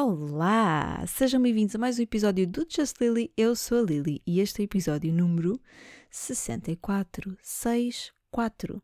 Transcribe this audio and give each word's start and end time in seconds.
Olá! 0.00 1.04
Sejam 1.08 1.42
bem-vindos 1.42 1.74
a 1.74 1.78
mais 1.78 1.98
um 1.98 2.02
episódio 2.02 2.46
do 2.46 2.64
Just 2.70 3.00
Lily. 3.00 3.32
Eu 3.36 3.56
sou 3.56 3.80
a 3.80 3.82
Lily 3.82 4.22
e 4.24 4.38
este 4.38 4.60
é 4.60 4.62
o 4.62 4.64
episódio 4.64 5.12
número 5.12 5.60
64, 6.08 7.36
6, 7.42 8.12
4, 8.30 8.80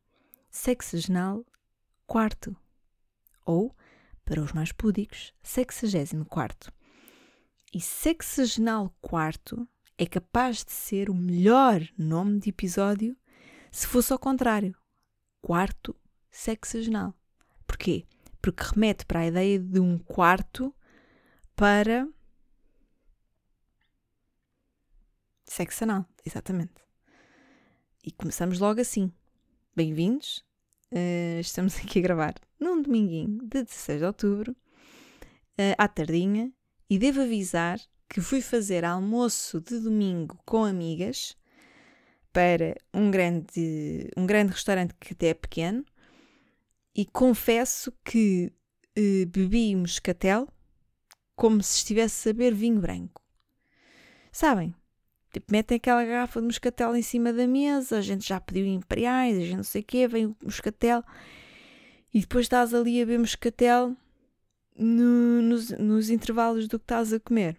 sexagenal, 0.51 1.47
quarto. 2.05 2.57
Ou, 3.47 3.73
para 4.25 4.43
os 4.43 4.53
mais 4.53 4.73
púdicos, 4.73 5.33
sexagésimo 5.41 6.25
quarto. 6.25 6.73
E 7.73 7.81
sexagenal 7.81 8.93
quarto 9.01 9.69
é 9.97 10.07
capaz 10.07 10.65
de 10.65 10.73
ser 10.73 11.09
o 11.09 11.15
melhor 11.15 11.81
nome 11.97 12.41
de 12.41 12.51
episódio 12.51 13.17
se 13.71 13.87
fosse 13.87 14.13
ao 14.13 14.19
contrário. 14.19 14.75
Quarto 15.41 15.95
sexagenal. 16.29 17.15
Porquê? 17.69 18.05
Porque 18.43 18.65
remete 18.65 19.07
para 19.07 19.21
a 19.21 19.27
ideia 19.29 19.61
de 19.61 19.79
um 19.79 19.97
quarto 19.97 20.75
para 21.57 22.09
sexo 25.45 25.85
anal, 25.85 26.05
exatamente. 26.25 26.75
E 28.05 28.11
começamos 28.11 28.59
logo 28.59 28.81
assim. 28.81 29.13
Bem-vindos. 29.75 30.45
Uh, 30.91 31.39
estamos 31.41 31.77
aqui 31.83 32.01
a 32.01 32.03
gravar 32.03 32.35
num 32.59 32.83
dominguinho 32.83 33.39
de 33.39 33.63
16 33.63 34.01
de 34.01 34.05
outubro, 34.05 34.53
uh, 34.53 35.75
à 35.79 35.87
tardinha, 35.87 36.53
e 36.91 36.99
devo 36.99 37.21
avisar 37.21 37.81
que 38.09 38.21
fui 38.21 38.41
fazer 38.41 38.85
almoço 38.85 39.61
de 39.61 39.79
domingo 39.79 40.39
com 40.45 40.65
amigas 40.65 41.37
para 42.33 42.75
um 42.93 43.11
grande, 43.11 44.11
um 44.17 44.27
grande 44.27 44.53
restaurante 44.53 44.95
que 44.99 45.13
até 45.13 45.29
é 45.29 45.35
pequeno 45.35 45.85
e 46.95 47.07
confesso 47.07 47.93
que 48.05 48.53
uh, 48.99 49.27
bebi 49.27 49.75
moscatel 49.77 50.49
como 51.35 51.63
se 51.63 51.79
estivesse 51.79 52.29
a 52.29 52.33
beber 52.33 52.55
vinho 52.55 52.81
branco. 52.81 53.23
Sabem? 54.31 54.75
Tipo, 55.33 55.51
metem 55.51 55.77
aquela 55.77 56.05
garrafa 56.05 56.41
de 56.41 56.47
moscatel 56.47 56.95
em 56.95 57.03
cima 57.03 57.33
da 57.33 57.47
mesa, 57.47 57.99
a 57.99 58.01
gente 58.01 58.29
já 58.29 58.41
pediu 58.41 58.67
imperiais, 58.67 59.37
a 59.37 59.41
gente 59.41 59.57
não 59.57 59.65
sei 59.65 59.83
o 59.83 59.85
quê, 59.85 60.07
vem 60.07 60.27
o 60.27 60.37
moscatel 60.43 61.03
e 62.13 62.21
depois 62.21 62.45
estás 62.45 62.73
ali 62.73 63.03
a 63.03 63.05
beber 63.05 63.19
moscatel 63.19 63.97
no, 64.77 65.43
nos, 65.43 65.71
nos 65.71 66.11
intervalos 66.11 66.69
do 66.69 66.79
que 66.79 66.85
estás 66.85 67.13
a 67.13 67.19
comer. 67.19 67.59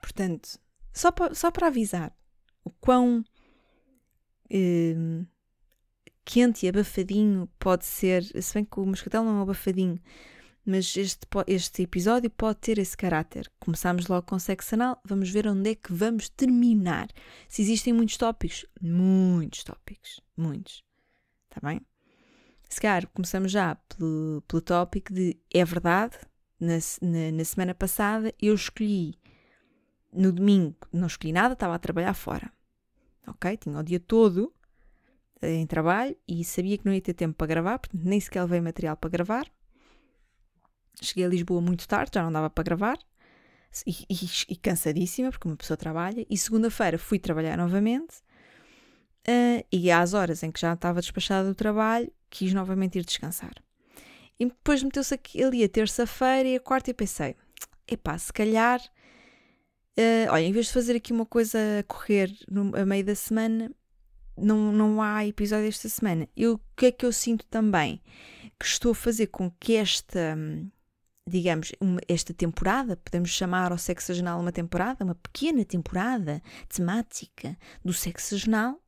Portanto, 0.00 0.58
só 0.92 1.12
para, 1.12 1.34
só 1.34 1.52
para 1.52 1.68
avisar 1.68 2.12
o 2.64 2.70
quão 2.70 3.24
eh, 4.50 4.94
quente 6.24 6.66
e 6.66 6.68
abafadinho 6.68 7.48
pode 7.58 7.84
ser, 7.84 8.24
se 8.24 8.54
bem 8.54 8.64
que 8.64 8.80
o 8.80 8.86
moscatel 8.86 9.22
não 9.22 9.38
é 9.38 9.42
abafadinho, 9.42 10.00
mas 10.64 10.96
este, 10.96 11.26
este 11.46 11.82
episódio 11.82 12.30
pode 12.30 12.58
ter 12.60 12.78
esse 12.78 12.96
caráter. 12.96 13.50
Começamos 13.58 14.06
logo 14.06 14.26
com 14.26 14.38
sexo 14.38 14.74
anal, 14.74 15.00
vamos 15.04 15.30
ver 15.30 15.46
onde 15.48 15.70
é 15.70 15.74
que 15.74 15.92
vamos 15.92 16.28
terminar. 16.28 17.08
Se 17.48 17.62
existem 17.62 17.92
muitos 17.92 18.16
tópicos, 18.16 18.64
muitos 18.80 19.64
tópicos, 19.64 20.20
muitos. 20.36 20.84
Está 21.50 21.66
bem? 21.66 21.80
Se 22.68 22.80
calhar 22.80 23.06
começamos 23.08 23.50
já 23.50 23.74
pelo, 23.74 24.42
pelo 24.48 24.62
tópico 24.62 25.12
de 25.12 25.36
é 25.52 25.64
verdade, 25.64 26.16
na, 26.58 26.78
na, 27.02 27.32
na 27.32 27.44
semana 27.44 27.74
passada 27.74 28.32
eu 28.40 28.54
escolhi, 28.54 29.18
no 30.12 30.32
domingo 30.32 30.76
não 30.92 31.06
escolhi 31.06 31.32
nada, 31.32 31.54
estava 31.54 31.74
a 31.74 31.78
trabalhar 31.78 32.14
fora. 32.14 32.52
Ok? 33.26 33.56
Tinha 33.56 33.78
o 33.78 33.82
dia 33.82 34.00
todo 34.00 34.52
eh, 35.40 35.54
em 35.54 35.66
trabalho 35.66 36.16
e 36.26 36.44
sabia 36.44 36.78
que 36.78 36.86
não 36.86 36.94
ia 36.94 37.00
ter 37.00 37.14
tempo 37.14 37.34
para 37.34 37.46
gravar, 37.48 37.78
portanto 37.78 38.04
nem 38.04 38.20
sequer 38.20 38.42
levei 38.42 38.60
material 38.60 38.96
para 38.96 39.10
gravar. 39.10 39.50
Cheguei 41.02 41.24
a 41.24 41.28
Lisboa 41.28 41.60
muito 41.60 41.86
tarde, 41.86 42.12
já 42.14 42.22
não 42.22 42.32
dava 42.32 42.48
para 42.48 42.64
gravar. 42.64 42.98
E, 43.86 44.04
e, 44.10 44.16
e 44.50 44.56
cansadíssima, 44.56 45.30
porque 45.30 45.48
uma 45.48 45.56
pessoa 45.56 45.76
trabalha. 45.76 46.26
E 46.28 46.36
segunda-feira 46.36 46.98
fui 46.98 47.18
trabalhar 47.18 47.56
novamente. 47.56 48.16
Uh, 49.26 49.64
e 49.70 49.90
às 49.90 50.14
horas 50.14 50.42
em 50.42 50.50
que 50.50 50.60
já 50.60 50.72
estava 50.72 51.00
despachada 51.00 51.48
do 51.48 51.54
trabalho, 51.54 52.10
quis 52.28 52.52
novamente 52.52 52.98
ir 52.98 53.04
descansar. 53.04 53.54
E 54.38 54.46
depois 54.46 54.82
meteu-se 54.82 55.18
ali 55.44 55.62
a 55.62 55.68
terça-feira 55.68 56.48
e 56.48 56.56
a 56.56 56.60
quarta 56.60 56.90
e 56.90 56.94
pensei: 56.94 57.36
epá, 57.86 58.18
se 58.18 58.32
calhar. 58.32 58.80
Uh, 59.98 60.26
olha, 60.30 60.42
em 60.42 60.52
vez 60.52 60.66
de 60.66 60.72
fazer 60.72 60.96
aqui 60.96 61.12
uma 61.12 61.26
coisa 61.26 61.58
a 61.80 61.82
correr 61.82 62.34
no, 62.50 62.74
a 62.74 62.84
meio 62.86 63.04
da 63.04 63.14
semana, 63.14 63.70
não, 64.36 64.72
não 64.72 65.02
há 65.02 65.26
episódio 65.26 65.68
esta 65.68 65.88
semana. 65.88 66.28
Eu, 66.36 66.54
o 66.54 66.60
que 66.76 66.86
é 66.86 66.92
que 66.92 67.04
eu 67.04 67.12
sinto 67.12 67.44
também? 67.46 68.02
Que 68.58 68.64
estou 68.64 68.92
a 68.92 68.94
fazer 68.94 69.28
com 69.28 69.50
que 69.50 69.76
esta, 69.76 70.36
digamos, 71.28 71.72
uma, 71.80 72.00
esta 72.08 72.34
temporada, 72.34 72.96
podemos 72.96 73.30
chamar 73.30 73.72
ao 73.72 73.78
sexagenal 73.78 74.40
uma 74.40 74.52
temporada, 74.52 75.04
uma 75.04 75.14
pequena 75.14 75.64
temporada 75.64 76.42
temática 76.68 77.56
do 77.84 77.92
sexagenal, 77.92 78.80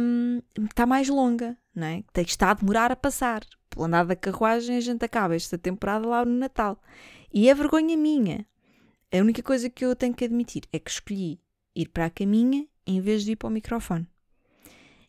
um, 0.00 0.40
está 0.64 0.86
mais 0.86 1.08
longa, 1.08 1.56
não 1.74 1.86
é? 1.86 2.04
Está 2.16 2.50
a 2.50 2.54
demorar 2.54 2.90
a 2.90 2.96
passar. 2.96 3.44
Pelo 3.68 3.84
andar 3.84 4.04
da 4.04 4.16
carruagem, 4.16 4.76
a 4.76 4.80
gente 4.80 5.04
acaba 5.04 5.36
esta 5.36 5.56
temporada 5.56 6.06
lá 6.06 6.24
no 6.24 6.32
Natal. 6.32 6.82
E 7.32 7.48
é 7.48 7.54
vergonha 7.54 7.96
minha. 7.96 8.46
A 9.12 9.18
única 9.18 9.42
coisa 9.42 9.68
que 9.68 9.84
eu 9.84 9.94
tenho 9.94 10.14
que 10.14 10.24
admitir 10.24 10.62
é 10.72 10.78
que 10.78 10.90
escolhi 10.90 11.40
ir 11.74 11.88
para 11.88 12.06
a 12.06 12.10
caminha 12.10 12.66
em 12.86 13.00
vez 13.00 13.24
de 13.24 13.32
ir 13.32 13.36
para 13.36 13.48
o 13.48 13.52
microfone. 13.52 14.08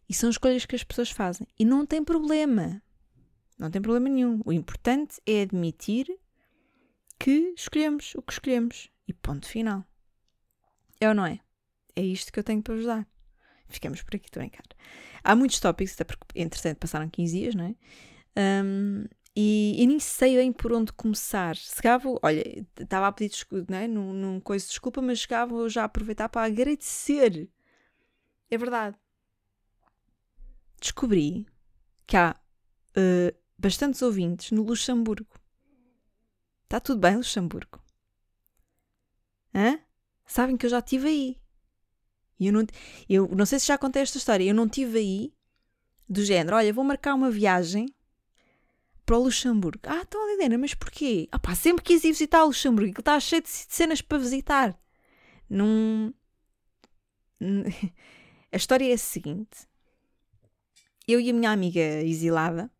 E 0.07 0.13
são 0.13 0.29
escolhas 0.29 0.65
que 0.65 0.75
as 0.75 0.83
pessoas 0.83 1.09
fazem. 1.09 1.47
E 1.57 1.63
não 1.63 1.85
tem 1.85 2.03
problema. 2.03 2.81
Não 3.57 3.69
tem 3.69 3.81
problema 3.81 4.09
nenhum. 4.09 4.41
O 4.45 4.51
importante 4.51 5.21
é 5.25 5.41
admitir 5.41 6.07
que 7.19 7.53
escolhemos 7.55 8.15
o 8.15 8.21
que 8.21 8.33
escolhemos. 8.33 8.89
E 9.07 9.13
ponto 9.13 9.47
final. 9.47 9.85
É 10.99 11.07
ou 11.09 11.15
não 11.15 11.25
é? 11.25 11.39
É 11.95 12.01
isto 12.01 12.31
que 12.31 12.39
eu 12.39 12.43
tenho 12.43 12.61
para 12.61 12.75
vos 12.75 12.85
dar. 12.85 13.07
Ficamos 13.67 14.01
por 14.01 14.15
aqui, 14.15 14.25
estou 14.25 14.41
a 14.41 14.45
brincar. 14.45 14.63
Há 15.23 15.35
muitos 15.35 15.59
tópicos, 15.59 15.93
até 15.93 16.03
porque, 16.03 16.25
entretanto, 16.35 16.77
passaram 16.77 17.09
15 17.09 17.37
dias, 17.37 17.55
não 17.55 17.65
é? 17.65 18.63
Um, 18.63 19.05
e, 19.35 19.81
e, 19.81 19.87
nem 19.87 19.99
sei 19.99 20.35
bem 20.35 20.51
por 20.51 20.73
onde 20.73 20.91
começar. 20.91 21.55
Chegava, 21.55 22.09
olha, 22.21 22.65
estava 22.79 23.07
a 23.07 23.11
pedir 23.11 23.29
desculpa, 23.29 23.71
não 23.71 23.77
é? 23.77 23.87
Num, 23.87 24.13
num 24.13 24.39
coisa 24.39 24.65
de 24.65 24.71
desculpa, 24.71 25.01
mas 25.01 25.19
chegava 25.19 25.69
já 25.69 25.83
a 25.83 25.85
aproveitar 25.85 26.27
para 26.27 26.45
agradecer. 26.45 27.49
É 28.49 28.57
verdade. 28.57 28.97
Descobri 30.81 31.47
que 32.05 32.17
há 32.17 32.35
uh, 32.97 33.40
bastantes 33.61 34.01
ouvintes 34.01 34.51
no 34.51 34.63
Luxemburgo. 34.63 35.29
Está 36.63 36.79
tudo 36.79 36.99
bem, 36.99 37.17
Luxemburgo? 37.17 37.79
Hã? 39.53 39.79
Sabem 40.25 40.57
que 40.57 40.65
eu 40.65 40.69
já 40.69 40.79
estive 40.79 41.07
aí. 41.07 41.37
Eu 42.39 42.53
não, 42.53 42.65
eu 43.07 43.27
não 43.35 43.45
sei 43.45 43.59
se 43.59 43.67
já 43.67 43.77
contei 43.77 44.01
esta 44.01 44.17
história. 44.17 44.43
Eu 44.43 44.55
não 44.55 44.65
estive 44.65 44.97
aí 44.97 45.33
do 46.09 46.25
género. 46.25 46.55
Olha, 46.55 46.73
vou 46.73 46.83
marcar 46.83 47.13
uma 47.13 47.29
viagem 47.29 47.93
para 49.05 49.17
o 49.17 49.23
Luxemburgo. 49.23 49.81
Ah, 49.85 50.01
então, 50.01 50.27
Liliana, 50.31 50.57
mas 50.57 50.73
porquê? 50.73 51.27
Ah 51.31 51.37
pá, 51.37 51.53
sempre 51.53 51.83
quis 51.83 52.03
ir 52.03 52.13
visitar 52.13 52.43
o 52.43 52.47
Luxemburgo. 52.47 52.91
Ele 52.91 52.99
está 52.99 53.19
cheio 53.19 53.43
de 53.43 53.49
cenas 53.49 54.01
para 54.01 54.17
visitar. 54.17 54.75
Num... 55.47 56.11
A 58.51 58.57
história 58.57 58.89
é 58.89 58.93
a 58.93 58.97
seguinte. 58.97 59.67
Eu 61.07 61.19
e 61.19 61.29
a 61.29 61.33
minha 61.33 61.51
amiga 61.51 61.79
exilada 61.79 62.71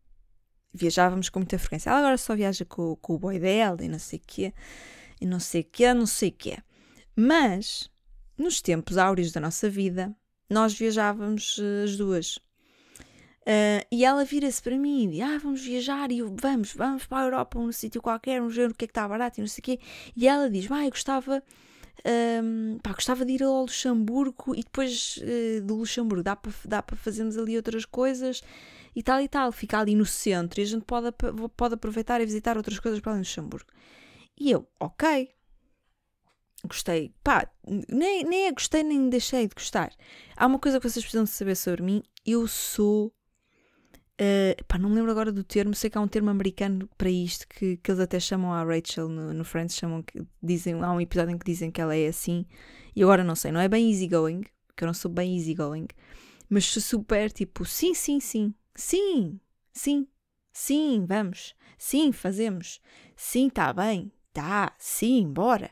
viajávamos 0.72 1.28
com 1.28 1.40
muita 1.40 1.58
frequência. 1.58 1.90
Ela 1.90 1.98
agora 1.98 2.18
só 2.18 2.34
viaja 2.34 2.64
com, 2.64 2.96
com 2.96 3.14
o 3.14 3.18
boy 3.18 3.38
dela 3.38 3.78
e 3.82 3.88
não 3.88 3.98
sei 3.98 4.18
o 4.18 4.22
quê. 4.26 4.54
E 5.20 5.26
não 5.26 5.38
sei 5.38 5.60
o 5.60 5.64
quê, 5.64 5.94
não 5.94 6.06
sei 6.06 6.30
o 6.30 6.32
quê. 6.32 6.58
Mas 7.14 7.90
nos 8.36 8.60
tempos 8.60 8.96
áureos 8.96 9.32
da 9.32 9.40
nossa 9.40 9.68
vida, 9.68 10.14
nós 10.48 10.74
viajávamos 10.74 11.58
uh, 11.58 11.84
as 11.84 11.96
duas. 11.96 12.36
Uh, 13.42 13.82
e 13.90 14.04
ela 14.04 14.24
vira-se 14.24 14.62
para 14.62 14.78
mim 14.78 15.04
e 15.04 15.10
diz: 15.12 15.20
Ah, 15.20 15.38
vamos 15.38 15.60
viajar 15.60 16.12
e 16.12 16.18
eu, 16.18 16.34
vamos, 16.40 16.74
vamos 16.74 17.06
para 17.06 17.18
a 17.18 17.24
Europa, 17.24 17.58
um 17.58 17.72
sítio 17.72 18.00
qualquer, 18.00 18.38
vamos 18.38 18.54
ver 18.54 18.70
o 18.70 18.74
que 18.74 18.84
é 18.84 18.86
que 18.86 18.92
está 18.92 19.06
barato 19.06 19.40
e 19.40 19.42
não 19.42 19.48
sei 19.48 19.60
o 19.60 19.64
quê. 19.64 19.80
E 20.16 20.28
ela 20.28 20.48
diz: 20.48 20.66
Vai, 20.66 20.88
gostava, 20.88 21.42
um, 22.44 22.78
pá, 22.82 22.92
gostava 22.92 23.24
de 23.24 23.32
ir 23.32 23.42
ao 23.42 23.62
Luxemburgo 23.62 24.54
e 24.54 24.62
depois 24.62 25.18
uh, 25.18 25.60
do 25.62 25.74
Luxemburgo 25.74 26.22
dá 26.22 26.36
para 26.36 26.52
dá 26.64 26.84
fazermos 26.96 27.36
ali 27.36 27.56
outras 27.56 27.84
coisas 27.84 28.42
e 28.94 29.02
tal 29.02 29.20
e 29.20 29.28
tal. 29.28 29.52
Fica 29.52 29.78
ali 29.78 29.94
no 29.94 30.06
centro 30.06 30.60
e 30.60 30.62
a 30.62 30.66
gente 30.66 30.84
pode, 30.84 31.08
pode 31.56 31.74
aproveitar 31.74 32.20
e 32.20 32.26
visitar 32.26 32.56
outras 32.56 32.78
coisas 32.78 33.00
para 33.00 33.12
ali 33.12 33.20
no 33.20 33.24
Luxemburgo. 33.24 33.70
E 34.38 34.50
eu, 34.50 34.66
ok, 34.80 35.30
gostei. 36.66 37.14
Pá, 37.22 37.48
nem, 37.88 38.24
nem 38.24 38.46
é 38.46 38.52
gostei 38.52 38.82
nem 38.82 39.08
deixei 39.08 39.46
de 39.46 39.54
gostar. 39.54 39.92
Há 40.36 40.46
uma 40.46 40.58
coisa 40.58 40.78
que 40.78 40.88
vocês 40.88 41.04
precisam 41.04 41.24
de 41.24 41.30
saber 41.30 41.56
sobre 41.56 41.82
mim. 41.82 42.02
Eu 42.24 42.46
sou. 42.46 43.12
Uh, 44.20 44.54
pá, 44.68 44.78
não 44.78 44.90
me 44.90 44.96
lembro 44.96 45.10
agora 45.10 45.32
do 45.32 45.42
termo, 45.42 45.74
sei 45.74 45.90
que 45.90 45.98
há 45.98 46.00
um 46.00 46.06
termo 46.06 46.30
americano 46.30 46.88
para 46.96 47.10
isto 47.10 47.48
que, 47.48 47.76
que 47.78 47.90
eles 47.90 48.00
até 48.00 48.20
chamam 48.20 48.52
a 48.52 48.62
Rachel 48.62 49.08
no, 49.08 49.32
no 49.32 49.44
Friends, 49.44 49.74
chamam 49.74 50.02
que 50.02 50.22
dizem, 50.40 50.74
há 50.80 50.92
um 50.92 51.00
episódio 51.00 51.34
em 51.34 51.38
que 51.38 51.46
dizem 51.46 51.72
que 51.72 51.80
ela 51.80 51.96
é 51.96 52.06
assim, 52.06 52.46
e 52.94 53.02
agora 53.02 53.24
não 53.24 53.34
sei, 53.34 53.50
não 53.50 53.58
é 53.58 53.68
bem 53.68 53.90
easygoing, 53.90 54.42
porque 54.66 54.84
eu 54.84 54.86
não 54.86 54.94
sou 54.94 55.10
bem 55.10 55.36
easygoing, 55.36 55.88
mas 56.48 56.66
sou 56.66 56.80
super 56.80 57.32
tipo, 57.32 57.64
sim, 57.64 57.94
sim, 57.94 58.20
sim, 58.20 58.54
sim, 58.74 59.40
sim, 59.72 60.06
Sim, 60.52 61.06
vamos. 61.06 61.54
Sim, 61.78 62.12
fazemos. 62.12 62.80
Sim, 63.16 63.48
está 63.48 63.72
bem. 63.72 64.12
Tá, 64.32 64.74
sim, 64.78 65.32
bora. 65.32 65.70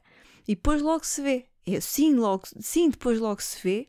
E 0.49 0.55
depois 0.55 0.83
logo 0.83 1.05
se 1.05 1.21
vê. 1.23 1.47
Eu, 1.67 1.81
sim, 1.83 2.15
logo, 2.15 2.45
sim, 2.61 2.89
depois 2.89 3.21
logo 3.21 3.43
se 3.43 3.61
vê. 3.63 3.89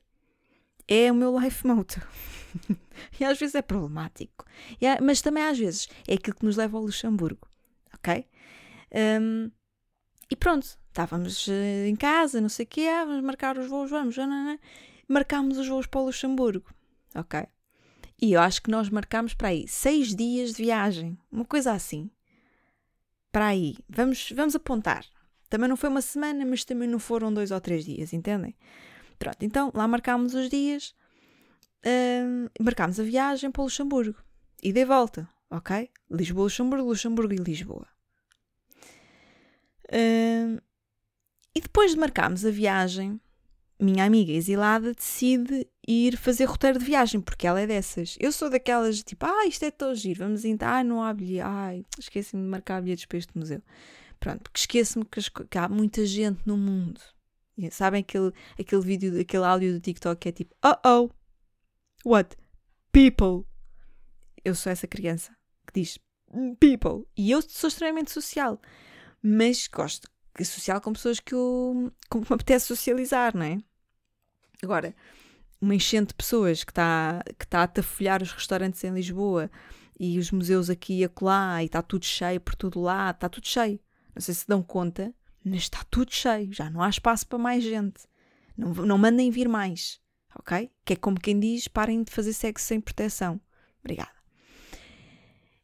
É 0.88 1.12
o 1.12 1.16
meu 1.16 1.40
life 1.40 1.66
motto. 1.66 2.02
e 3.20 3.24
às 3.24 3.40
vezes 3.40 3.56
é 3.56 3.62
problemático. 3.62 4.46
mas 5.02 5.22
também 5.22 5.44
às 5.44 5.58
vezes 5.58 5.88
é 6.08 6.16
aquilo 6.16 6.36
que 6.36 6.46
nos 6.46 6.58
leva 6.58 6.78
ao 6.78 6.84
Luxemburgo. 6.84 7.48
Ok? 7.94 8.28
Um, 9.22 9.50
e 10.30 10.36
pronto, 10.36 10.78
estávamos 10.88 11.48
uh, 11.48 11.86
em 11.88 11.96
casa, 11.96 12.42
não 12.42 12.50
sei 12.50 12.66
o 12.66 12.68
quê, 12.68 12.88
ah, 12.88 13.06
vamos 13.06 13.24
marcar 13.24 13.58
os 13.58 13.68
voos, 13.68 13.90
vamos, 13.90 14.18
não, 14.18 14.28
não, 14.28 14.44
não. 14.44 14.60
marcámos 15.08 15.58
os 15.58 15.68
voos 15.68 15.88
para 15.88 16.02
o 16.02 16.06
Luxemburgo. 16.06 16.70
Ok? 17.16 17.48
E 18.22 18.34
eu 18.34 18.42
acho 18.42 18.62
que 18.62 18.70
nós 18.70 18.88
marcámos 18.90 19.34
para 19.34 19.48
aí 19.48 19.68
seis 19.68 20.16
dias 20.16 20.52
de 20.52 20.64
viagem, 20.64 21.18
uma 21.32 21.44
coisa 21.44 21.72
assim. 21.72 22.10
Para 23.32 23.48
aí, 23.48 23.78
vamos, 23.90 24.32
vamos 24.32 24.56
apontar. 24.56 25.04
Também 25.50 25.68
não 25.68 25.76
foi 25.76 25.90
uma 25.90 26.02
semana, 26.02 26.46
mas 26.46 26.64
também 26.64 26.88
não 26.88 27.00
foram 27.00 27.34
dois 27.34 27.50
ou 27.50 27.60
três 27.60 27.84
dias, 27.84 28.14
entendem? 28.14 28.56
Pronto, 29.18 29.38
então 29.42 29.72
lá 29.74 29.88
marcámos 29.88 30.36
os 30.36 30.50
dias, 30.50 30.94
uh, 31.84 32.64
marcámos 32.64 33.00
a 33.00 33.04
viagem 33.04 33.50
para 33.50 33.64
Luxemburgo. 33.64 34.22
E 34.62 34.72
de 34.72 34.86
volta, 34.86 35.28
ok? 35.50 35.90
Lisboa, 36.10 36.44
Luxemburgo, 36.44 36.90
Luxemburgo 36.90 37.34
e 37.34 37.38
Lisboa. 37.38 37.88
Uh, 39.88 40.62
e 41.56 41.60
depois 41.60 41.92
de 41.92 42.00
marcarmos 42.00 42.46
a 42.46 42.52
viagem, 42.52 43.20
minha 43.82 44.06
amiga 44.06 44.32
exilada 44.32 44.94
decide 44.94 45.68
ir 45.88 46.16
fazer 46.16 46.46
roteiro 46.46 46.78
de 46.78 46.86
viagem, 46.86 47.20
porque 47.20 47.48
ela 47.48 47.60
é 47.60 47.68
dessas. 47.68 48.16
Eu 48.20 48.32
sou 48.32 48.50
daquelas 48.50 49.04
tipo, 49.04 49.26
ah, 49.26 49.46
isto 49.48 49.64
é 49.66 49.72
tão 49.72 49.94
giro, 49.96 50.20
vamos 50.20 50.46
entrar, 50.46 50.80
ah, 50.80 50.84
não 50.84 51.04
há 51.04 51.14
bilhete, 51.14 51.42
ai, 51.42 51.86
esqueci-me 51.98 52.44
de 52.44 52.50
marcar 52.50 52.82
bilhetes 52.82 53.06
para 53.06 53.18
este 53.18 53.38
museu. 53.38 53.62
Pronto, 54.20 54.44
porque 54.44 54.60
esqueço-me 54.60 55.04
que, 55.06 55.20
que, 55.50 55.58
há 55.58 55.68
muita 55.68 56.06
gente 56.06 56.42
no 56.46 56.56
mundo. 56.56 57.02
E, 57.58 57.72
sabem 57.72 58.02
aquele, 58.02 58.32
aquele 58.60 58.82
vídeo, 58.82 59.20
aquele 59.20 59.46
áudio 59.46 59.74
do 59.74 59.80
TikTok 59.80 60.20
que 60.20 60.30
é 60.30 60.32
tipo, 60.32 60.56
oh 60.64 60.88
oh, 60.88 61.10
what? 62.06 62.38
People. 62.92 63.48
Eu 64.46 64.54
sou 64.54 64.72
essa 64.72 64.88
criança 64.88 65.36
que 65.66 65.82
diz 65.82 65.98
people. 66.60 67.08
E 67.18 67.32
eu 67.32 67.42
sou 67.42 67.68
extremamente 67.68 68.12
social, 68.12 68.62
mas 69.24 69.68
gosto 69.68 70.08
social 70.46 70.80
com 70.80 70.94
pessoas 70.94 71.20
que, 71.20 71.34
eu, 71.34 71.92
que 72.10 72.18
me 72.18 72.26
apetece 72.30 72.68
socializar, 72.68 73.36
não 73.36 73.44
é? 73.44 73.58
Agora, 74.62 74.96
uma 75.62 75.76
enchente 75.76 76.08
de 76.08 76.14
pessoas 76.16 76.64
que 76.64 76.72
está 76.72 77.24
que 77.38 77.48
tá 77.48 77.64
a 77.64 77.68
tafolhar 77.68 78.22
os 78.22 78.32
restaurantes 78.32 78.84
em 78.84 78.94
Lisboa 78.94 79.50
e 80.00 80.18
os 80.18 80.32
museus 80.32 80.70
aqui 80.70 81.00
e 81.00 81.04
acolá 81.04 81.62
e 81.62 81.68
está 81.68 81.82
tudo 81.82 82.06
cheio 82.06 82.42
por 82.42 82.56
todo 82.56 82.82
lado, 82.82 83.16
está 83.16 83.30
tudo 83.30 83.48
cheio. 83.48 83.80
Não 84.16 84.22
sei 84.22 84.34
se 84.34 84.48
dão 84.48 84.64
conta, 84.64 85.14
mas 85.46 85.62
está 85.62 85.84
tudo 85.90 86.12
cheio, 86.12 86.52
já 86.52 86.70
não 86.70 86.82
há 86.82 86.90
espaço 86.90 87.28
para 87.28 87.38
mais 87.38 87.64
gente. 87.64 88.02
Não, 88.58 88.74
não 88.74 88.98
mandem 88.98 89.30
vir 89.30 89.48
mais, 89.48 90.00
ok? 90.36 90.72
Que 90.84 90.94
é 90.94 90.96
como 90.96 91.20
quem 91.20 91.40
diz, 91.40 91.68
parem 91.68 92.04
de 92.04 92.12
fazer 92.12 92.34
sexo 92.34 92.66
sem 92.66 92.82
proteção. 92.82 93.40
Obrigada. 93.80 94.12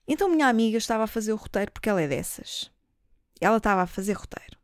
Então 0.07 0.29
minha 0.29 0.47
amiga 0.47 0.77
estava 0.77 1.03
a 1.03 1.07
fazer 1.07 1.33
o 1.33 1.35
roteiro 1.35 1.71
porque 1.71 1.89
ela 1.89 2.01
é 2.01 2.07
dessas. 2.07 2.71
Ela 3.41 3.57
estava 3.57 3.81
a 3.81 3.87
fazer 3.87 4.13
roteiro. 4.13 4.57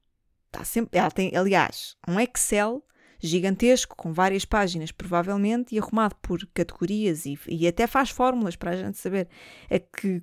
Está 0.46 0.64
sempre, 0.64 0.98
ela 0.98 1.12
tem, 1.12 1.36
aliás, 1.36 1.98
um 2.08 2.20
Excel 2.20 2.84
gigantesco, 3.28 3.96
com 3.96 4.12
várias 4.12 4.44
páginas, 4.44 4.92
provavelmente, 4.92 5.74
e 5.74 5.80
arrumado 5.80 6.16
por 6.22 6.46
categorias 6.54 7.26
e, 7.26 7.40
e 7.48 7.68
até 7.68 7.88
faz 7.88 8.10
fórmulas 8.10 8.56
para 8.56 8.72
a 8.72 8.76
gente 8.76 8.98
saber 8.98 9.30
a 9.70 9.80
que, 9.80 10.22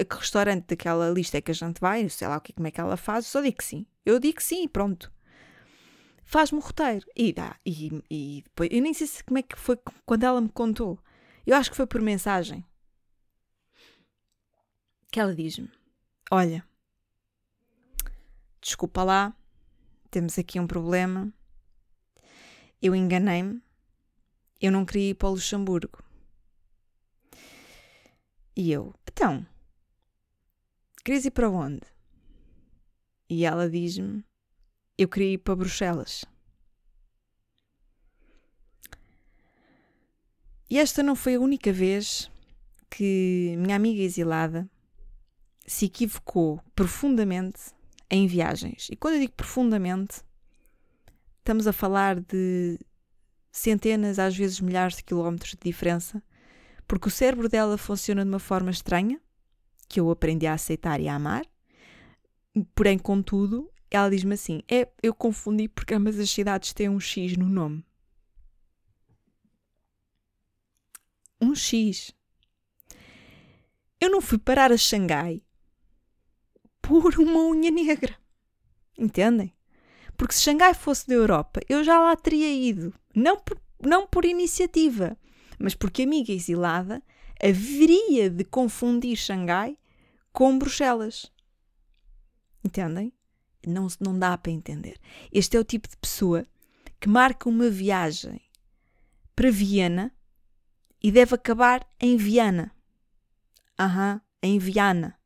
a 0.00 0.04
que 0.04 0.16
restaurante 0.16 0.66
daquela 0.66 1.10
lista 1.10 1.36
é 1.36 1.40
que 1.42 1.50
a 1.50 1.54
gente 1.54 1.78
vai, 1.78 2.08
sei 2.08 2.26
lá 2.26 2.38
o 2.38 2.40
que, 2.40 2.54
como 2.54 2.66
é 2.66 2.70
que 2.70 2.80
ela 2.80 2.96
faz, 2.96 3.26
só 3.26 3.42
digo 3.42 3.58
que 3.58 3.64
sim. 3.64 3.86
Eu 4.04 4.18
digo 4.18 4.38
que 4.38 4.42
sim 4.42 4.64
e 4.64 4.68
pronto. 4.68 5.12
Faz-me 6.24 6.58
o 6.58 6.62
roteiro. 6.62 7.06
E 7.14 7.32
dá. 7.32 7.56
E, 7.64 8.02
e 8.10 8.42
depois, 8.44 8.68
eu 8.72 8.82
nem 8.82 8.94
sei 8.94 9.06
se, 9.06 9.22
como 9.22 9.38
é 9.38 9.42
que 9.42 9.58
foi 9.58 9.78
quando 10.04 10.24
ela 10.24 10.40
me 10.40 10.48
contou. 10.48 10.98
Eu 11.46 11.56
acho 11.56 11.70
que 11.70 11.76
foi 11.76 11.86
por 11.86 12.00
mensagem. 12.00 12.64
Que 15.10 15.20
ela 15.20 15.34
diz-me: 15.34 15.70
Olha, 16.30 16.62
desculpa 18.60 19.02
lá, 19.02 19.34
temos 20.10 20.38
aqui 20.38 20.60
um 20.60 20.66
problema 20.66 21.32
eu 22.80 22.94
enganei-me, 22.94 23.62
eu 24.60 24.72
não 24.72 24.84
queria 24.84 25.10
ir 25.10 25.14
para 25.14 25.28
o 25.28 25.32
Luxemburgo. 25.32 26.02
E 28.56 28.72
eu, 28.72 28.94
então, 29.10 29.46
querias 31.04 31.24
ir 31.24 31.30
para 31.30 31.48
onde? 31.48 31.82
E 33.30 33.44
ela 33.44 33.68
diz-me, 33.70 34.24
eu 34.96 35.08
queria 35.08 35.34
ir 35.34 35.38
para 35.38 35.54
Bruxelas. 35.54 36.24
E 40.70 40.78
esta 40.78 41.02
não 41.02 41.14
foi 41.16 41.36
a 41.36 41.40
única 41.40 41.72
vez 41.72 42.30
que 42.90 43.54
minha 43.58 43.76
amiga 43.76 44.02
exilada 44.02 44.68
se 45.66 45.86
equivocou 45.86 46.60
profundamente 46.74 47.72
em 48.10 48.26
viagens. 48.26 48.88
E 48.90 48.96
quando 48.96 49.14
eu 49.14 49.20
digo 49.20 49.32
profundamente, 49.34 50.22
estamos 51.48 51.66
a 51.66 51.72
falar 51.72 52.20
de 52.20 52.78
centenas, 53.50 54.18
às 54.18 54.36
vezes 54.36 54.60
milhares 54.60 54.98
de 54.98 55.02
quilómetros 55.02 55.52
de 55.52 55.60
diferença, 55.64 56.22
porque 56.86 57.08
o 57.08 57.10
cérebro 57.10 57.48
dela 57.48 57.78
funciona 57.78 58.22
de 58.22 58.28
uma 58.28 58.38
forma 58.38 58.70
estranha, 58.70 59.18
que 59.88 59.98
eu 59.98 60.10
aprendi 60.10 60.46
a 60.46 60.52
aceitar 60.52 61.00
e 61.00 61.08
a 61.08 61.14
amar. 61.14 61.46
Porém, 62.74 62.98
contudo, 62.98 63.72
ela 63.90 64.10
diz-me 64.10 64.34
assim: 64.34 64.62
é, 64.70 64.92
eu 65.02 65.14
confundi 65.14 65.68
porque 65.68 65.94
ambas 65.94 66.18
as 66.18 66.28
cidades 66.28 66.74
têm 66.74 66.90
um 66.90 67.00
X 67.00 67.34
no 67.38 67.48
nome. 67.48 67.82
Um 71.40 71.54
X. 71.54 72.12
Eu 73.98 74.10
não 74.10 74.20
fui 74.20 74.36
parar 74.36 74.70
a 74.70 74.76
Xangai 74.76 75.42
por 76.82 77.18
uma 77.18 77.40
unha 77.48 77.70
negra. 77.70 78.18
Entendem? 78.98 79.57
Porque 80.18 80.34
se 80.34 80.42
Xangai 80.42 80.74
fosse 80.74 81.06
da 81.06 81.14
Europa, 81.14 81.60
eu 81.68 81.84
já 81.84 81.98
lá 82.00 82.16
teria 82.16 82.52
ido. 82.52 82.92
Não 83.14 83.38
por, 83.38 83.56
não 83.80 84.04
por 84.04 84.24
iniciativa, 84.24 85.16
mas 85.58 85.76
porque 85.76 86.02
amiga 86.02 86.32
exilada 86.32 87.00
haveria 87.40 88.28
de 88.28 88.44
confundir 88.44 89.16
Xangai 89.16 89.78
com 90.32 90.58
Bruxelas. 90.58 91.32
Entendem? 92.64 93.12
Não, 93.64 93.86
não 94.00 94.18
dá 94.18 94.36
para 94.36 94.50
entender. 94.50 94.98
Este 95.32 95.56
é 95.56 95.60
o 95.60 95.64
tipo 95.64 95.88
de 95.88 95.96
pessoa 95.96 96.44
que 96.98 97.08
marca 97.08 97.48
uma 97.48 97.70
viagem 97.70 98.40
para 99.36 99.52
Viena 99.52 100.12
e 101.00 101.12
deve 101.12 101.36
acabar 101.36 101.88
em 102.00 102.16
Viana. 102.16 102.74
Aham, 103.78 104.20
em 104.42 104.58
Viana. 104.58 105.16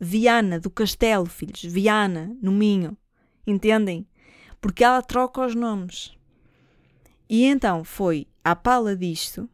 Viana 0.00 0.58
do 0.58 0.68
Castelo, 0.68 1.26
filhos. 1.26 1.62
Viana, 1.62 2.36
no 2.42 2.50
Minho. 2.50 2.96
Entendem? 3.48 4.06
Porque 4.60 4.84
ela 4.84 5.00
troca 5.00 5.40
os 5.46 5.54
nomes. 5.54 6.12
E 7.30 7.44
então 7.44 7.82
foi 7.82 8.26
à 8.44 8.54
pala 8.54 8.94
disto 8.94 9.48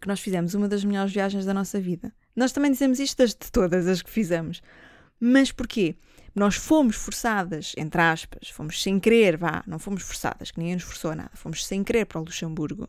que 0.00 0.08
nós 0.08 0.18
fizemos 0.18 0.52
uma 0.54 0.66
das 0.66 0.82
melhores 0.82 1.12
viagens 1.12 1.44
da 1.44 1.54
nossa 1.54 1.80
vida. 1.80 2.12
Nós 2.34 2.50
também 2.50 2.72
dizemos 2.72 2.98
isto 2.98 3.24
de 3.24 3.52
todas 3.52 3.86
as 3.86 4.02
que 4.02 4.10
fizemos. 4.10 4.60
Mas 5.20 5.52
porquê? 5.52 5.96
Nós 6.34 6.56
fomos 6.56 6.96
forçadas, 6.96 7.72
entre 7.76 8.00
aspas, 8.00 8.48
fomos 8.48 8.82
sem 8.82 8.98
querer, 8.98 9.36
vá, 9.36 9.62
não 9.64 9.78
fomos 9.78 10.02
forçadas, 10.02 10.50
que 10.50 10.58
ninguém 10.58 10.74
nos 10.74 10.82
forçou 10.82 11.12
a 11.12 11.14
nada, 11.14 11.30
fomos 11.34 11.64
sem 11.64 11.84
querer 11.84 12.06
para 12.06 12.20
o 12.20 12.24
Luxemburgo. 12.24 12.88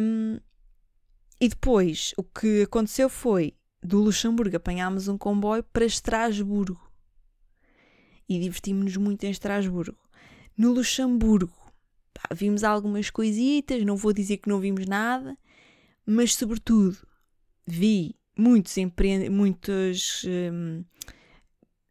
Um, 0.00 0.38
e 1.40 1.48
depois 1.48 2.12
o 2.16 2.22
que 2.22 2.62
aconteceu 2.62 3.08
foi 3.08 3.54
do 3.82 3.98
Luxemburgo 3.98 4.56
apanhámos 4.56 5.08
um 5.08 5.18
comboio 5.18 5.64
para 5.64 5.84
Estrasburgo 5.84 6.93
e 8.28 8.38
divertimos-nos 8.38 8.96
muito 8.96 9.24
em 9.24 9.30
Estrasburgo. 9.30 9.98
No 10.56 10.72
Luxemburgo, 10.72 11.52
pá, 12.12 12.34
vimos 12.34 12.64
algumas 12.64 13.10
coisitas, 13.10 13.84
não 13.84 13.96
vou 13.96 14.12
dizer 14.12 14.38
que 14.38 14.48
não 14.48 14.60
vimos 14.60 14.86
nada, 14.86 15.36
mas 16.06 16.34
sobretudo 16.34 16.96
vi 17.66 18.14
muitos, 18.36 18.76
empre 18.76 19.28
muitos 19.28 20.24
hum, 20.24 20.84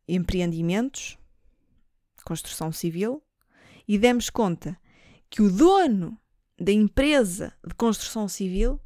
empreendimentos, 0.08 1.18
construção 2.24 2.72
civil, 2.72 3.22
e 3.88 3.98
demos 3.98 4.30
conta 4.30 4.80
que 5.30 5.42
o 5.42 5.52
dono 5.52 6.18
da 6.60 6.72
empresa 6.72 7.54
de 7.68 7.74
construção 7.74 8.28
civil 8.28 8.80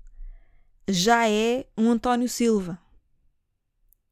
já 0.87 1.29
é 1.29 1.67
um 1.77 1.91
António 1.91 2.29
Silva. 2.29 2.79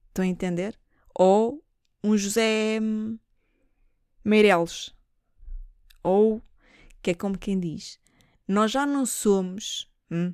Estão 0.10 0.24
a 0.24 0.27
entender? 0.27 0.77
Ou 1.18 1.63
um 2.04 2.18
José 2.18 2.80
hum, 2.82 3.18
Meireles. 4.25 4.94
Ou, 6.03 6.41
que 7.01 7.12
é 7.12 7.13
como 7.13 7.38
quem 7.38 7.60
diz, 7.60 8.00
nós 8.48 8.72
já 8.72 8.86
não 8.86 9.05
somos, 9.05 9.89
hum, 10.12 10.34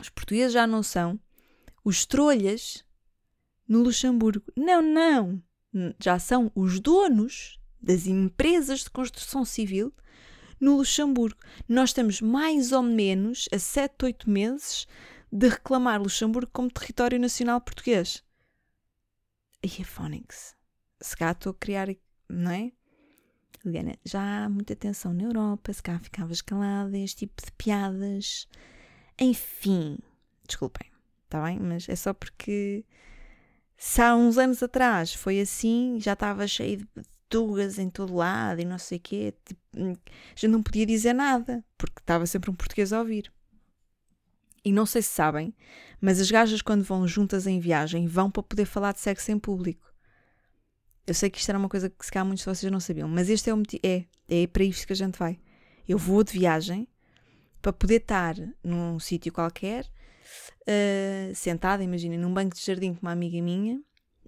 os 0.00 0.08
portugueses 0.08 0.52
já 0.52 0.66
não 0.66 0.82
são 0.82 1.20
os 1.84 2.04
trolhas 2.04 2.84
no 3.68 3.80
Luxemburgo. 3.82 4.52
Não, 4.56 4.82
não. 4.82 5.42
Já 6.02 6.18
são 6.18 6.50
os 6.54 6.80
donos 6.80 7.60
das 7.80 8.06
empresas 8.06 8.80
de 8.80 8.90
construção 8.90 9.44
civil 9.44 9.94
no 10.60 10.76
Luxemburgo. 10.76 11.38
Nós 11.68 11.90
estamos 11.90 12.20
mais 12.20 12.72
ou 12.72 12.82
menos 12.82 13.48
a 13.52 13.58
7, 13.58 14.06
8 14.06 14.28
meses 14.28 14.86
de 15.30 15.48
reclamar 15.48 16.00
Luxemburgo 16.00 16.50
como 16.52 16.70
território 16.70 17.20
nacional 17.20 17.60
português. 17.60 18.24
E 19.62 19.82
a 19.82 19.84
Phonics. 19.84 20.56
Se 21.00 21.16
cá 21.16 21.32
estou 21.32 21.50
a 21.50 21.54
criar, 21.54 21.88
não 22.28 22.50
é? 22.50 22.72
Liliana, 23.66 23.96
já 24.04 24.44
há 24.44 24.48
muita 24.48 24.76
tensão 24.76 25.12
na 25.12 25.24
Europa, 25.24 25.72
se 25.72 25.82
cá 25.82 25.98
ficavas 25.98 26.40
calada, 26.40 26.96
este 26.96 27.26
tipo 27.26 27.44
de 27.44 27.50
piadas. 27.52 28.48
Enfim, 29.18 29.98
desculpem, 30.46 30.88
está 31.24 31.42
bem? 31.42 31.58
Mas 31.58 31.88
é 31.88 31.96
só 31.96 32.14
porque 32.14 32.84
se 33.76 34.00
há 34.00 34.14
uns 34.14 34.38
anos 34.38 34.62
atrás 34.62 35.12
foi 35.12 35.40
assim, 35.40 35.98
já 36.00 36.12
estava 36.12 36.46
cheio 36.46 36.78
de 36.78 36.86
tugas 37.28 37.78
em 37.78 37.90
todo 37.90 38.14
lado 38.14 38.60
e 38.60 38.64
não 38.64 38.78
sei 38.78 38.98
o 38.98 39.00
quê, 39.00 39.34
tipo, 39.44 39.60
já 40.36 40.48
não 40.48 40.62
podia 40.62 40.86
dizer 40.86 41.12
nada, 41.12 41.64
porque 41.76 41.98
estava 41.98 42.24
sempre 42.24 42.50
um 42.50 42.54
português 42.54 42.92
a 42.92 43.00
ouvir. 43.00 43.32
E 44.64 44.72
não 44.72 44.86
sei 44.86 45.02
se 45.02 45.10
sabem, 45.10 45.54
mas 46.00 46.20
as 46.20 46.30
gajas 46.30 46.62
quando 46.62 46.84
vão 46.84 47.06
juntas 47.06 47.46
em 47.46 47.60
viagem 47.60 48.06
vão 48.06 48.30
para 48.30 48.42
poder 48.42 48.64
falar 48.64 48.92
de 48.92 49.00
sexo 49.00 49.30
em 49.30 49.38
público. 49.38 49.92
Eu 51.06 51.14
sei 51.14 51.30
que 51.30 51.38
isto 51.38 51.48
era 51.48 51.58
uma 51.58 51.68
coisa 51.68 51.88
que 51.88 52.04
se 52.04 52.10
calhar 52.10 52.26
muitos 52.26 52.44
de 52.44 52.50
vocês 52.50 52.70
não 52.70 52.80
sabiam, 52.80 53.08
mas 53.08 53.30
este 53.30 53.48
é 53.48 53.54
o 53.54 53.56
motivo. 53.56 53.80
É, 53.84 54.04
é 54.28 54.46
para 54.46 54.64
isto 54.64 54.86
que 54.86 54.92
a 54.92 54.96
gente 54.96 55.18
vai. 55.18 55.38
Eu 55.88 55.98
vou 55.98 56.24
de 56.24 56.32
viagem 56.32 56.88
para 57.62 57.72
poder 57.72 57.96
estar 58.00 58.34
num 58.62 58.98
sítio 58.98 59.32
qualquer, 59.32 59.84
uh, 60.62 61.34
sentada, 61.34 61.82
imaginem, 61.82 62.18
num 62.18 62.32
banco 62.32 62.56
de 62.56 62.64
jardim 62.64 62.94
com 62.94 63.02
uma 63.02 63.12
amiga 63.12 63.40
minha, 63.40 63.80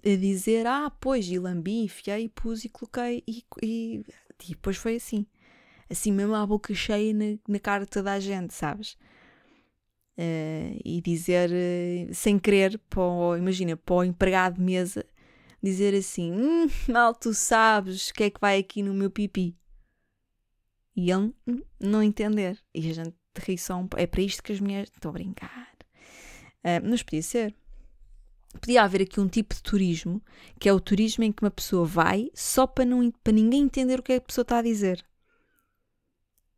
a 0.05 0.15
dizer: 0.15 0.65
Ah, 0.65 0.89
pois, 0.89 1.27
e 1.29 1.37
lambi, 1.37 1.83
enfiei, 1.83 2.29
pus 2.29 2.63
e 2.63 2.69
coloquei, 2.69 3.23
e, 3.27 3.43
e, 3.61 4.05
e 4.43 4.49
depois 4.49 4.77
foi 4.77 4.95
assim. 4.95 5.25
Assim 5.89 6.11
mesmo 6.11 6.35
à 6.35 6.45
boca 6.45 6.73
cheia 6.73 7.13
na, 7.13 7.37
na 7.47 7.59
cara 7.59 7.83
de 7.83 7.89
toda 7.89 8.13
a 8.13 8.19
gente, 8.19 8.53
sabes? 8.53 8.93
Uh, 10.17 10.79
e 10.83 11.01
dizer, 11.01 11.49
uh, 11.49 12.13
sem 12.13 12.37
querer, 12.37 12.77
para 12.89 13.01
o, 13.01 13.37
imagina, 13.37 13.75
para 13.75 13.95
o 13.95 14.03
empregado 14.03 14.55
de 14.55 14.61
mesa, 14.61 15.05
dizer 15.61 15.95
assim: 15.95 16.31
hum, 16.31 16.67
mal 16.87 17.13
tu 17.13 17.33
sabes 17.33 18.09
o 18.09 18.13
que 18.13 18.23
é 18.23 18.29
que 18.29 18.39
vai 18.39 18.59
aqui 18.59 18.81
no 18.81 18.93
meu 18.93 19.09
pipi. 19.09 19.55
E 20.95 21.11
ele 21.11 21.33
hum, 21.47 21.61
não 21.79 22.03
entender. 22.03 22.59
E 22.73 22.89
a 22.89 22.93
gente 22.93 23.15
ri 23.37 23.57
só 23.57 23.75
um 23.77 23.87
É 23.95 24.05
para 24.05 24.21
isto 24.21 24.43
que 24.43 24.51
as 24.51 24.59
mulheres. 24.59 24.91
Estou 24.93 25.09
a 25.09 25.13
brincar. 25.13 25.75
Uh, 26.63 26.83
mas 26.83 27.03
podia 27.03 27.23
ser. 27.23 27.55
Podia 28.59 28.83
haver 28.83 29.03
aqui 29.03 29.19
um 29.19 29.27
tipo 29.27 29.53
de 29.53 29.61
turismo 29.61 30.21
que 30.59 30.67
é 30.67 30.73
o 30.73 30.79
turismo 30.79 31.23
em 31.23 31.31
que 31.31 31.43
uma 31.43 31.51
pessoa 31.51 31.85
vai 31.85 32.31
só 32.33 32.65
para, 32.65 32.83
não, 32.83 33.11
para 33.23 33.31
ninguém 33.31 33.61
entender 33.61 33.99
o 33.99 34.03
que, 34.03 34.13
é 34.13 34.19
que 34.19 34.23
a 34.23 34.27
pessoa 34.27 34.43
está 34.43 34.57
a 34.57 34.63
dizer. 34.63 35.05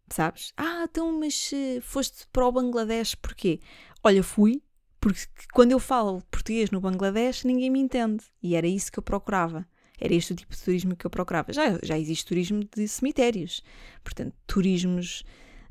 Sabes? 0.09 0.53
Ah, 0.57 0.85
então, 0.89 1.19
mas 1.19 1.51
uh, 1.51 1.81
foste 1.81 2.27
para 2.31 2.47
o 2.47 2.51
Bangladesh 2.51 3.15
porquê? 3.15 3.59
Olha, 4.03 4.23
fui 4.23 4.61
porque 5.01 5.19
quando 5.51 5.71
eu 5.71 5.79
falo 5.79 6.21
português 6.29 6.69
no 6.69 6.79
Bangladesh, 6.79 7.43
ninguém 7.43 7.71
me 7.71 7.79
entende. 7.79 8.23
E 8.41 8.55
era 8.55 8.67
isso 8.67 8.91
que 8.91 8.99
eu 8.99 9.03
procurava. 9.03 9.67
Era 9.99 10.13
este 10.13 10.31
o 10.31 10.35
tipo 10.35 10.55
de 10.55 10.61
turismo 10.61 10.95
que 10.95 11.05
eu 11.05 11.09
procurava. 11.09 11.51
Já, 11.51 11.79
já 11.81 11.97
existe 11.97 12.25
turismo 12.25 12.63
de 12.63 12.87
cemitérios. 12.87 13.63
Portanto, 14.03 14.33
turismos 14.45 15.23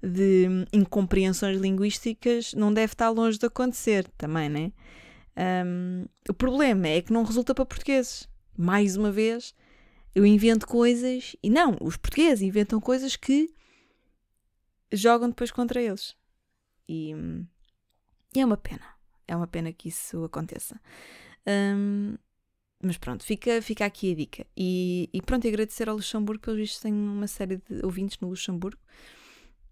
de 0.02 0.48
incompreensões 0.72 1.60
linguísticas 1.60 2.54
não 2.54 2.72
deve 2.74 2.92
estar 2.92 3.08
longe 3.10 3.38
de 3.38 3.46
acontecer 3.46 4.08
também, 4.18 4.48
né? 4.48 4.72
Um, 5.64 6.06
o 6.28 6.34
problema 6.34 6.88
é 6.88 7.00
que 7.00 7.12
não 7.12 7.22
resulta 7.22 7.54
para 7.54 7.64
portugueses. 7.64 8.28
Mais 8.58 8.96
uma 8.96 9.12
vez, 9.12 9.54
eu 10.12 10.26
invento 10.26 10.66
coisas 10.66 11.36
e 11.40 11.48
não, 11.48 11.76
os 11.80 11.96
portugueses 11.96 12.42
inventam 12.42 12.80
coisas 12.80 13.14
que 13.14 13.48
jogam 14.92 15.28
depois 15.28 15.52
contra 15.52 15.80
eles. 15.80 16.16
E, 16.88 17.14
e 18.34 18.40
é 18.40 18.44
uma 18.44 18.56
pena. 18.56 18.99
É 19.30 19.36
uma 19.36 19.46
pena 19.46 19.72
que 19.72 19.88
isso 19.88 20.24
aconteça. 20.24 20.80
Um, 21.46 22.16
mas 22.82 22.98
pronto, 22.98 23.24
fica, 23.24 23.62
fica 23.62 23.84
aqui 23.84 24.10
a 24.10 24.16
dica. 24.16 24.46
E, 24.56 25.08
e 25.12 25.22
pronto, 25.22 25.46
agradecer 25.46 25.88
ao 25.88 25.94
Luxemburgo, 25.94 26.42
pelos 26.42 26.58
vistos, 26.58 26.80
tem 26.80 26.92
uma 26.92 27.28
série 27.28 27.58
de 27.58 27.84
ouvintes 27.84 28.18
no 28.18 28.28
Luxemburgo. 28.28 28.80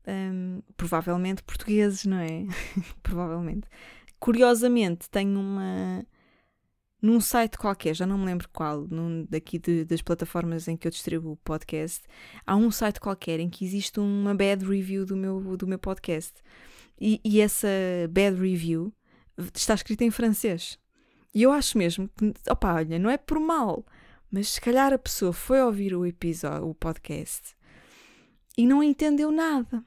Um, 0.07 0.63
provavelmente 0.77 1.43
portugueses, 1.43 2.05
não 2.05 2.19
é? 2.19 2.47
provavelmente. 3.03 3.67
Curiosamente, 4.21 5.11
tenho 5.11 5.41
uma. 5.41 6.07
Num 7.03 7.21
site 7.21 7.59
qualquer, 7.59 7.95
já 7.95 8.07
não 8.07 8.19
me 8.19 8.27
lembro 8.27 8.49
qual, 8.53 8.87
num, 8.89 9.25
daqui 9.29 9.59
de, 9.59 9.85
das 9.85 10.03
plataformas 10.03 10.69
em 10.69 10.77
que 10.77 10.87
eu 10.87 10.91
distribuo 10.91 11.33
o 11.33 11.37
podcast, 11.37 12.05
há 12.45 12.57
um 12.57 12.73
site 12.73 13.01
qualquer 13.01 13.39
em 13.39 13.49
que 13.49 13.65
existe 13.65 14.01
uma 14.01 14.35
bad 14.35 14.65
review 14.65 15.05
do 15.07 15.17
meu, 15.17 15.57
do 15.57 15.67
meu 15.67 15.79
podcast. 15.79 16.35
E, 17.01 17.21
e 17.25 17.41
essa 17.41 17.69
bad 18.11 18.37
review 18.41 18.93
está 19.55 19.75
escrito 19.75 20.03
em 20.03 20.11
francês. 20.11 20.79
E 21.35 21.43
eu 21.43 21.53
acho 21.53 21.79
mesmo 21.79 22.09
que, 22.09 22.33
opa, 22.51 22.75
olha, 22.75 22.99
não 22.99 23.11
é 23.11 23.17
por 23.17 23.39
mal, 23.39 23.85
mas 24.31 24.51
se 24.51 24.61
calhar 24.61 24.93
a 24.93 24.99
pessoa 24.99 25.33
foi 25.33 25.63
ouvir 25.63 25.95
o 25.95 26.05
episódio, 26.05 26.69
o 26.69 26.75
podcast, 26.75 27.57
e 28.57 28.67
não 28.67 28.83
entendeu 28.83 29.31
nada. 29.31 29.85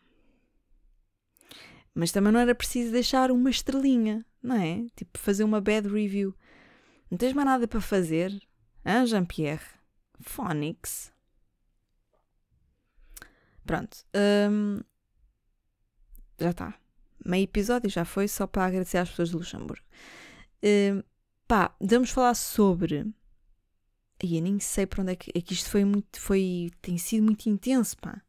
Mas 1.93 2.11
também 2.11 2.31
não 2.31 2.39
era 2.39 2.55
preciso 2.55 2.91
deixar 2.91 3.31
uma 3.31 3.49
estrelinha, 3.49 4.25
não 4.41 4.55
é? 4.55 4.85
Tipo, 4.95 5.19
fazer 5.19 5.43
uma 5.43 5.59
bad 5.59 5.89
review. 5.89 6.33
Não 7.09 7.17
tens 7.17 7.33
mais 7.33 7.45
nada 7.45 7.67
para 7.67 7.81
fazer? 7.81 8.31
Hã, 8.85 9.05
Jean-Pierre? 9.05 9.65
Phonics. 10.21 11.11
Pronto. 13.65 13.97
Hum, 14.15 14.79
já 16.39 16.51
está 16.51 16.80
meio 17.25 17.43
episódio 17.43 17.89
já 17.89 18.05
foi 18.05 18.27
só 18.27 18.47
para 18.47 18.65
agradecer 18.65 18.97
às 18.97 19.09
pessoas 19.09 19.29
de 19.29 19.35
Luxemburgo. 19.35 19.83
Uh, 20.63 21.03
pá, 21.47 21.75
vamos 21.79 22.11
falar 22.11 22.33
sobre. 22.33 23.05
E 24.23 24.37
eu 24.37 24.41
nem 24.41 24.59
sei 24.59 24.85
para 24.85 25.01
onde 25.01 25.13
é 25.13 25.15
que, 25.15 25.31
é 25.35 25.41
que 25.41 25.53
isto 25.53 25.69
foi 25.69 25.83
muito. 25.83 26.19
Foi, 26.19 26.71
tem 26.81 26.97
sido 26.97 27.23
muito 27.23 27.47
intenso, 27.47 27.97
pá. 27.97 28.21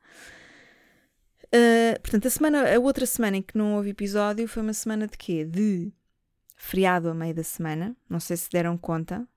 Uh, 1.54 2.00
portanto, 2.00 2.26
a 2.26 2.30
semana, 2.30 2.74
a 2.74 2.78
outra 2.80 3.04
semana 3.04 3.36
em 3.36 3.42
que 3.42 3.58
não 3.58 3.76
houve 3.76 3.90
episódio 3.90 4.48
foi 4.48 4.62
uma 4.62 4.72
semana 4.72 5.06
de 5.06 5.18
quê? 5.18 5.44
De 5.44 5.92
feriado 6.56 7.10
a 7.10 7.14
meio 7.14 7.34
da 7.34 7.44
semana. 7.44 7.94
Não 8.08 8.20
sei 8.20 8.36
se 8.36 8.48
deram 8.50 8.78
conta. 8.78 9.28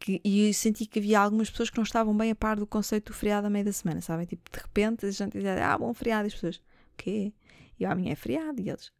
Que, 0.00 0.20
e 0.24 0.48
eu 0.48 0.54
senti 0.54 0.84
que 0.84 0.98
havia 0.98 1.20
algumas 1.20 1.48
pessoas 1.48 1.70
que 1.70 1.76
não 1.76 1.84
estavam 1.84 2.16
bem 2.16 2.32
a 2.32 2.34
par 2.34 2.56
do 2.56 2.66
conceito 2.66 3.12
do 3.12 3.16
feriado 3.16 3.46
a 3.46 3.50
meio 3.50 3.64
da 3.64 3.72
semana, 3.72 4.00
sabem? 4.00 4.26
Tipo, 4.26 4.50
de 4.50 4.58
repente 4.58 5.06
a 5.06 5.10
gente 5.12 5.32
dizia, 5.34 5.64
ah, 5.64 5.78
bom 5.78 5.94
feriado, 5.94 6.26
e 6.26 6.28
as 6.28 6.34
pessoas, 6.34 6.56
o 6.56 6.62
quê? 6.96 7.32
E 7.82 7.84
a 7.84 7.96
minha 7.96 8.12
é 8.12 8.16
feriado. 8.16 8.62
E 8.62 8.70
eles, 8.70 8.92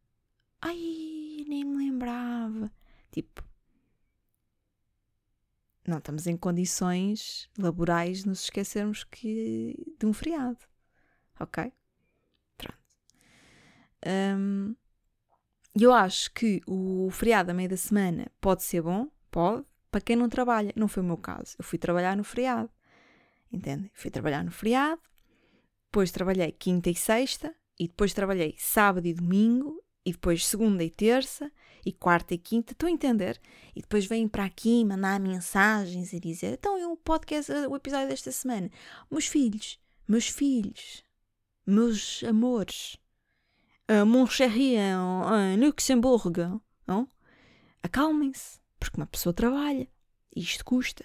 ai, 0.61 1.45
nem 1.47 1.65
me 1.65 1.77
lembrava. 1.77 2.69
Tipo, 3.13 3.45
não 5.87 5.99
estamos 5.99 6.27
em 6.27 6.37
condições 6.37 7.49
laborais 7.57 8.25
nos 8.25 8.43
esquecermos 8.43 9.05
que 9.05 9.95
de 9.97 10.05
um 10.05 10.13
feriado. 10.13 10.59
Ok? 11.39 11.73
Pronto. 12.57 12.79
Um, 14.05 14.75
eu 15.79 15.93
acho 15.93 16.33
que 16.33 16.61
o 16.67 17.09
feriado 17.13 17.53
a 17.53 17.55
meio 17.55 17.69
da 17.69 17.77
semana 17.77 18.27
pode 18.41 18.65
ser 18.65 18.83
bom, 18.83 19.09
pode, 19.31 19.65
para 19.93 20.01
quem 20.01 20.17
não 20.17 20.29
trabalha. 20.29 20.73
Não 20.75 20.89
foi 20.89 21.05
o 21.05 21.07
meu 21.07 21.17
caso. 21.17 21.55
Eu 21.57 21.65
fui 21.65 21.79
trabalhar 21.79 22.17
no 22.17 22.25
feriado. 22.25 22.69
Entende? 23.53 23.93
Fui 23.95 24.11
trabalhar 24.11 24.43
no 24.43 24.51
feriado, 24.51 25.01
depois 25.85 26.11
trabalhei 26.11 26.51
quinta 26.51 26.91
e 26.91 26.97
sexta, 26.97 27.55
e 27.83 27.89
depois 27.89 28.15
trabalhei 28.15 28.55
sábado 28.57 29.09
e 29.09 29.13
domingo, 29.13 29.83
e 30.07 30.13
depois 30.13 30.47
segunda 30.47 30.85
e 30.85 30.91
terça, 30.91 31.51
e 31.85 31.93
quarta 31.93 32.33
e 32.33 32.39
quinta, 32.39 32.73
estão 32.73 32.89
a 32.89 32.93
entender? 32.93 33.41
E 33.75 33.81
depois 33.81 34.07
vêm 34.07 34.29
para 34.29 34.45
aqui 34.45 34.85
mandar 34.85 35.19
mensagens 35.19 36.13
e 36.13 36.21
dizer: 36.21 36.53
então, 36.53 36.93
o 36.93 36.97
podcast, 36.97 37.51
o 37.51 37.75
episódio 37.75 38.07
desta 38.07 38.31
semana, 38.31 38.71
meus 39.11 39.27
filhos, 39.27 39.81
meus 40.07 40.29
filhos, 40.29 41.03
meus 41.67 42.23
amores, 42.23 42.97
uh, 43.91 44.07
mon 44.07 44.29
chéri 44.29 44.77
em 44.77 45.57
Luxemburgo, 45.59 46.63
não? 46.87 47.09
acalmem-se, 47.83 48.61
porque 48.79 48.97
uma 48.97 49.09
pessoa 49.09 49.33
trabalha, 49.33 49.89
e 50.37 50.41
isto 50.41 50.65
custa. 50.65 51.05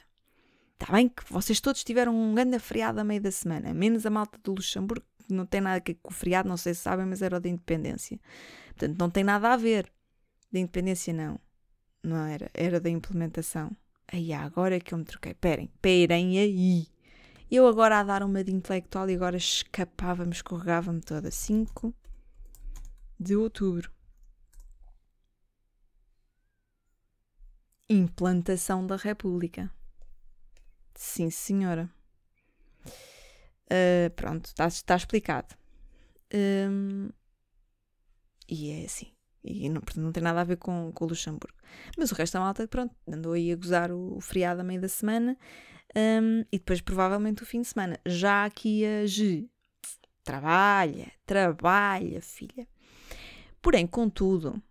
Está 0.80 0.94
bem 0.94 1.10
que 1.10 1.24
vocês 1.34 1.60
todos 1.60 1.84
tiveram 1.84 2.16
um 2.16 2.36
grande 2.36 2.60
feriado 2.60 3.00
a 3.00 3.04
meio 3.04 3.20
da 3.20 3.32
semana, 3.32 3.74
menos 3.74 4.06
a 4.06 4.12
malta 4.12 4.38
do 4.44 4.52
Luxemburgo, 4.52 5.04
não 5.30 5.46
tem 5.46 5.62
nada 5.62 5.82
ver 5.86 5.96
com 5.96 6.10
o 6.10 6.14
feriado, 6.14 6.50
não 6.50 6.58
sei 6.58 6.74
se 6.74 6.82
sabem, 6.82 7.06
mas 7.06 7.22
era 7.22 7.38
o 7.38 7.40
da 7.40 7.50
independência. 7.50 8.20
Portanto, 8.68 8.98
não 9.00 9.10
tem 9.10 9.24
nada 9.24 9.54
a 9.54 9.58
ver. 9.58 9.92
Da 10.52 10.60
independência, 10.60 11.14
não. 11.14 11.40
Não 12.04 12.26
era. 12.26 12.50
Era 12.54 12.80
da 12.80 12.90
implementação. 12.90 13.72
Aí, 14.08 14.32
agora 14.34 14.76
é 14.76 14.80
que 14.80 14.94
eu 14.94 14.98
me 14.98 15.06
troquei. 15.06 15.34
Esperem, 15.34 15.66
esperem 15.66 16.40
aí. 16.40 16.88
Eu 17.50 17.68
agora 17.68 18.00
a 18.00 18.04
dar 18.04 18.24
uma 18.24 18.44
de 18.44 18.54
intelectual 18.54 19.10
e 19.10 19.16
agora 19.16 19.38
escapava-me, 19.38 20.32
escorregava-me 20.32 21.02
toda. 21.02 21.32
5 21.32 21.94
de 23.20 23.36
outubro. 23.36 23.92
implantação 27.90 28.86
da 28.86 28.98
República. 28.98 29.72
Sim, 30.96 31.30
senhora. 31.30 31.90
Uh, 33.72 34.10
pronto, 34.16 34.46
está, 34.46 34.96
explicado. 34.96 35.56
Um, 36.34 37.10
e 38.48 38.72
é 38.72 38.86
assim. 38.86 39.12
E 39.44 39.70
não, 39.70 39.82
não 39.96 40.12
tem 40.12 40.24
nada 40.24 40.42
a 40.42 40.44
ver 40.44 40.58
com, 40.58 40.92
com 40.94 41.06
o 41.06 41.08
Luxemburgo. 41.08 41.58
Mas 41.98 42.12
o 42.12 42.16
resto 42.16 42.34
da 42.34 42.40
malta, 42.42 42.68
pronto, 42.68 42.96
andou 43.08 43.34
aí 43.34 43.52
a 43.52 43.56
gozar 43.56 43.92
o, 43.92 44.18
o 44.18 44.22
feriado 44.22 44.62
a 44.62 44.64
meio 44.64 44.82
da 44.82 44.90
semana 44.90 45.38
um, 45.96 46.42
e 46.52 46.58
depois 46.58 46.82
provavelmente 46.82 47.44
o 47.44 47.46
fim 47.46 47.62
de 47.62 47.68
semana. 47.68 48.00
Já 48.06 48.46
aqui 48.46 48.86
a 48.86 49.06
G. 49.06 49.50
Trabalha, 50.24 51.12
trabalha, 51.26 52.22
filha. 52.22 52.68
Porém, 53.62 53.88
contudo, 53.88 54.62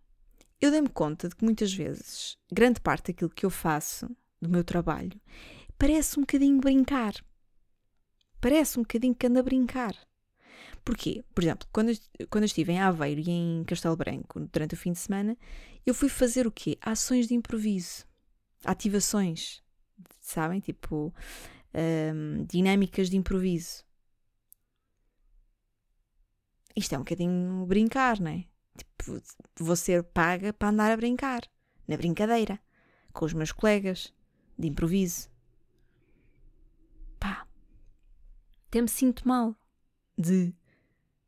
eu 0.61 0.71
dei-me 0.71 0.89
conta 0.89 1.29
de 1.29 1.37
que 1.37 1.45
muitas 1.45 1.73
vezes, 1.73 2.37
grande 2.53 2.81
parte 2.81 3.13
daquilo 3.13 3.31
que 3.31 3.47
eu 3.47 3.51
faço, 3.51 4.09
do 4.41 4.49
meu 4.49 4.63
trabalho, 4.63 5.19
parece 5.79 6.19
um 6.19 6.23
bocadinho 6.23 6.61
brincar. 6.61 7.15
Parece 8.47 8.79
um 8.79 8.83
bocadinho 8.83 9.13
que 9.13 9.27
anda 9.27 9.41
a 9.41 9.43
brincar. 9.43 9.93
Porquê? 10.85 11.25
Por 11.35 11.43
exemplo, 11.43 11.67
quando 11.73 11.89
eu, 11.89 12.29
quando 12.31 12.45
eu 12.45 12.47
estive 12.47 12.71
em 12.71 12.79
Aveiro 12.79 13.21
e 13.21 13.29
em 13.29 13.65
Castelo 13.65 13.97
Branco 13.97 14.39
durante 14.39 14.73
o 14.73 14.77
fim 14.77 14.93
de 14.93 15.01
semana, 15.01 15.37
eu 15.85 15.93
fui 15.93 16.09
fazer 16.09 16.47
o 16.47 16.53
quê? 16.53 16.79
Ações 16.81 17.27
de 17.27 17.35
improviso. 17.35 18.07
Ativações. 18.65 19.65
Sabem? 20.21 20.61
Tipo, 20.61 21.13
um, 21.75 22.45
dinâmicas 22.45 23.11
de 23.11 23.17
improviso. 23.17 23.85
Isto 26.77 26.95
é 26.95 26.99
um 26.99 27.01
bocadinho 27.01 27.67
brincar, 27.67 28.21
não 28.21 28.31
é? 28.31 28.45
Tipo, 28.79 29.21
vou 29.59 29.75
ser 29.75 30.05
paga 30.05 30.53
para 30.53 30.69
andar 30.69 30.93
a 30.93 30.97
brincar. 30.97 31.41
Na 31.89 31.97
brincadeira. 31.97 32.61
Com 33.13 33.25
os 33.25 33.33
meus 33.33 33.51
colegas. 33.51 34.15
De 34.57 34.69
improviso. 34.69 35.29
Pá. 37.19 37.45
Até 38.69 38.81
me 38.81 38.89
sinto 38.89 39.27
mal 39.27 39.55
de 40.19 40.55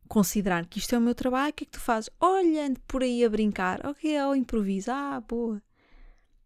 considerar 0.08 0.66
que 0.66 0.78
isto 0.78 0.94
é 0.94 0.98
o 0.98 1.00
meu 1.00 1.14
trabalho, 1.14 1.50
o 1.50 1.52
que 1.52 1.64
é 1.64 1.66
que 1.66 1.72
tu 1.72 1.80
fazes? 1.80 2.10
Olhando 2.18 2.80
por 2.80 3.02
aí 3.02 3.24
a 3.24 3.30
brincar, 3.30 3.84
ok, 3.86 4.16
ao 4.16 4.34
improviso, 4.34 4.90
ah, 4.90 5.20
boa. 5.20 5.62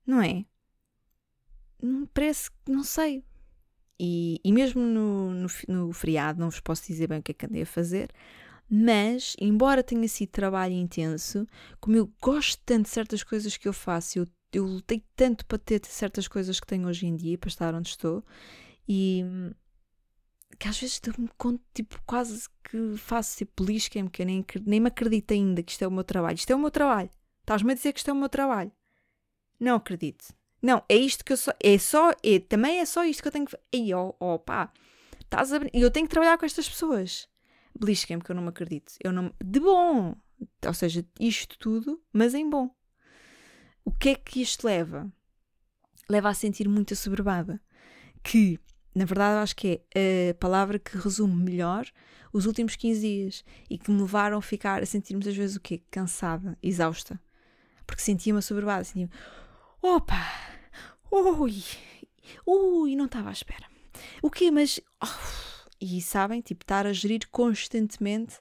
Não 0.06 0.20
é? 0.20 0.44
Parece 2.12 2.50
que, 2.50 2.72
não 2.72 2.82
sei. 2.82 3.24
E, 3.98 4.40
e 4.44 4.52
mesmo 4.52 4.82
no, 4.82 5.30
no, 5.30 5.46
no, 5.68 5.92
feriado, 5.92 6.40
não 6.40 6.50
vos 6.50 6.60
posso 6.60 6.86
dizer 6.86 7.06
bem 7.06 7.20
o 7.20 7.22
que 7.22 7.30
é 7.30 7.34
que 7.34 7.46
andei 7.46 7.62
a 7.62 7.66
fazer, 7.66 8.10
mas, 8.68 9.36
embora 9.40 9.82
tenha 9.82 10.08
sido 10.08 10.30
trabalho 10.30 10.74
intenso, 10.74 11.46
como 11.80 11.96
eu 11.96 12.10
gosto 12.20 12.60
tanto 12.64 12.84
de 12.86 12.88
certas 12.88 13.22
coisas 13.22 13.56
que 13.56 13.68
eu 13.68 13.72
faço, 13.72 14.18
eu, 14.18 14.26
eu 14.52 14.64
lutei 14.64 15.04
tanto 15.14 15.46
para 15.46 15.58
ter 15.58 15.80
certas 15.84 16.26
coisas 16.26 16.58
que 16.58 16.66
tenho 16.66 16.88
hoje 16.88 17.06
em 17.06 17.14
dia, 17.14 17.38
para 17.38 17.48
estar 17.48 17.74
onde 17.74 17.90
estou, 17.90 18.24
e 18.88 19.24
que 20.58 20.68
às 20.68 20.78
vezes 20.78 21.00
dou-me 21.00 21.28
conta, 21.36 21.62
tipo, 21.74 22.00
quase 22.06 22.48
que 22.64 22.96
faço 22.96 23.38
tipo 23.38 23.64
lixo, 23.64 23.90
que 23.90 23.98
eu 23.98 24.26
nem, 24.26 24.44
nem 24.64 24.80
me 24.80 24.88
acredito 24.88 25.32
ainda 25.32 25.62
que 25.62 25.72
isto 25.72 25.82
é 25.82 25.88
o 25.88 25.90
meu 25.90 26.04
trabalho. 26.04 26.36
Isto 26.36 26.50
é 26.52 26.56
o 26.56 26.58
meu 26.58 26.70
trabalho. 26.70 27.10
Estás-me 27.40 27.72
a 27.72 27.74
dizer 27.74 27.92
que 27.92 27.98
isto 27.98 28.10
é 28.10 28.12
o 28.12 28.16
meu 28.16 28.28
trabalho. 28.28 28.72
Não 29.58 29.76
acredito. 29.76 30.34
Não, 30.62 30.84
é 30.88 30.96
isto 30.96 31.24
que 31.24 31.32
eu 31.32 31.36
só. 31.36 31.52
É 31.62 31.76
só. 31.78 32.12
É, 32.22 32.38
também 32.38 32.78
é 32.78 32.84
só 32.84 33.04
isto 33.04 33.22
que 33.22 33.28
eu 33.28 33.32
tenho 33.32 33.46
que. 33.46 33.56
Ei, 33.72 33.92
ó, 33.92 34.12
oh, 34.20 34.34
oh, 34.34 34.38
pá. 34.38 34.72
Estás 35.20 35.52
a. 35.52 35.60
Eu 35.72 35.90
tenho 35.90 36.06
que 36.06 36.10
trabalhar 36.10 36.38
com 36.38 36.46
estas 36.46 36.68
pessoas. 36.68 37.28
Belisquem-me 37.78 38.22
que 38.22 38.30
eu 38.30 38.36
não 38.36 38.42
me 38.42 38.50
acredito. 38.50 38.92
Eu 39.02 39.12
não. 39.12 39.32
De 39.42 39.58
bom! 39.58 40.14
Ou 40.66 40.74
seja, 40.74 41.04
isto 41.18 41.58
tudo, 41.58 42.00
mas 42.12 42.34
em 42.34 42.48
bom. 42.48 42.70
O 43.84 43.90
que 43.90 44.10
é 44.10 44.14
que 44.14 44.40
isto 44.40 44.64
leva? 44.64 45.12
Leva 46.08 46.28
a 46.28 46.34
sentir 46.34 46.68
muito 46.68 46.94
assoberbada. 46.94 47.60
Que 48.22 48.58
na 48.94 49.04
verdade, 49.04 49.42
acho 49.42 49.56
que 49.56 49.80
é 49.94 50.30
a 50.30 50.34
palavra 50.34 50.78
que 50.78 50.96
resume 50.98 51.34
melhor 51.34 51.86
os 52.32 52.46
últimos 52.46 52.76
15 52.76 53.00
dias 53.00 53.44
e 53.68 53.78
que 53.78 53.90
me 53.90 54.00
levaram 54.00 54.38
a 54.38 54.42
ficar 54.42 54.82
a 54.82 54.86
sentir 54.86 55.14
muitas 55.14 55.36
vezes 55.36 55.56
o 55.56 55.60
quê? 55.60 55.82
Cansada, 55.90 56.58
exausta. 56.62 57.20
Porque 57.86 58.02
sentia-me 58.02 58.38
assoberbada, 58.38 58.84
sentia-me, 58.84 59.12
opa, 59.80 60.20
ui, 61.10 61.62
ui, 62.46 62.96
não 62.96 63.06
estava 63.06 63.28
à 63.28 63.32
espera. 63.32 63.66
O 64.22 64.30
quê? 64.30 64.50
Mas, 64.50 64.80
oh, 65.02 65.68
e 65.80 66.00
sabem, 66.00 66.40
tipo, 66.40 66.64
estar 66.64 66.86
a 66.86 66.92
gerir 66.92 67.28
constantemente 67.30 68.38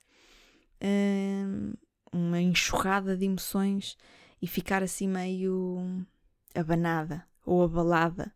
hum, 0.83 1.73
uma 2.11 2.41
enxurrada 2.41 3.17
de 3.17 3.25
emoções 3.25 3.97
e 4.41 4.47
ficar 4.47 4.83
assim 4.83 5.07
meio 5.07 6.05
abanada 6.55 7.25
ou 7.45 7.63
abalada 7.63 8.33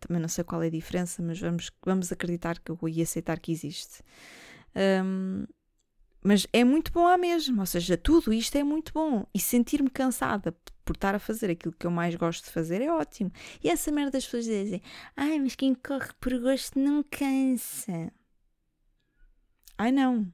também 0.00 0.20
não 0.20 0.28
sei 0.28 0.44
qual 0.44 0.62
é 0.62 0.66
a 0.66 0.70
diferença, 0.70 1.22
mas 1.22 1.40
vamos, 1.40 1.70
vamos 1.84 2.12
acreditar 2.12 2.58
que 2.58 2.72
ia 2.88 3.02
aceitar 3.02 3.38
que 3.38 3.52
existe. 3.52 4.02
Um, 5.04 5.46
mas 6.22 6.46
é 6.52 6.64
muito 6.64 6.90
bom 6.92 7.06
à 7.06 7.16
mesma, 7.16 7.62
ou 7.62 7.66
seja, 7.66 7.96
tudo 7.96 8.32
isto 8.32 8.56
é 8.56 8.64
muito 8.64 8.92
bom. 8.92 9.24
E 9.32 9.38
sentir-me 9.38 9.88
cansada 9.88 10.52
por 10.84 10.94
estar 10.94 11.14
a 11.14 11.18
fazer 11.18 11.50
aquilo 11.50 11.74
que 11.78 11.86
eu 11.86 11.90
mais 11.90 12.14
gosto 12.14 12.44
de 12.44 12.50
fazer 12.50 12.80
é 12.82 12.90
ótimo. 12.90 13.30
E 13.62 13.68
essa 13.68 13.92
merda 13.92 14.12
das 14.12 14.24
pessoas 14.24 14.44
dizem: 14.44 14.82
ai, 15.16 15.38
mas 15.38 15.54
quem 15.54 15.74
corre 15.74 16.12
por 16.20 16.38
gosto 16.40 16.78
não 16.78 17.02
cansa. 17.04 18.12
Ai 19.78 19.92
não. 19.92 20.32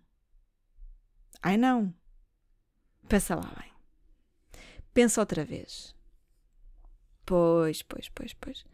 Ai 1.42 1.56
não. 1.56 1.92
Pensa 3.08 3.34
lá 3.34 3.52
bem. 3.58 3.70
Pensa 4.94 5.20
outra 5.20 5.44
vez. 5.44 5.94
Pois, 7.26 7.82
pois, 7.82 8.08
pois, 8.08 8.34
pois. 8.34 8.64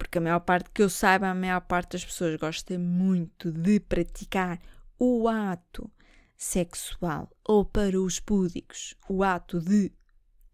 Porque 0.00 0.16
a 0.16 0.20
maior 0.22 0.40
parte 0.40 0.70
que 0.70 0.82
eu 0.82 0.88
saiba, 0.88 1.28
a 1.28 1.34
maior 1.34 1.60
parte 1.60 1.92
das 1.92 2.02
pessoas 2.02 2.34
gosta 2.36 2.78
muito 2.78 3.52
de 3.52 3.78
praticar 3.78 4.58
o 4.98 5.28
ato 5.28 5.90
sexual 6.38 7.30
ou 7.44 7.66
para 7.66 8.00
os 8.00 8.18
púdicos, 8.18 8.94
o 9.10 9.22
ato 9.22 9.60
de 9.60 9.92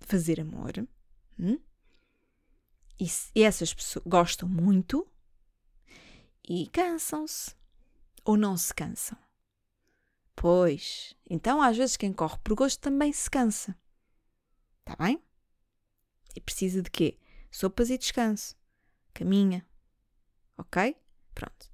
fazer 0.01 0.41
amor. 0.41 0.73
Hum? 1.39 1.61
E, 2.99 3.07
e 3.37 3.43
essas 3.45 3.73
pessoas 3.73 4.05
gostam 4.05 4.49
muito 4.49 5.07
e 6.47 6.67
cansam-se 6.67 7.55
ou 8.25 8.37
não 8.37 8.57
se 8.57 8.75
cansam. 8.75 9.17
Pois, 10.35 11.15
então 11.31 11.63
às 11.63 11.77
vezes 11.77 11.97
quem 11.97 12.13
corre 12.13 12.37
por 12.43 12.57
gosto 12.57 12.81
também 12.81 13.13
se 13.13 13.31
cansa. 13.31 13.79
Está 14.81 14.97
bem? 14.97 15.23
E 16.35 16.41
precisa 16.41 16.83
de 16.83 16.91
quê? 16.91 17.17
Sopas 17.49 17.91
e 17.91 17.97
descanso 17.97 18.57
caminha. 19.17 19.65
Ok? 20.59 20.97
Pronto. 21.35 21.71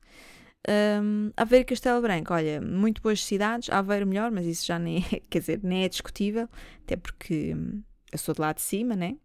Um, 0.68 1.33
Aveiro 1.37 1.62
e 1.62 1.66
Castelo 1.66 2.00
Branco, 2.00 2.33
olha, 2.33 2.61
muito 2.61 3.02
boas 3.02 3.24
cidades, 3.24 3.68
Aveiro 3.68 4.07
melhor, 4.07 4.31
mas 4.31 4.46
isso 4.46 4.64
já 4.64 4.78
nem 4.78 5.05
é, 5.12 5.20
quer 5.28 5.40
dizer, 5.40 5.61
nem 5.62 5.85
é 5.85 5.88
discutível, 5.88 6.48
até 6.85 6.96
porque 6.96 7.52
hum, 7.55 7.83
eu 8.12 8.18
sou 8.18 8.35
de 8.35 8.40
lá 8.40 8.52
de 8.52 8.62
cima, 8.62 8.94
né? 8.94 9.16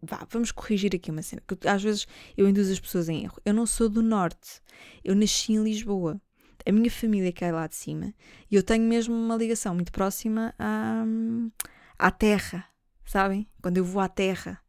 Vá, 0.00 0.26
vamos 0.30 0.52
corrigir 0.52 0.94
aqui 0.94 1.10
uma 1.10 1.22
cena, 1.22 1.42
que 1.46 1.66
às 1.66 1.82
vezes 1.82 2.06
eu 2.36 2.48
induzo 2.48 2.72
as 2.72 2.78
pessoas 2.78 3.08
em 3.08 3.24
erro. 3.24 3.40
Eu 3.44 3.54
não 3.54 3.66
sou 3.66 3.88
do 3.88 4.02
norte, 4.02 4.60
eu 5.02 5.14
nasci 5.14 5.52
em 5.52 5.62
Lisboa. 5.64 6.20
A 6.66 6.72
minha 6.72 6.90
família 6.90 7.32
que 7.32 7.44
é 7.44 7.52
lá 7.52 7.66
de 7.66 7.74
cima 7.74 8.14
e 8.50 8.54
eu 8.56 8.62
tenho 8.62 8.84
mesmo 8.84 9.14
uma 9.14 9.36
ligação 9.36 9.74
muito 9.74 9.92
próxima 9.92 10.54
à, 10.58 11.02
hum, 11.06 11.50
à 11.98 12.10
terra, 12.10 12.64
sabem? 13.04 13.46
Quando 13.60 13.78
eu 13.78 13.84
vou 13.84 14.00
à 14.00 14.08
terra, 14.08 14.63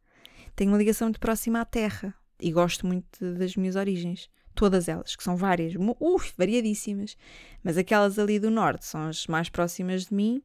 tenho 0.56 0.72
uma 0.72 0.78
ligação 0.78 1.06
muito 1.06 1.20
próxima 1.20 1.60
à 1.60 1.64
terra 1.64 2.14
e 2.40 2.50
gosto 2.50 2.86
muito 2.86 3.34
das 3.34 3.54
minhas 3.56 3.76
origens. 3.76 4.28
Todas 4.54 4.88
elas, 4.88 5.14
que 5.14 5.22
são 5.22 5.36
várias, 5.36 5.74
uf, 6.00 6.32
variadíssimas. 6.36 7.14
Mas 7.62 7.76
aquelas 7.76 8.18
ali 8.18 8.40
do 8.40 8.50
norte 8.50 8.86
são 8.86 9.08
as 9.08 9.26
mais 9.26 9.50
próximas 9.50 10.06
de 10.06 10.14
mim 10.14 10.42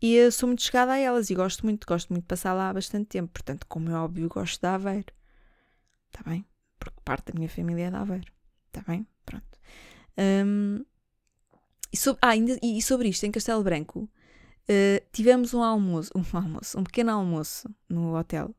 e 0.00 0.30
sou 0.30 0.46
muito 0.46 0.62
chegada 0.62 0.92
a 0.92 0.98
elas 0.98 1.30
e 1.30 1.34
gosto 1.34 1.66
muito, 1.66 1.84
gosto 1.84 2.10
muito 2.10 2.22
de 2.22 2.28
passar 2.28 2.54
lá 2.54 2.70
há 2.70 2.74
bastante 2.74 3.06
tempo. 3.06 3.32
Portanto, 3.32 3.66
como 3.68 3.90
é 3.90 3.94
óbvio, 3.94 4.28
gosto 4.28 4.60
de 4.60 4.68
Aveiro. 4.68 5.12
Está 6.06 6.30
bem? 6.30 6.46
Porque 6.78 6.96
parte 7.04 7.32
da 7.32 7.38
minha 7.38 7.48
família 7.48 7.88
é 7.88 7.90
de 7.90 7.96
Aveiro. 7.96 8.32
Está 8.68 8.82
bem? 8.90 9.04
Pronto. 9.26 9.58
Um, 10.16 10.84
e, 11.92 11.96
sobre, 11.96 12.20
ah, 12.22 12.28
ainda, 12.28 12.56
e 12.62 12.80
sobre 12.80 13.08
isto, 13.08 13.26
em 13.26 13.32
Castelo 13.32 13.64
Branco, 13.64 14.08
uh, 14.68 15.06
tivemos 15.12 15.52
um 15.52 15.62
almoço, 15.62 16.12
um 16.14 16.22
almoço, 16.36 16.78
um 16.78 16.84
pequeno 16.84 17.10
almoço 17.10 17.68
no 17.88 18.16
hotel 18.16 18.54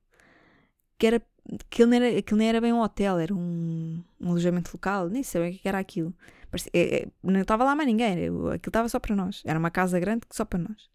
que 1.01 1.07
era 1.07 1.19
aquilo 1.63 1.89
não 1.89 1.97
era, 1.97 2.19
aquilo 2.19 2.37
nem 2.37 2.47
era 2.47 2.61
bem 2.61 2.71
um 2.71 2.79
hotel, 2.79 3.17
era 3.17 3.33
um, 3.33 4.03
um 4.19 4.29
alojamento 4.29 4.69
local, 4.71 5.09
nem 5.09 5.23
sei 5.23 5.49
o 5.49 5.59
que 5.59 5.67
era 5.67 5.79
aquilo. 5.79 6.13
Parecia, 6.51 6.69
é, 6.75 6.95
é, 6.95 7.07
não 7.23 7.41
estava 7.41 7.63
lá 7.63 7.75
mais 7.75 7.87
ninguém, 7.87 8.13
aquilo 8.13 8.53
estava 8.53 8.87
só 8.87 8.99
para 8.99 9.15
nós. 9.15 9.41
Era 9.43 9.57
uma 9.57 9.71
casa 9.71 9.99
grande 9.99 10.27
só 10.29 10.45
para 10.45 10.59
nós. 10.59 10.91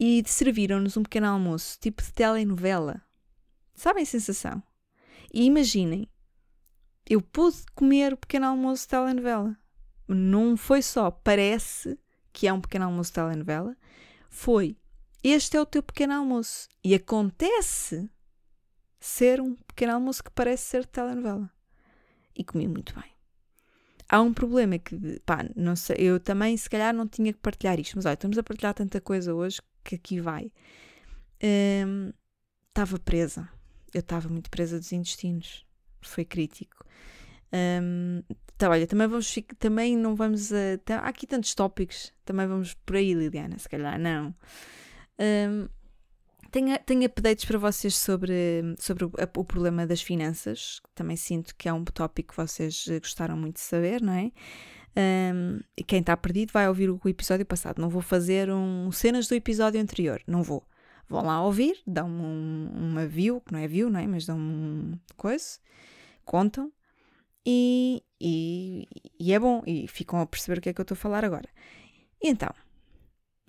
E 0.00 0.22
serviram-nos 0.26 0.96
um 0.96 1.02
pequeno 1.02 1.26
almoço, 1.26 1.78
tipo 1.78 2.02
de 2.02 2.10
telenovela. 2.10 3.02
Sabem 3.74 4.02
a 4.02 4.06
sensação? 4.06 4.62
E 5.30 5.44
imaginem, 5.44 6.08
eu 7.06 7.20
pude 7.20 7.58
comer 7.74 8.14
o 8.14 8.16
pequeno 8.16 8.46
almoço 8.46 8.84
de 8.84 8.88
telenovela. 8.88 9.54
Não 10.08 10.56
foi 10.56 10.80
só, 10.80 11.10
parece 11.10 11.98
que 12.32 12.48
é 12.48 12.52
um 12.52 12.62
pequeno 12.62 12.86
almoço 12.86 13.10
de 13.10 13.16
telenovela, 13.16 13.76
foi 14.30 14.78
este 15.22 15.58
é 15.58 15.60
o 15.60 15.66
teu 15.66 15.82
pequeno 15.82 16.14
almoço. 16.14 16.66
E 16.82 16.94
acontece 16.94 18.10
ser 19.02 19.40
um 19.40 19.54
pequeno 19.54 19.94
almoço 19.94 20.22
que 20.22 20.30
parece 20.30 20.64
ser 20.64 20.86
telenovela. 20.86 21.50
E 22.36 22.44
comi 22.44 22.68
muito 22.68 22.94
bem. 22.94 23.10
Há 24.08 24.20
um 24.20 24.32
problema 24.32 24.78
que, 24.78 25.20
pá, 25.26 25.44
não 25.56 25.74
sei, 25.74 25.96
eu 25.98 26.20
também 26.20 26.56
se 26.56 26.68
calhar 26.68 26.94
não 26.94 27.08
tinha 27.08 27.32
que 27.32 27.38
partilhar 27.38 27.80
isto, 27.80 27.96
mas 27.96 28.06
olha, 28.06 28.14
estamos 28.14 28.38
a 28.38 28.42
partilhar 28.42 28.74
tanta 28.74 29.00
coisa 29.00 29.34
hoje 29.34 29.60
que 29.82 29.94
aqui 29.94 30.20
vai. 30.20 30.52
Estava 32.68 32.96
hum, 32.96 33.00
presa. 33.04 33.48
Eu 33.92 34.00
estava 34.00 34.28
muito 34.28 34.50
presa 34.50 34.78
dos 34.78 34.92
intestinos. 34.92 35.66
Foi 36.00 36.24
crítico. 36.24 36.84
Um, 37.52 38.22
tá, 38.56 38.70
olha, 38.70 38.86
também 38.86 39.06
vamos 39.06 39.34
também 39.58 39.96
não 39.96 40.14
vamos 40.14 40.52
a, 40.52 40.78
tá, 40.84 41.00
há 41.00 41.08
aqui 41.08 41.26
tantos 41.26 41.54
tópicos, 41.54 42.12
também 42.24 42.46
vamos 42.46 42.72
por 42.72 42.96
aí, 42.96 43.12
Liliana, 43.12 43.58
se 43.58 43.68
calhar 43.68 43.98
não. 43.98 44.34
Um, 45.18 45.68
tenho, 46.52 46.78
tenho 46.80 47.06
updates 47.06 47.44
para 47.44 47.58
vocês 47.58 47.96
sobre, 47.96 48.62
sobre 48.78 49.04
o, 49.04 49.12
o, 49.36 49.44
problema 49.44 49.86
das 49.86 50.02
finanças. 50.02 50.80
Também 50.94 51.16
sinto 51.16 51.56
que 51.56 51.68
é 51.68 51.72
um 51.72 51.84
tópico 51.84 52.30
que 52.32 52.36
vocês 52.36 52.86
gostaram 53.00 53.36
muito 53.36 53.54
de 53.54 53.62
saber, 53.62 54.02
não 54.02 54.12
é? 54.12 54.30
Um, 54.94 55.60
e 55.76 55.82
quem 55.82 56.00
está 56.00 56.14
perdido 56.16 56.52
vai 56.52 56.68
ouvir 56.68 56.90
o 56.90 57.00
episódio 57.06 57.46
passado. 57.46 57.80
Não 57.80 57.88
vou 57.88 58.02
fazer 58.02 58.50
um 58.50 58.92
cenas 58.92 59.26
do 59.26 59.34
episódio 59.34 59.80
anterior, 59.80 60.20
não 60.26 60.42
vou. 60.42 60.64
Vão 61.08 61.24
lá 61.24 61.42
ouvir, 61.42 61.82
dão 61.86 62.08
um, 62.08 62.70
uma 62.74 63.06
view, 63.06 63.40
que 63.40 63.52
não 63.52 63.58
é 63.58 63.66
view, 63.66 63.90
não 63.90 63.98
é? 63.98 64.06
Mas 64.06 64.26
dão 64.26 64.38
um 64.38 64.92
coisa, 65.16 65.58
contam 66.24 66.70
e, 67.44 68.02
e, 68.20 68.86
e 69.18 69.32
é 69.32 69.38
bom, 69.38 69.62
e 69.66 69.88
ficam 69.88 70.20
a 70.20 70.26
perceber 70.26 70.58
o 70.58 70.62
que 70.62 70.68
é 70.68 70.72
que 70.72 70.80
eu 70.80 70.84
estou 70.84 70.94
a 70.94 70.98
falar 70.98 71.24
agora. 71.24 71.48
Então, 72.22 72.54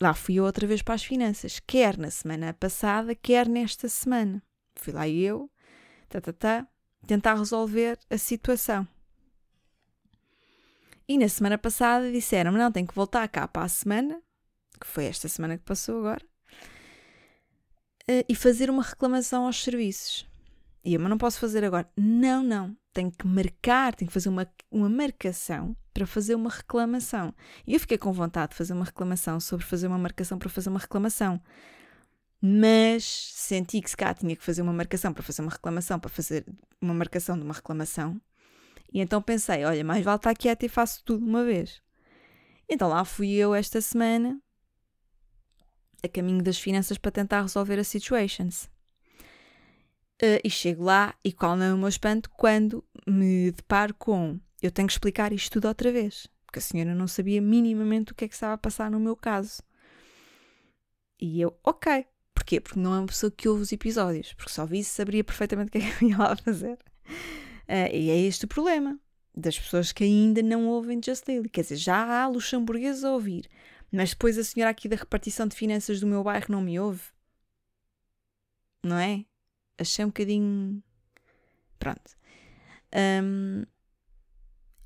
lá 0.04 0.14
fui 0.14 0.36
eu 0.36 0.44
outra 0.44 0.68
vez 0.68 0.82
para 0.82 0.96
as 0.96 1.04
finanças, 1.04 1.60
quer 1.66 1.98
na 1.98 2.12
semana 2.12 2.54
passada, 2.54 3.16
quer 3.16 3.48
nesta 3.48 3.88
semana. 3.88 4.44
Fui 4.76 4.92
lá 4.92 5.08
eu, 5.08 5.50
tá, 6.10 6.20
tá, 6.20 6.34
tá, 6.34 6.68
tentar 7.08 7.36
resolver 7.36 7.98
a 8.10 8.18
situação. 8.18 8.88
E 11.08 11.18
na 11.18 11.30
semana 11.30 11.58
passada 11.58 12.12
disseram-me: 12.12 12.58
não, 12.58 12.72
tem 12.72 12.86
que 12.86 12.94
voltar 12.94 13.28
cá 13.30 13.48
para 13.48 13.64
a 13.64 13.70
semana, 13.70 14.22
que 14.80 14.88
foi 14.88 15.06
esta 15.06 15.28
semana 15.30 15.58
que 15.58 15.64
passou 15.64 16.00
agora, 16.00 16.26
eh, 18.08 18.26
e 18.28 18.36
fazer 18.36 18.70
uma 18.70 18.84
reclamação 18.84 19.46
aos 19.46 19.64
serviços. 19.64 20.28
E 20.84 20.94
eu, 20.94 21.00
mas 21.00 21.10
não 21.10 21.18
posso 21.18 21.40
fazer 21.40 21.64
agora. 21.64 21.90
Não, 21.96 22.44
não. 22.44 22.76
Tenho 22.92 23.10
que 23.10 23.26
marcar, 23.26 23.96
tenho 23.96 24.10
que 24.10 24.14
fazer 24.14 24.28
uma, 24.28 24.46
uma 24.70 24.90
marcação 24.90 25.76
para 25.94 26.08
fazer 26.08 26.36
uma 26.36 26.50
reclamação. 26.50 27.34
E 27.68 27.74
eu 27.74 27.80
fiquei 27.80 27.98
com 27.98 28.12
vontade 28.12 28.52
de 28.52 28.58
fazer 28.58 28.74
uma 28.74 28.86
reclamação 28.86 29.40
sobre 29.40 29.66
fazer 29.66 29.88
uma 29.88 29.98
marcação 29.98 30.38
para 30.40 30.50
fazer 30.50 30.70
uma 30.70 30.80
reclamação. 30.80 31.42
Mas 32.42 33.04
senti 33.06 33.82
que 33.82 33.90
se 33.90 33.96
cá 33.96 34.14
tinha 34.14 34.36
que 34.36 34.44
fazer 34.44 34.62
uma 34.62 34.74
marcação 34.74 35.14
para 35.14 35.24
fazer 35.24 35.42
uma 35.42 35.52
reclamação, 35.52 36.00
para 36.00 36.10
fazer 36.10 36.46
uma 36.82 36.94
marcação 36.94 37.38
de 37.38 37.44
uma 37.44 37.54
reclamação. 37.54 38.20
E 38.92 39.00
então 39.00 39.22
pensei, 39.22 39.64
olha, 39.64 39.84
mais 39.84 40.04
vale 40.04 40.18
estar 40.18 40.34
quieta 40.36 40.66
e 40.66 40.70
faço 40.70 41.04
tudo 41.06 41.26
uma 41.26 41.44
vez. 41.44 41.82
Então 42.70 42.90
lá 42.90 43.06
fui 43.06 43.32
eu 43.32 43.54
esta 43.54 43.80
semana 43.82 44.40
a 46.04 46.08
caminho 46.08 46.44
das 46.44 46.60
finanças 46.60 46.98
para 46.98 47.12
tentar 47.12 47.42
resolver 47.42 47.80
as 47.80 47.88
situations. 47.88 48.66
Uh, 50.22 50.40
e 50.44 50.50
chego 50.50 50.84
lá 50.84 51.16
e 51.24 51.32
qual 51.32 51.56
não 51.56 51.66
é 51.66 51.74
o 51.74 51.78
meu 51.78 51.88
espanto 51.88 52.30
quando 52.30 52.84
me 53.08 53.52
deparo 53.52 53.94
com 53.94 54.40
eu 54.66 54.72
tenho 54.72 54.88
que 54.88 54.94
explicar 54.94 55.34
isto 55.34 55.54
tudo 55.54 55.68
outra 55.68 55.92
vez, 55.92 56.28
porque 56.46 56.60
a 56.60 56.62
senhora 56.62 56.96
não 56.96 57.08
sabia 57.08 57.42
minimamente 57.42 58.12
o 58.12 58.16
que 58.16 58.26
é 58.26 58.28
que 58.28 58.34
estava 58.34 58.54
a 58.54 58.58
passar 58.58 58.90
no 58.90 59.00
meu 59.00 59.16
caso. 59.16 59.62
E 61.20 61.42
eu, 61.42 61.58
ok. 61.64 62.06
Porquê? 62.34 62.60
Porque 62.60 62.80
não 62.80 62.96
é 62.96 63.00
uma 63.00 63.08
pessoa 63.08 63.32
que 63.32 63.48
ouve 63.48 63.62
os 63.62 63.72
episódios, 63.72 64.34
porque 64.34 64.52
só 64.52 64.66
visse 64.66 64.90
saberia 64.90 65.24
perfeitamente 65.24 65.70
o 65.70 65.72
que 65.72 65.78
é 65.78 65.82
que 65.82 66.04
eu 66.04 66.10
ia 66.10 66.18
lá 66.18 66.36
fazer. 66.36 66.78
Uh, 67.68 67.94
e 67.94 68.10
é 68.10 68.18
este 68.20 68.46
o 68.46 68.48
problema 68.48 69.00
das 69.36 69.58
pessoas 69.58 69.92
que 69.92 70.04
ainda 70.04 70.42
não 70.44 70.68
ouvem 70.68 71.02
Just 71.04 71.26
Daily. 71.26 71.50
Quer 71.50 71.62
dizer, 71.62 71.78
já 71.78 72.24
há 72.24 72.28
luxemburgueses 72.28 73.04
a 73.04 73.12
ouvir, 73.12 73.50
mas 73.92 74.12
depois 74.12 74.38
a 74.38 74.44
senhora 74.44 74.72
aqui 74.72 74.88
da 74.88 74.96
repartição 74.96 75.48
de 75.48 75.56
finanças 75.56 76.00
do 76.00 76.08
meu 76.08 76.24
bairro 76.24 76.48
não 76.50 76.62
me 76.62 76.80
ouve. 76.80 77.04
Não 78.84 78.98
é? 78.98 79.26
Achei 79.78 80.04
um 80.04 80.10
bocadinho. 80.10 80.84
Pronto. 81.80 82.16
Um, 83.24 83.64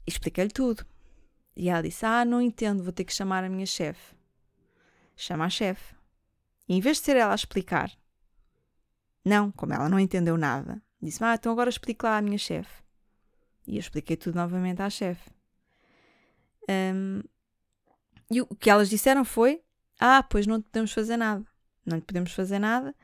Expliquei-lhe 0.07 0.49
tudo. 0.49 0.85
E 1.55 1.69
ela 1.69 1.83
disse: 1.83 2.05
Ah, 2.05 2.23
não 2.23 2.41
entendo, 2.41 2.83
vou 2.83 2.93
ter 2.93 3.03
que 3.03 3.13
chamar 3.13 3.43
a 3.43 3.49
minha 3.49 3.65
chefe. 3.65 4.15
Chama 5.15 5.45
a 5.45 5.49
chefe. 5.49 5.93
E 6.69 6.75
em 6.75 6.81
vez 6.81 6.97
de 6.97 7.03
ser 7.03 7.17
ela 7.17 7.33
a 7.33 7.35
explicar, 7.35 7.91
não, 9.25 9.51
como 9.51 9.73
ela 9.73 9.89
não 9.89 9.99
entendeu 9.99 10.37
nada, 10.37 10.81
disse: 11.01 11.23
Ah, 11.23 11.35
então 11.35 11.51
agora 11.51 11.69
explique 11.69 12.05
lá 12.05 12.17
à 12.17 12.21
minha 12.21 12.37
chefe. 12.37 12.81
E 13.67 13.75
eu 13.75 13.79
expliquei 13.79 14.15
tudo 14.15 14.35
novamente 14.35 14.81
à 14.81 14.89
chefe. 14.89 15.29
Um, 16.69 17.21
e 18.31 18.41
o 18.41 18.47
que 18.47 18.69
elas 18.69 18.89
disseram 18.89 19.25
foi: 19.25 19.61
Ah, 19.99 20.23
pois 20.23 20.47
não 20.47 20.61
podemos 20.61 20.93
fazer 20.93 21.17
nada. 21.17 21.45
Não 21.85 21.97
lhe 21.97 22.03
podemos 22.03 22.31
fazer 22.31 22.59
nada. 22.59 22.95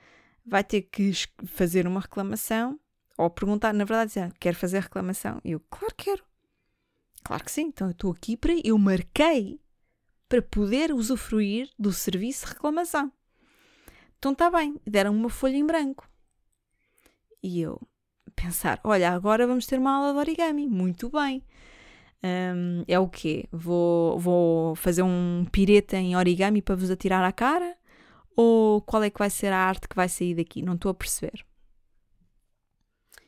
Vai 0.46 0.64
ter 0.64 0.84
que 0.84 1.12
fazer 1.46 1.88
uma 1.88 2.02
reclamação. 2.02 2.80
Ou 3.18 3.30
perguntar, 3.30 3.74
na 3.74 3.86
verdade, 3.86 4.10
dizer, 4.10 4.34
quer 4.40 4.56
fazer 4.56 4.82
reclamação? 4.82 5.40
E 5.44 5.52
eu, 5.52 5.60
claro 5.70 5.94
que 5.96 6.06
quero. 6.06 6.24
Claro 7.24 7.44
que 7.44 7.52
sim, 7.52 7.64
então 7.68 7.88
eu 7.88 7.92
estou 7.92 8.12
aqui 8.12 8.36
para. 8.36 8.54
Eu 8.64 8.78
marquei 8.78 9.60
para 10.28 10.42
poder 10.42 10.94
usufruir 10.94 11.70
do 11.78 11.92
serviço 11.94 12.46
de 12.46 12.54
reclamação. 12.54 13.12
Então 14.18 14.32
está 14.32 14.50
bem, 14.50 14.80
deram 14.86 15.16
uma 15.16 15.30
folha 15.30 15.56
em 15.56 15.66
branco. 15.66 16.10
E 17.42 17.62
eu 17.62 17.80
pensar: 18.36 18.80
olha, 18.84 19.12
agora 19.12 19.48
vamos 19.48 19.66
ter 19.66 19.80
uma 19.80 19.96
aula 19.96 20.14
de 20.14 20.20
origami. 20.20 20.68
Muito 20.68 21.10
bem. 21.10 21.44
Um, 22.24 22.84
é 22.88 22.98
o 22.98 23.08
quê? 23.10 23.48
Vou, 23.52 24.18
vou 24.18 24.76
fazer 24.76 25.04
um 25.04 25.46
pireta 25.52 25.98
em 25.98 26.16
origami 26.16 26.62
para 26.62 26.76
vos 26.76 26.90
atirar 26.90 27.24
à 27.24 27.32
cara? 27.32 27.76
Ou 28.36 28.82
qual 28.82 29.04
é 29.04 29.10
que 29.10 29.20
vai 29.20 29.30
ser 29.30 29.52
a 29.52 29.58
arte 29.58 29.88
que 29.88 29.96
vai 29.96 30.10
sair 30.10 30.36
daqui? 30.36 30.62
Não 30.62 30.76
estou 30.76 30.90
a 30.90 30.94
perceber. 30.94 31.46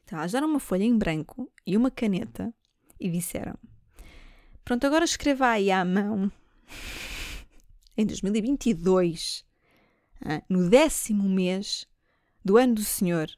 Então, 0.04 0.18
elas 0.20 0.32
deram 0.32 0.48
uma 0.48 0.60
folha 0.60 0.84
em 0.84 0.98
branco 0.98 1.52
e 1.68 1.76
uma 1.76 1.92
caneta 1.92 2.54
e 3.00 3.10
disseram: 3.10 3.56
Pronto, 4.65 4.86
agora 4.88 5.06
escreva 5.06 5.47
aí 5.49 5.69
à 5.69 5.86
mão, 5.86 6.32
em 7.95 8.04
2022, 8.04 9.45
no 10.49 10.67
décimo 10.67 11.30
mês 11.30 11.88
do 12.43 12.58
ano 12.58 12.73
do 12.73 12.84
Senhor, 12.84 13.30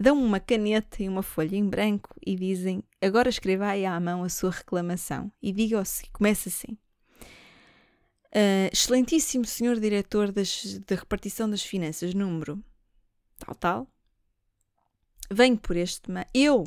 dão 0.00 0.18
uma 0.22 0.40
caneta 0.40 1.02
e 1.02 1.08
uma 1.08 1.22
folha 1.22 1.54
em 1.54 1.68
branco 1.68 2.16
e 2.24 2.34
dizem: 2.34 2.82
Agora 2.98 3.28
escreva 3.28 3.66
aí 3.66 3.84
à 3.84 4.00
mão 4.00 4.24
a 4.24 4.28
sua 4.30 4.50
reclamação. 4.50 5.30
E 5.42 5.52
diga 5.52 5.80
assim: 5.80 6.06
começa 6.12 6.48
assim. 6.48 6.78
Uh, 8.32 8.72
excelentíssimo 8.72 9.44
senhor 9.44 9.78
diretor 9.78 10.32
da 10.32 10.42
repartição 10.96 11.48
das 11.48 11.62
finanças, 11.62 12.14
número 12.14 12.60
tal, 13.38 13.54
tal, 13.54 13.88
venho 15.30 15.56
por 15.58 15.76
este. 15.76 16.10
Eu, 16.32 16.64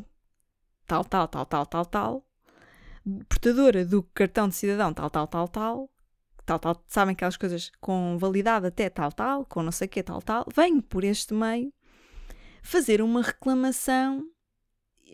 tal, 0.86 1.04
tal, 1.04 1.28
tal, 1.28 1.44
tal, 1.44 1.66
tal, 1.66 1.84
tal, 1.84 2.27
portadora 3.28 3.84
do 3.84 4.02
cartão 4.02 4.48
de 4.48 4.54
cidadão 4.54 4.92
tal, 4.92 5.10
tal, 5.10 5.26
tal, 5.26 5.48
tal, 5.48 5.90
tal, 6.44 6.58
tal, 6.58 6.84
sabem 6.86 7.12
aquelas 7.12 7.36
coisas 7.36 7.70
com 7.80 8.16
validade 8.18 8.66
até 8.66 8.88
tal, 8.88 9.12
tal, 9.12 9.44
com 9.44 9.62
não 9.62 9.72
sei 9.72 9.86
o 9.86 9.90
que, 9.90 10.02
tal, 10.02 10.22
tal, 10.22 10.46
venho 10.54 10.82
por 10.82 11.04
este 11.04 11.34
meio 11.34 11.72
fazer 12.62 13.00
uma 13.00 13.22
reclamação 13.22 14.26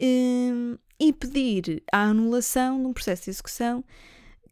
hum, 0.01 0.77
e 0.99 1.13
pedir 1.13 1.83
a 1.93 2.03
anulação 2.03 2.81
de 2.81 2.87
um 2.87 2.93
processo 2.93 3.25
de 3.25 3.31
execução 3.31 3.85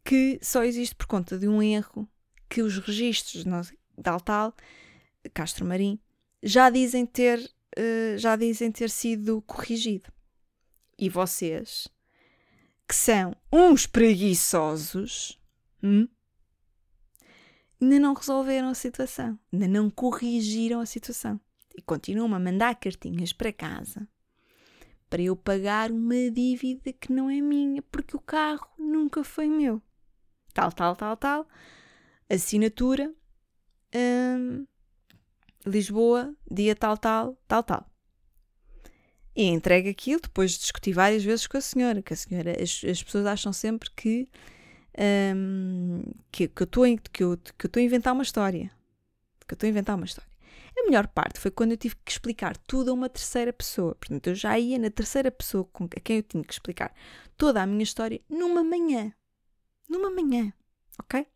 que 0.03 0.39
só 0.41 0.63
existe 0.63 0.95
por 0.95 1.07
conta 1.07 1.37
de 1.37 1.47
um 1.47 1.61
erro 1.61 2.07
que 2.49 2.61
os 2.61 2.77
registros 2.77 3.45
tal, 4.01 4.19
tal, 4.19 4.53
Castro 5.33 5.65
Marim, 5.65 5.99
já 6.41 6.69
dizem 6.69 7.05
ter, 7.05 7.39
uh, 7.39 8.17
já 8.17 8.35
dizem 8.35 8.71
ter 8.71 8.89
sido 8.89 9.41
corrigido. 9.43 10.11
E 10.97 11.09
vocês 11.09 11.87
que 12.93 12.97
são 12.97 13.35
uns 13.51 13.87
preguiçosos, 13.87 15.41
hum, 15.81 16.07
ainda 17.81 17.99
não 17.99 18.13
resolveram 18.13 18.69
a 18.69 18.75
situação, 18.75 19.39
ainda 19.51 19.67
não 19.67 19.89
corrigiram 19.89 20.79
a 20.79 20.85
situação 20.85 21.41
e 21.75 21.81
continuam 21.81 22.35
a 22.35 22.39
mandar 22.39 22.75
cartinhas 22.75 23.33
para 23.33 23.51
casa 23.51 24.07
para 25.09 25.23
eu 25.23 25.35
pagar 25.35 25.91
uma 25.91 26.29
dívida 26.29 26.93
que 26.93 27.11
não 27.11 27.31
é 27.31 27.41
minha, 27.41 27.81
porque 27.81 28.15
o 28.15 28.19
carro 28.19 28.67
nunca 28.77 29.23
foi 29.23 29.47
meu. 29.47 29.81
Tal, 30.53 30.71
tal, 30.71 30.95
tal, 30.95 31.17
tal. 31.17 31.47
Assinatura. 32.29 33.11
Hum, 33.95 34.67
Lisboa, 35.65 36.35
dia 36.49 36.75
tal, 36.75 36.97
tal, 36.97 37.37
tal, 37.47 37.63
tal. 37.63 37.92
E 39.35 39.45
entrega 39.45 39.89
aquilo 39.89 40.21
depois 40.21 40.51
de 40.51 40.59
discutir 40.59 40.93
várias 40.93 41.23
vezes 41.23 41.47
com 41.47 41.57
a 41.57 41.61
senhora, 41.61 42.01
que 42.01 42.13
a 42.13 42.15
senhora, 42.15 42.51
as, 42.61 42.83
as 42.83 43.01
pessoas 43.01 43.25
acham 43.25 43.51
sempre 43.51 43.89
que, 43.95 44.29
um, 45.35 46.03
que, 46.31 46.47
que, 46.47 46.61
eu 46.61 46.65
estou 46.65 46.83
que, 46.83 47.09
que 47.11 47.23
eu 47.23 47.81
a 47.81 47.81
inventar 47.81 48.13
uma 48.13 48.23
história. 48.23 48.69
Que 49.47 49.53
eu 49.53 49.55
estou 49.55 49.67
a 49.67 49.69
inventar 49.71 49.95
uma 49.95 50.05
história. 50.05 50.31
A 50.77 50.85
melhor 50.85 51.07
parte 51.07 51.39
foi 51.39 51.51
quando 51.51 51.71
eu 51.71 51.77
tive 51.77 51.95
que 52.03 52.11
explicar 52.11 52.57
tudo 52.57 52.91
a 52.91 52.93
uma 52.93 53.09
terceira 53.09 53.53
pessoa. 53.53 53.95
Portanto, 53.95 54.27
eu 54.27 54.35
já 54.35 54.57
ia 54.57 54.77
na 54.79 54.89
terceira 54.89 55.31
pessoa 55.31 55.65
com 55.65 55.85
a 55.85 55.99
quem 55.99 56.17
eu 56.17 56.23
tinha 56.23 56.43
que 56.43 56.53
explicar 56.53 56.93
toda 57.37 57.61
a 57.61 57.65
minha 57.65 57.83
história 57.83 58.21
numa 58.29 58.63
manhã. 58.63 59.13
Numa 59.89 60.09
manhã, 60.09 60.51
ok? 60.99 61.27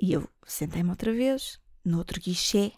E 0.00 0.12
eu 0.12 0.28
sentei-me 0.46 0.90
outra 0.90 1.12
vez, 1.12 1.60
no 1.84 1.98
outro 1.98 2.20
guichê, 2.20 2.72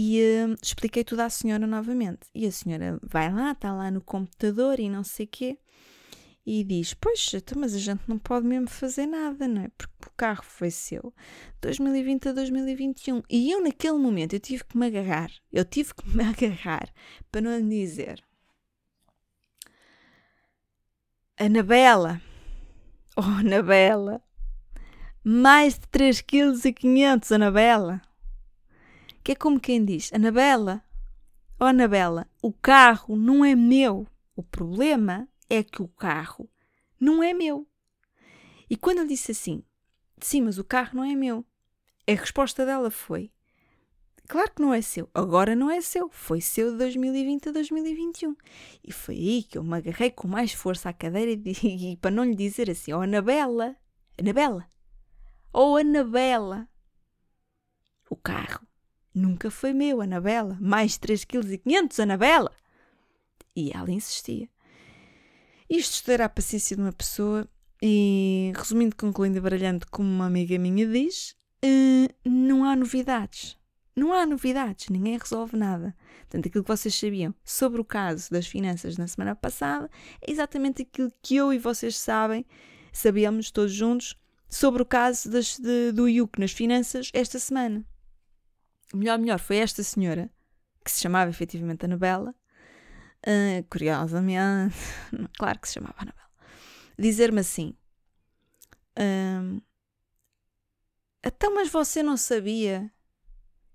e 0.00 0.20
uh, 0.20 0.54
expliquei 0.62 1.02
tudo 1.02 1.22
à 1.22 1.28
senhora 1.28 1.66
novamente. 1.66 2.28
E 2.32 2.46
a 2.46 2.52
senhora 2.52 3.00
vai 3.02 3.32
lá, 3.32 3.50
está 3.50 3.72
lá 3.72 3.90
no 3.90 4.00
computador 4.00 4.78
e 4.78 4.88
não 4.88 5.02
sei 5.02 5.26
o 5.26 5.28
quê 5.28 5.58
e 6.46 6.62
diz: 6.62 6.94
Pois, 6.94 7.32
então, 7.34 7.60
mas 7.60 7.74
a 7.74 7.78
gente 7.78 8.02
não 8.06 8.16
pode 8.16 8.46
mesmo 8.46 8.68
fazer 8.68 9.06
nada, 9.06 9.48
não 9.48 9.62
é? 9.62 9.68
Porque 9.76 10.06
o 10.06 10.12
carro 10.16 10.44
foi 10.44 10.70
seu 10.70 11.12
2020 11.60 12.28
a 12.28 12.32
2021. 12.32 13.22
E 13.28 13.50
eu, 13.50 13.60
naquele 13.60 13.98
momento, 13.98 14.34
eu 14.34 14.40
tive 14.40 14.64
que 14.64 14.78
me 14.78 14.86
agarrar. 14.86 15.32
Eu 15.52 15.64
tive 15.64 15.92
que 15.92 16.08
me 16.16 16.22
agarrar 16.24 16.88
para 17.32 17.40
não 17.40 17.58
lhe 17.58 17.68
dizer: 17.68 18.22
Anabela, 21.36 22.22
oh 23.16 23.22
Anabela, 23.22 24.22
mais 25.24 25.74
de 25.74 25.88
3,5 25.88 26.72
kg, 26.72 27.34
Anabela. 27.34 28.07
Que 29.22 29.32
é 29.32 29.34
como 29.34 29.60
quem 29.60 29.84
diz: 29.84 30.12
Anabela, 30.12 30.84
oh 31.60 31.64
Anabela, 31.64 32.28
o 32.42 32.52
carro 32.52 33.16
não 33.16 33.44
é 33.44 33.54
meu. 33.54 34.06
O 34.34 34.42
problema 34.42 35.28
é 35.50 35.62
que 35.62 35.82
o 35.82 35.88
carro 35.88 36.48
não 37.00 37.22
é 37.22 37.32
meu. 37.32 37.66
E 38.70 38.76
quando 38.76 38.98
ele 38.98 39.08
disse 39.08 39.32
assim, 39.32 39.64
sim, 40.20 40.42
mas 40.42 40.58
o 40.58 40.64
carro 40.64 40.96
não 40.96 41.04
é 41.04 41.14
meu, 41.14 41.44
a 42.06 42.12
resposta 42.12 42.64
dela 42.64 42.90
foi: 42.90 43.32
Claro 44.28 44.52
que 44.54 44.60
não 44.60 44.74
é 44.74 44.82
seu, 44.82 45.08
agora 45.14 45.56
não 45.56 45.70
é 45.70 45.80
seu, 45.80 46.10
foi 46.10 46.42
seu 46.42 46.72
de 46.72 46.76
2020 46.76 47.48
a 47.48 47.52
2021. 47.52 48.36
E 48.86 48.92
foi 48.92 49.14
aí 49.14 49.42
que 49.42 49.56
eu 49.56 49.64
me 49.64 49.74
agarrei 49.74 50.10
com 50.10 50.28
mais 50.28 50.52
força 50.52 50.90
à 50.90 50.92
cadeira 50.92 51.32
e, 51.32 51.92
e 51.92 51.96
para 51.96 52.10
não 52.10 52.24
lhe 52.24 52.34
dizer 52.34 52.70
assim: 52.70 52.92
Oh, 52.92 53.00
Anabela, 53.00 53.74
Anabela, 54.18 54.70
oh, 55.50 55.76
Anabela, 55.76 56.68
o 58.10 58.16
carro 58.16 58.67
nunca 59.18 59.50
foi 59.50 59.72
meu, 59.72 60.00
Anabela, 60.00 60.56
mais 60.60 60.98
3,5 60.98 61.60
kg, 61.62 62.02
Anabela. 62.02 62.52
E 63.54 63.70
ela 63.74 63.90
insistia. 63.90 64.48
Isto 65.68 65.94
estudará 65.94 66.26
a 66.26 66.30
paciência 66.30 66.76
de 66.76 66.82
uma 66.82 66.92
pessoa 66.92 67.46
e, 67.82 68.52
resumindo, 68.56 68.96
concluindo 68.96 69.38
e 69.38 69.40
baralhando, 69.40 69.86
como 69.90 70.08
uma 70.08 70.26
amiga 70.26 70.58
minha 70.58 70.86
diz, 70.86 71.36
uh, 71.64 72.14
não 72.24 72.64
há 72.64 72.74
novidades. 72.74 73.58
Não 73.94 74.12
há 74.12 74.24
novidades, 74.24 74.88
ninguém 74.88 75.18
resolve 75.18 75.56
nada. 75.56 75.94
Portanto, 76.20 76.46
aquilo 76.46 76.62
que 76.62 76.70
vocês 76.70 76.94
sabiam 76.94 77.34
sobre 77.44 77.80
o 77.80 77.84
caso 77.84 78.30
das 78.30 78.46
finanças 78.46 78.96
na 78.96 79.08
semana 79.08 79.34
passada 79.34 79.90
é 80.22 80.30
exatamente 80.30 80.82
aquilo 80.82 81.12
que 81.20 81.34
eu 81.34 81.52
e 81.52 81.58
vocês 81.58 81.98
sabem, 81.98 82.46
sabíamos 82.92 83.50
todos 83.50 83.72
juntos, 83.72 84.16
sobre 84.48 84.82
o 84.82 84.86
caso 84.86 85.28
das, 85.28 85.58
de, 85.58 85.90
do 85.92 86.08
IUC 86.08 86.38
nas 86.38 86.52
finanças 86.52 87.10
esta 87.12 87.38
semana. 87.40 87.84
Melhor, 88.94 89.18
melhor 89.18 89.38
foi 89.38 89.58
esta 89.58 89.82
senhora, 89.82 90.30
que 90.84 90.90
se 90.90 91.00
chamava 91.00 91.30
efetivamente 91.30 91.84
Anabela, 91.84 92.34
uh, 93.26 93.64
curiosamente, 93.70 94.74
claro 95.38 95.58
que 95.58 95.68
se 95.68 95.74
chamava 95.74 95.94
Anabela, 95.98 96.30
dizer-me 96.98 97.40
assim: 97.40 97.76
uh, 98.98 99.62
Então, 101.24 101.54
mas 101.54 101.68
você 101.68 102.02
não 102.02 102.16
sabia 102.16 102.90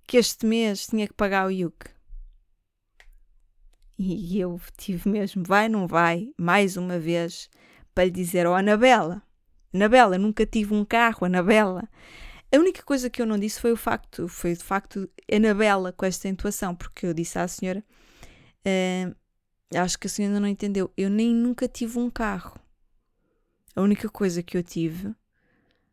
que 0.08 0.17
este 0.17 0.45
mês 0.45 0.88
tinha 0.88 1.08
que 1.08 1.13
pagar 1.13 1.47
o 1.47 1.52
IUC? 1.52 1.93
E 3.97 4.39
eu 4.39 4.60
tive 4.76 5.08
mesmo, 5.08 5.43
vai, 5.43 5.69
não 5.69 5.88
vai, 5.88 6.34
mais 6.38 6.76
uma 6.76 6.97
vez, 6.97 7.49
para 7.93 8.06
lhe 8.06 8.12
dizer: 8.12 8.47
Oh, 8.47 8.56
Anabela, 8.56 9.21
Anabela, 9.73 10.17
nunca 10.17 10.45
tive 10.45 10.73
um 10.73 10.84
carro, 10.84 11.26
Anabela. 11.26 11.88
A 12.53 12.59
única 12.59 12.83
coisa 12.83 13.09
que 13.09 13.19
eu 13.19 13.25
não 13.25 13.39
disse 13.39 13.59
foi 13.59 13.71
o 13.71 13.77
facto, 13.77 14.27
foi 14.27 14.53
de 14.53 14.63
facto 14.63 15.09
Anabela 15.31 15.91
com 15.91 16.05
esta 16.05 16.27
intuação, 16.27 16.75
porque 16.75 17.07
eu 17.07 17.13
disse 17.13 17.39
à 17.39 17.47
senhora: 17.47 17.83
uh, 18.65 19.15
Acho 19.75 19.97
que 19.97 20.05
a 20.05 20.09
senhora 20.09 20.39
não 20.39 20.47
entendeu. 20.47 20.91
Eu 20.95 21.09
nem 21.09 21.33
nunca 21.33 21.67
tive 21.67 21.97
um 21.97 22.11
carro. 22.11 22.59
A 23.75 23.81
única 23.81 24.07
coisa 24.07 24.43
que 24.43 24.55
eu 24.55 24.61
tive 24.61 25.15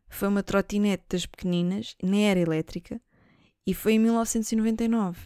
foi 0.07 0.27
uma 0.27 0.43
trotinete 0.43 1.05
das 1.09 1.25
pequeninas, 1.25 1.95
nem 2.03 2.29
era 2.29 2.39
elétrica, 2.39 3.01
e 3.65 3.73
foi 3.73 3.93
em 3.93 3.99
1999. 3.99 5.19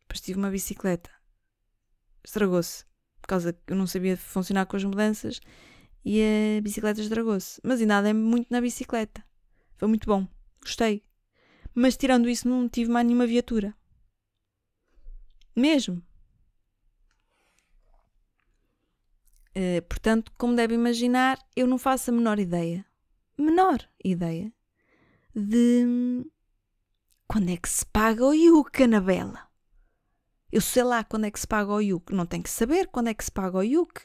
Depois 0.00 0.20
tive 0.22 0.38
uma 0.38 0.50
bicicleta. 0.50 1.10
Estragou-se. 2.24 2.86
Por 3.20 3.28
causa 3.28 3.52
que 3.52 3.72
eu 3.72 3.76
não 3.76 3.86
sabia 3.86 4.16
funcionar 4.16 4.64
com 4.64 4.76
as 4.76 4.84
mudanças 4.84 5.38
e 6.02 6.22
a 6.58 6.62
bicicleta 6.62 7.02
estragou-se. 7.02 7.60
Mas 7.62 7.80
ainda 7.80 7.98
andei 7.98 8.14
muito 8.14 8.48
na 8.50 8.60
bicicleta. 8.60 9.22
Foi 9.76 9.86
muito 9.86 10.06
bom. 10.06 10.26
Gostei. 10.62 11.02
Mas 11.74 11.96
tirando 11.96 12.28
isso, 12.28 12.48
não 12.48 12.68
tive 12.68 12.90
mais 12.90 13.06
nenhuma 13.06 13.26
viatura. 13.26 13.74
Mesmo. 15.54 16.02
Uh, 19.54 19.82
portanto, 19.86 20.32
como 20.38 20.56
deve 20.56 20.74
imaginar, 20.74 21.38
eu 21.54 21.66
não 21.66 21.76
faço 21.76 22.10
a 22.10 22.14
menor 22.14 22.38
ideia, 22.38 22.86
menor 23.36 23.86
ideia, 24.02 24.50
de 25.34 26.24
quando 27.28 27.50
é 27.50 27.56
que 27.58 27.68
se 27.68 27.84
paga 27.84 28.24
o 28.24 28.32
IUC, 28.32 28.84
Anabela. 28.84 29.46
Eu 30.50 30.62
sei 30.62 30.82
lá 30.84 31.04
quando 31.04 31.26
é 31.26 31.30
que 31.30 31.40
se 31.40 31.46
paga 31.46 31.70
o 31.70 31.82
IUC, 31.82 32.14
não 32.14 32.24
tenho 32.24 32.42
que 32.42 32.50
saber 32.50 32.86
quando 32.86 33.08
é 33.08 33.14
que 33.14 33.24
se 33.24 33.32
paga 33.32 33.58
o 33.58 33.62
IUC. 33.62 34.02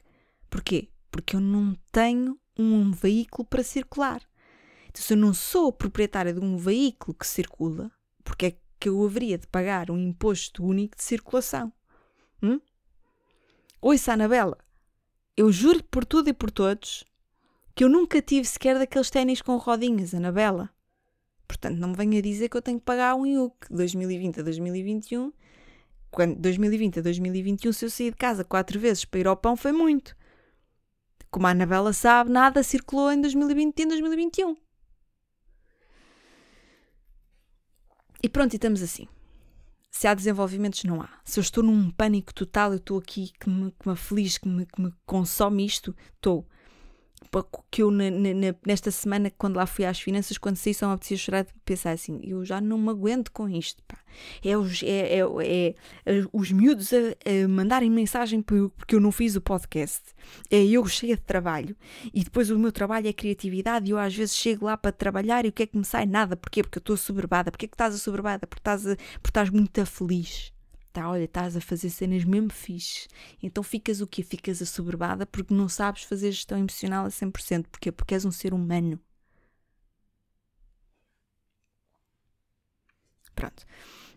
Porquê? 0.50 0.90
Porque 1.10 1.36
eu 1.36 1.40
não 1.40 1.76
tenho 1.94 2.38
um 2.58 2.92
veículo 2.92 3.46
para 3.46 3.64
circular. 3.64 4.22
Se 4.98 5.14
eu 5.14 5.18
não 5.18 5.34
sou 5.34 5.72
proprietária 5.72 6.34
de 6.34 6.40
um 6.40 6.58
veículo 6.58 7.14
que 7.14 7.26
circula, 7.26 7.92
porque 8.24 8.46
é 8.48 8.58
que 8.80 8.90
eu 8.90 9.06
haveria 9.06 9.38
de 9.38 9.48
pagar 9.48 9.92
um 9.92 9.98
imposto 9.98 10.66
único 10.66 10.98
de 10.98 11.04
circulação? 11.04 11.72
Hum? 12.42 12.60
Ouça, 13.80 14.14
Anabela, 14.14 14.58
eu 15.36 15.52
juro 15.52 15.84
por 15.84 16.04
tudo 16.04 16.30
e 16.30 16.34
por 16.34 16.50
todos 16.50 17.06
que 17.76 17.84
eu 17.84 17.90
nunca 17.90 18.22
tive 18.22 18.46
sequer 18.46 18.78
daqueles 18.78 19.12
ténis 19.12 19.40
com 19.40 19.56
rodinhas, 19.58 20.16
Anabela. 20.16 20.70
Portanto, 21.48 21.78
não 21.78 21.90
me 21.90 21.96
venha 21.96 22.22
dizer 22.22 22.50
que 22.50 22.58
eu 22.58 22.62
tenho 22.62 22.80
que 22.80 22.86
pagar 22.86 23.16
um 23.16 23.26
IUC 23.26 23.68
2020 23.70 24.40
a 24.40 24.44
2021. 24.44 25.32
Quando 26.10 26.36
2020 26.38 27.00
a 27.00 27.02
2021, 27.04 27.72
se 27.72 27.86
eu 27.86 27.90
saí 27.90 28.10
de 28.10 28.18
casa 28.18 28.44
quatro 28.44 28.80
vezes 28.80 29.06
para 29.06 29.20
ir 29.20 29.28
ao 29.28 29.38
pão, 29.38 29.56
foi 29.56 29.72
muito. 29.72 30.18
Como 31.30 31.46
a 31.46 31.52
Anabela 31.52 31.94
sabe, 31.94 32.32
nada 32.32 32.64
circulou 32.64 33.12
em 33.12 33.22
2020 33.22 33.80
e 33.80 33.84
em 33.84 33.88
2021. 33.88 34.67
E 38.22 38.30
pronto, 38.30 38.54
e 38.54 38.58
estamos 38.58 38.82
assim 38.82 39.08
se 39.98 40.08
há 40.08 40.14
desenvolvimentos, 40.14 40.84
não 40.84 41.02
há. 41.02 41.10
Se 41.26 41.40
eu 41.40 41.42
estou 41.42 41.64
num 41.64 41.90
pânico 41.90 42.32
total, 42.32 42.72
eu 42.72 42.78
estou 42.78 43.00
aqui 43.00 43.32
que 43.40 43.50
me, 43.50 43.72
que 43.72 43.88
me 43.88 43.94
aflige, 43.94 44.40
que 44.40 44.48
me, 44.48 44.64
que 44.64 44.80
me 44.80 44.94
consome 45.08 45.66
isto, 45.66 45.96
estou. 46.16 46.48
Que 47.70 47.84
eu, 47.84 47.92
na, 47.92 48.10
na, 48.10 48.56
nesta 48.66 48.92
semana, 48.92 49.32
quando 49.38 49.58
lá 49.58 49.66
fui 49.66 49.86
às 49.86 50.00
finanças, 50.00 50.38
quando 50.38 50.56
saí, 50.56 50.74
só 50.74 50.88
me 50.88 50.94
apetecia 50.94 51.18
chorar 51.18 51.44
de 51.44 51.54
pensar 51.66 51.92
assim: 51.92 52.20
eu 52.24 52.44
já 52.46 52.60
não 52.62 52.78
me 52.78 52.90
aguento 52.90 53.32
com 53.32 53.50
isto. 53.50 53.84
Pá. 53.88 53.98
É, 54.44 54.58
os, 54.58 54.82
é, 54.84 55.20
é, 55.20 55.20
é, 55.20 55.76
é 56.06 56.26
os 56.34 56.52
miúdos 56.52 56.92
a, 56.94 56.98
a, 56.98 57.48
mandarem 57.48 57.90
mensagem 57.90 58.42
porque 58.42 58.96
eu 58.96 59.00
não 59.00 59.12
fiz 59.12 59.36
o 59.36 59.42
podcast. 59.42 60.04
É 60.50 60.64
eu 60.64 60.86
cheia 60.88 61.16
de 61.16 61.22
trabalho. 61.24 61.76
E 62.14 62.24
depois 62.24 62.50
o 62.50 62.58
meu 62.58 62.72
trabalho 62.72 63.08
é 63.08 63.14
criatividade. 63.14 63.88
E 63.88 63.92
eu 63.92 63.98
às 63.98 64.16
vezes 64.16 64.36
chego 64.36 64.66
lá 64.66 64.78
para 64.78 64.92
trabalhar 64.92 65.46
e 65.46 65.50
o 65.50 65.52
que 65.52 65.64
é 65.64 65.68
que 65.68 65.78
me 65.78 65.86
sai? 65.86 66.06
Nada. 66.06 66.36
Porquê? 66.36 66.64
Porque 66.64 66.78
eu 66.78 66.82
estou 66.82 66.98
soberbada. 66.98 67.52
Porquê 67.52 67.68
que 67.68 67.76
estás 67.76 68.00
soberbada? 68.02 68.48
Porque 68.48 68.62
estás, 68.62 68.84
porque 68.84 69.30
estás 69.30 69.50
muito 69.50 69.86
feliz. 69.86 70.57
Tá, 70.98 71.08
olha, 71.08 71.26
estás 71.26 71.56
a 71.56 71.62
fazer 71.62 71.92
cenas 71.92 72.26
mesmo 72.26 72.50
fixe. 72.52 73.08
Então 73.44 73.62
ficas 73.62 74.02
o 74.02 74.08
quê? 74.08 74.24
Ficas 74.24 74.64
assoberbada 74.64 75.28
porque 75.28 75.54
não 75.54 75.70
sabes 75.70 76.02
fazer 76.02 76.32
gestão 76.32 76.58
emocional 76.58 77.06
a 77.06 77.12
100%. 77.12 77.68
Porquê? 77.70 77.92
Porque 77.92 78.16
és 78.16 78.26
um 78.26 78.32
ser 78.32 78.52
humano. 78.52 79.00
Pronto. 83.36 83.64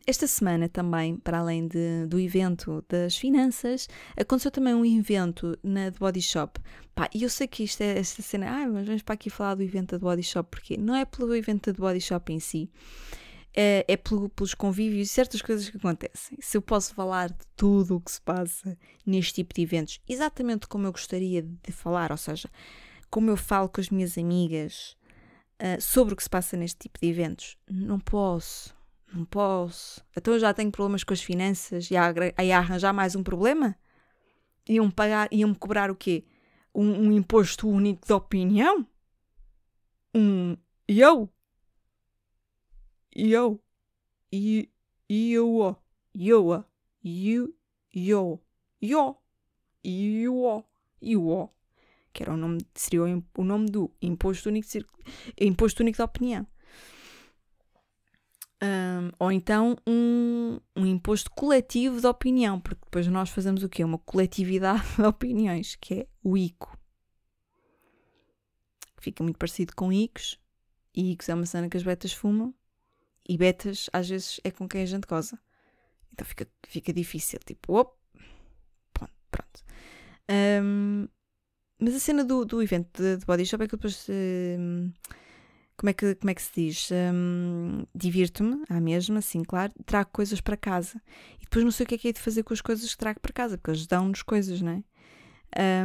Esta 0.06 0.26
semana 0.26 0.70
também, 0.70 1.16
para 1.18 1.40
além 1.40 1.68
de, 1.68 2.06
do 2.06 2.18
evento 2.18 2.82
das 2.88 3.14
finanças, 3.14 3.86
aconteceu 4.16 4.50
também 4.50 4.74
um 4.74 4.84
evento 4.86 5.58
na 5.62 5.90
The 5.90 5.98
Body 5.98 6.22
Shop. 6.22 6.58
Pá, 6.94 7.10
e 7.14 7.22
eu 7.24 7.28
sei 7.28 7.46
que 7.46 7.62
isto 7.64 7.82
é 7.82 7.98
esta 7.98 8.22
cena, 8.22 8.46
ah, 8.48 8.66
mas 8.66 8.86
vamos 8.86 9.02
para 9.02 9.14
aqui 9.14 9.28
falar 9.28 9.54
do 9.56 9.62
evento 9.62 9.90
da 9.90 9.98
The 9.98 10.02
Body 10.02 10.22
Shop, 10.22 10.48
porque 10.50 10.78
não 10.78 10.96
é 10.96 11.04
pelo 11.04 11.34
evento 11.34 11.66
da 11.66 11.74
The 11.74 11.80
Body 11.80 12.00
Shop 12.00 12.32
em 12.32 12.40
si, 12.40 12.70
é, 13.54 13.84
é 13.88 13.96
pelo, 13.96 14.28
pelos 14.28 14.54
convívios 14.54 15.08
e 15.08 15.12
certas 15.12 15.42
coisas 15.42 15.68
que 15.68 15.76
acontecem. 15.76 16.38
Se 16.40 16.56
eu 16.56 16.62
posso 16.62 16.94
falar 16.94 17.30
de 17.30 17.46
tudo 17.56 17.96
o 17.96 18.00
que 18.00 18.12
se 18.12 18.20
passa 18.20 18.76
neste 19.04 19.34
tipo 19.34 19.54
de 19.54 19.62
eventos, 19.62 20.00
exatamente 20.08 20.66
como 20.68 20.86
eu 20.86 20.92
gostaria 20.92 21.42
de 21.42 21.72
falar, 21.72 22.10
ou 22.10 22.16
seja, 22.16 22.48
como 23.10 23.30
eu 23.30 23.36
falo 23.36 23.68
com 23.68 23.80
as 23.80 23.90
minhas 23.90 24.16
amigas 24.16 24.96
uh, 25.60 25.80
sobre 25.80 26.14
o 26.14 26.16
que 26.16 26.22
se 26.22 26.30
passa 26.30 26.56
neste 26.56 26.78
tipo 26.78 26.98
de 27.00 27.08
eventos, 27.08 27.56
não 27.68 27.98
posso 27.98 28.74
Não 29.12 29.24
posso. 29.24 30.00
Então 30.16 30.34
eu 30.34 30.40
já 30.40 30.54
tenho 30.54 30.70
problemas 30.70 31.02
com 31.02 31.12
as 31.12 31.22
finanças 31.22 31.90
e 31.90 31.94
aí 32.36 32.52
arranjar 32.52 32.92
mais 32.92 33.16
um 33.16 33.22
problema? 33.22 33.76
Iam 34.68 34.90
pagar, 34.90 35.28
iam-me 35.32 35.54
cobrar 35.56 35.90
o 35.90 35.96
quê? 35.96 36.24
Um, 36.72 37.08
um, 37.08 37.12
imposto 37.12 37.68
único 37.68 38.06
de 38.06 38.12
opinião? 38.12 38.86
Um 40.14 40.56
eu? 40.86 41.28
Eu? 43.14 43.60
Eu? 44.30 44.66
Eu? 45.08 45.76
Eu? 46.14 46.64
Eu? 47.04 48.40
Eu? 48.80 49.18
Eu? 49.82 50.64
Eu? 51.02 51.50
Que 52.12 52.22
era 52.22 52.32
o 52.32 52.36
nome, 52.36 52.60
seria 52.74 53.02
o 53.02 53.44
nome 53.44 53.70
do 53.70 53.90
imposto 54.00 54.48
único, 54.48 54.68
imposto 55.40 55.82
único 55.82 55.96
de 55.96 56.02
opinião. 56.02 56.46
Um, 58.62 59.10
ou 59.18 59.32
então 59.32 59.74
um, 59.86 60.60
um 60.76 60.84
imposto 60.84 61.30
coletivo 61.30 61.98
de 61.98 62.06
opinião, 62.06 62.60
porque 62.60 62.84
depois 62.84 63.06
nós 63.06 63.30
fazemos 63.30 63.62
o 63.62 63.68
quê? 63.68 63.82
Uma 63.82 63.98
coletividade 63.98 64.84
de 64.96 65.02
opiniões, 65.02 65.76
que 65.76 65.94
é 65.94 66.06
o 66.22 66.36
ICO. 66.36 66.78
Fica 69.00 69.22
muito 69.22 69.38
parecido 69.38 69.74
com 69.74 69.90
ICOs, 69.90 70.38
ICOs 70.94 71.28
é 71.30 71.34
uma 71.34 71.46
cena 71.46 71.70
que 71.70 71.76
as 71.76 71.82
betas 71.82 72.12
fumam, 72.12 72.54
e 73.30 73.38
betas 73.38 73.88
às 73.92 74.08
vezes 74.08 74.40
é 74.42 74.50
com 74.50 74.68
quem 74.68 74.82
a 74.82 74.86
gente 74.86 75.06
goza. 75.06 75.38
Então 76.12 76.26
fica, 76.26 76.48
fica 76.66 76.92
difícil, 76.92 77.38
tipo, 77.46 77.78
op, 77.78 77.94
pronto. 79.30 79.64
Um, 80.28 81.06
mas 81.78 81.94
a 81.94 82.00
cena 82.00 82.24
do, 82.24 82.44
do 82.44 82.60
evento 82.60 83.00
de, 83.00 83.18
de 83.18 83.24
body 83.24 83.46
shop 83.46 83.62
é 83.62 83.68
que 83.68 83.76
depois. 83.76 84.08
Uh, 84.08 84.92
como 85.76 85.90
é 85.90 85.92
que, 85.94 86.14
como 86.16 86.30
é 86.30 86.34
que 86.34 86.42
se 86.42 86.50
diz? 86.54 86.90
Um, 86.90 87.86
Divirto-me 87.94 88.64
à 88.68 88.80
mesma, 88.80 89.22
sim, 89.22 89.44
claro, 89.44 89.72
trago 89.86 90.10
coisas 90.12 90.40
para 90.40 90.56
casa. 90.56 91.00
E 91.40 91.44
depois 91.44 91.64
não 91.64 91.70
sei 91.70 91.84
o 91.84 91.88
que 91.88 91.94
é 91.94 91.98
que 91.98 92.08
é 92.08 92.12
de 92.12 92.20
fazer 92.20 92.42
com 92.42 92.52
as 92.52 92.60
coisas 92.60 92.90
que 92.90 92.98
trago 92.98 93.20
para 93.20 93.32
casa, 93.32 93.56
porque 93.56 93.70
eles 93.70 93.86
dão-nos 93.86 94.22
coisas, 94.22 94.60
não 94.60 94.72
é? 94.72 94.82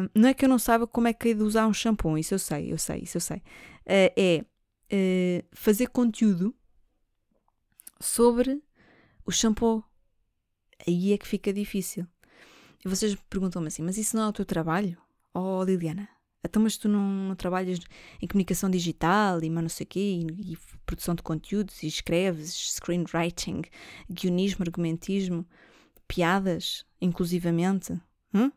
Um, 0.01 0.09
não 0.15 0.29
é 0.29 0.33
que 0.33 0.43
eu 0.43 0.49
não 0.49 0.59
saiba 0.59 0.87
como 0.87 1.07
é 1.07 1.13
que 1.13 1.29
é 1.29 1.33
de 1.35 1.43
usar 1.43 1.67
um 1.67 1.73
shampoo, 1.73 2.17
isso 2.17 2.33
eu 2.33 2.39
sei, 2.39 2.73
eu 2.73 2.77
sei, 2.77 3.01
isso 3.03 3.17
eu 3.17 3.21
sei. 3.21 3.37
Uh, 3.37 4.11
é 4.17 4.45
uh, 4.91 5.45
fazer 5.53 5.87
conteúdo 5.87 6.53
sobre 7.99 8.61
o 9.25 9.31
shampoo. 9.31 9.83
Aí 10.87 11.13
é 11.13 11.17
que 11.17 11.27
fica 11.27 11.53
difícil. 11.53 12.07
E 12.83 12.87
vocês 12.87 13.15
perguntam-me 13.29 13.67
assim, 13.67 13.81
mas 13.81 13.97
isso 13.97 14.15
não 14.15 14.23
é 14.25 14.27
o 14.29 14.33
teu 14.33 14.45
trabalho? 14.45 14.97
Oh, 15.33 15.63
Liliana, 15.63 16.07
então, 16.45 16.61
mas 16.61 16.77
tu 16.77 16.87
não, 16.87 17.01
não, 17.01 17.35
trabalhas 17.35 17.79
em 18.21 18.27
comunicação 18.27 18.69
digital 18.69 19.43
e 19.43 19.49
não 19.49 19.67
sei 19.67 19.83
o 19.83 19.87
quê, 19.87 19.99
e, 19.99 20.53
e, 20.53 20.57
produção 20.85 21.15
de 21.15 21.23
conteúdos, 21.23 21.81
e 21.81 21.87
escreves, 21.87 22.53
screenwriting, 22.75 23.63
guionismo, 24.09 24.63
argumentismo, 24.63 25.43
piadas, 26.07 26.85
inclusivamente? 27.01 27.99
Hum? 28.31 28.51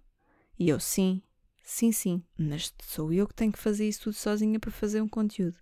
E 0.58 0.68
eu, 0.68 0.78
sim, 0.78 1.22
sim, 1.64 1.90
sim, 1.90 2.22
mas 2.38 2.74
sou 2.82 3.10
eu 3.10 3.26
que 3.26 3.34
tenho 3.34 3.52
que 3.52 3.58
fazer 3.58 3.88
isso 3.88 4.02
tudo 4.02 4.14
sozinha 4.14 4.60
para 4.60 4.70
fazer 4.70 5.00
um 5.00 5.08
conteúdo. 5.08 5.56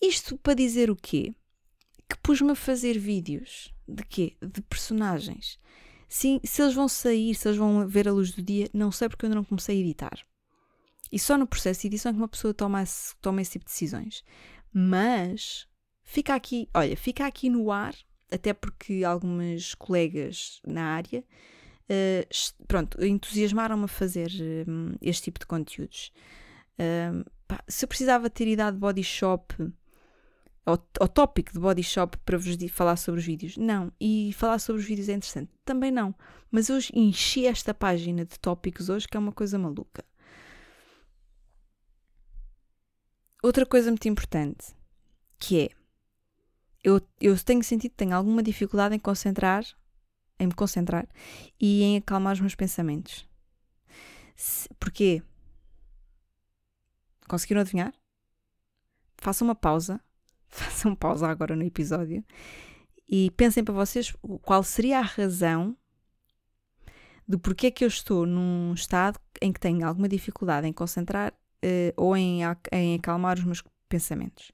Isto 0.00 0.38
para 0.38 0.54
dizer 0.54 0.90
o 0.90 0.96
quê? 0.96 1.34
Que 2.08 2.16
pus-me 2.22 2.52
a 2.52 2.54
fazer 2.54 2.98
vídeos 2.98 3.72
de 3.86 4.02
quê? 4.04 4.36
De 4.40 4.62
personagens. 4.62 5.58
Sim, 6.08 6.40
se 6.42 6.62
eles 6.62 6.74
vão 6.74 6.88
sair, 6.88 7.34
se 7.34 7.48
eles 7.48 7.58
vão 7.58 7.86
ver 7.86 8.08
a 8.08 8.12
luz 8.12 8.32
do 8.32 8.42
dia, 8.42 8.68
não 8.72 8.90
sei 8.90 9.08
porque 9.08 9.24
eu 9.24 9.28
ainda 9.28 9.36
não 9.36 9.44
comecei 9.44 9.76
a 9.76 9.80
editar. 9.80 10.18
E 11.12 11.18
só 11.18 11.36
no 11.36 11.46
processo 11.46 11.82
de 11.82 11.88
edição 11.88 12.10
é 12.10 12.12
que 12.14 12.20
uma 12.20 12.28
pessoa 12.28 12.54
toma 12.54 12.82
esse, 12.82 13.14
toma 13.16 13.42
esse 13.42 13.52
tipo 13.52 13.66
de 13.66 13.72
decisões. 13.72 14.24
Mas 14.72 15.66
fica 16.02 16.34
aqui, 16.34 16.68
olha, 16.74 16.96
fica 16.96 17.26
aqui 17.26 17.50
no 17.50 17.70
ar, 17.70 17.94
até 18.30 18.52
porque 18.52 19.04
algumas 19.04 19.74
colegas 19.74 20.60
na 20.66 20.84
área 20.84 21.24
uh, 21.88 22.64
pronto, 22.66 23.02
entusiasmaram-me 23.04 23.84
a 23.84 23.88
fazer 23.88 24.30
uh, 24.30 24.96
este 25.00 25.24
tipo 25.24 25.40
de 25.40 25.46
conteúdos. 25.46 26.12
Uh, 26.78 27.28
pá, 27.46 27.62
se 27.66 27.84
eu 27.84 27.88
precisava 27.88 28.30
ter 28.30 28.46
idade 28.46 28.76
body 28.76 29.02
shop 29.02 29.54
ao, 30.68 30.78
ao 31.00 31.08
tópico 31.08 31.52
de 31.52 31.58
body 31.58 31.82
shop 31.82 32.18
para 32.18 32.36
vos 32.36 32.56
falar 32.70 32.96
sobre 32.96 33.20
os 33.20 33.26
vídeos, 33.26 33.56
não. 33.56 33.90
E 33.98 34.32
falar 34.34 34.58
sobre 34.58 34.82
os 34.82 34.86
vídeos 34.86 35.08
é 35.08 35.14
interessante, 35.14 35.50
também 35.64 35.90
não. 35.90 36.14
Mas 36.50 36.68
hoje 36.68 36.92
enchi 36.94 37.46
esta 37.46 37.72
página 37.72 38.24
de 38.24 38.38
tópicos 38.38 38.88
hoje 38.88 39.08
que 39.08 39.16
é 39.16 39.20
uma 39.20 39.32
coisa 39.32 39.58
maluca. 39.58 40.04
outra 43.42 43.64
coisa 43.64 43.90
muito 43.90 44.08
importante, 44.08 44.74
que 45.38 45.60
é, 45.62 45.70
eu, 46.82 47.00
eu 47.20 47.38
tenho 47.42 47.62
sentido 47.62 47.92
tenho 47.92 48.14
alguma 48.14 48.42
dificuldade 48.42 48.94
em 48.94 48.98
concentrar, 48.98 49.64
em 50.38 50.48
me 50.48 50.54
concentrar 50.54 51.08
e 51.58 51.82
em 51.82 51.96
acalmar 51.96 52.34
os 52.34 52.40
meus 52.40 52.54
pensamentos. 52.54 53.26
Se, 54.36 54.68
porquê? 54.74 55.22
Conseguiram 57.26 57.60
adivinhar? 57.60 57.94
Façam 59.16 59.46
uma 59.46 59.54
pausa, 59.54 60.00
façam 60.58 60.94
pausa 60.94 61.28
agora 61.28 61.54
no 61.54 61.64
episódio 61.64 62.24
e 63.08 63.30
pensem 63.32 63.64
para 63.64 63.74
vocês 63.74 64.14
qual 64.42 64.62
seria 64.62 64.98
a 64.98 65.02
razão 65.02 65.76
do 67.26 67.38
porquê 67.38 67.70
que 67.70 67.84
eu 67.84 67.88
estou 67.88 68.26
num 68.26 68.72
estado 68.72 69.18
em 69.40 69.52
que 69.52 69.60
tenho 69.60 69.86
alguma 69.86 70.08
dificuldade 70.08 70.66
em 70.66 70.72
concentrar 70.72 71.32
uh, 71.64 71.92
ou 71.96 72.16
em, 72.16 72.40
em 72.72 72.94
acalmar 72.96 73.38
os 73.38 73.44
meus 73.44 73.62
pensamentos. 73.88 74.52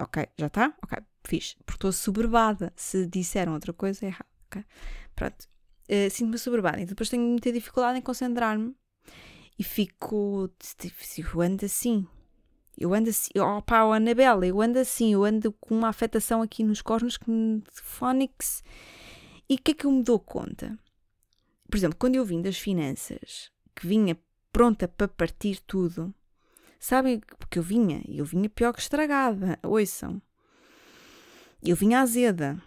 Ok, 0.00 0.28
já 0.38 0.46
está? 0.46 0.74
Ok, 0.82 0.98
fiz. 1.24 1.54
Porque 1.66 1.76
estou 1.76 1.92
soberbada. 1.92 2.72
Se 2.76 3.06
disseram 3.06 3.54
outra 3.54 3.72
coisa, 3.72 4.04
é 4.04 4.08
errado. 4.08 4.28
Ok, 4.46 4.64
pronto. 5.14 5.48
Uh, 5.90 6.08
Sinto-me 6.10 6.38
soberbada. 6.38 6.80
E 6.80 6.86
depois 6.86 7.08
tenho 7.08 7.24
muita 7.24 7.52
dificuldade 7.52 7.98
em 7.98 8.02
concentrar-me. 8.02 8.76
E 9.58 9.64
fico. 9.64 10.48
Eu 11.16 11.40
ando 11.40 11.64
assim. 11.64 12.06
Eu 12.78 12.94
ando 12.94 13.10
assim. 13.10 13.30
Pá, 13.66 13.84
oh, 13.84 13.92
Anabela, 13.92 14.46
eu 14.46 14.60
ando 14.60 14.78
assim. 14.78 15.12
Eu 15.12 15.24
ando 15.24 15.52
com 15.52 15.74
uma 15.74 15.88
afetação 15.88 16.40
aqui 16.40 16.62
nos 16.62 16.80
cornos 16.80 17.16
que 17.16 17.28
me. 17.28 17.62
Phonics. 17.72 18.62
E 19.48 19.54
o 19.54 19.58
que 19.58 19.72
é 19.72 19.74
que 19.74 19.84
eu 19.84 19.90
me 19.90 20.02
dou 20.02 20.20
conta? 20.20 20.78
Por 21.68 21.76
exemplo, 21.76 21.96
quando 21.98 22.14
eu 22.14 22.24
vim 22.24 22.40
das 22.40 22.58
finanças, 22.58 23.50
que 23.74 23.86
vinha 23.86 24.16
pronta 24.52 24.86
para 24.86 25.08
partir 25.08 25.60
tudo. 25.66 26.14
Sabem 26.78 27.20
porque 27.38 27.58
eu 27.58 27.62
vinha? 27.62 28.02
Eu 28.08 28.24
vinha 28.24 28.48
pior 28.48 28.72
que 28.72 28.80
estragada. 28.80 29.58
Ouçam. 29.62 30.22
Eu 31.62 31.74
vinha 31.74 32.00
azeda. 32.00 32.60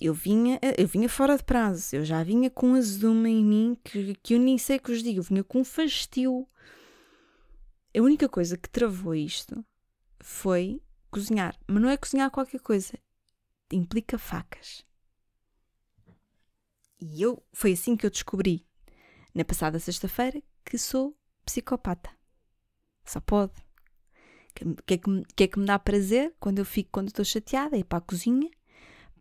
Eu 0.00 0.14
vinha, 0.14 0.60
eu 0.76 0.86
vinha 0.86 1.08
fora 1.08 1.36
de 1.36 1.42
prazo. 1.42 1.96
Eu 1.96 2.04
já 2.04 2.22
vinha 2.22 2.48
com 2.48 2.74
azedume 2.74 3.30
em 3.30 3.44
mim 3.44 3.76
que, 3.82 4.14
que 4.22 4.34
eu 4.34 4.38
nem 4.38 4.56
sei 4.56 4.78
que 4.78 4.90
vos 4.90 5.02
digo. 5.02 5.18
Eu 5.18 5.24
vinha 5.24 5.42
com 5.42 5.64
fastio. 5.64 6.46
A 7.98 8.02
única 8.02 8.28
coisa 8.28 8.56
que 8.56 8.70
travou 8.70 9.12
isto 9.12 9.66
foi 10.20 10.80
cozinhar. 11.10 11.58
Mas 11.66 11.82
não 11.82 11.90
é 11.90 11.96
cozinhar 11.96 12.30
qualquer 12.30 12.60
coisa. 12.60 12.96
Implica 13.72 14.16
facas. 14.16 14.86
E 17.00 17.20
eu, 17.20 17.42
foi 17.52 17.72
assim 17.72 17.96
que 17.96 18.06
eu 18.06 18.10
descobri, 18.10 18.64
na 19.34 19.44
passada 19.44 19.80
sexta-feira, 19.80 20.40
que 20.64 20.78
sou 20.78 21.18
psicopata. 21.44 22.10
Só 23.04 23.20
pode. 23.20 23.54
O 24.60 24.82
que, 24.84 24.94
é 24.94 24.98
que, 24.98 25.24
que, 25.34 25.44
é 25.44 25.48
que 25.48 25.58
me 25.58 25.66
dá 25.66 25.76
prazer 25.76 26.32
quando 26.38 26.60
eu 26.60 26.64
fico, 26.64 26.90
quando 26.92 27.08
estou 27.08 27.24
chateada? 27.24 27.74
É 27.74 27.80
ir 27.80 27.84
para 27.84 27.98
a 27.98 28.02
cozinha, 28.02 28.48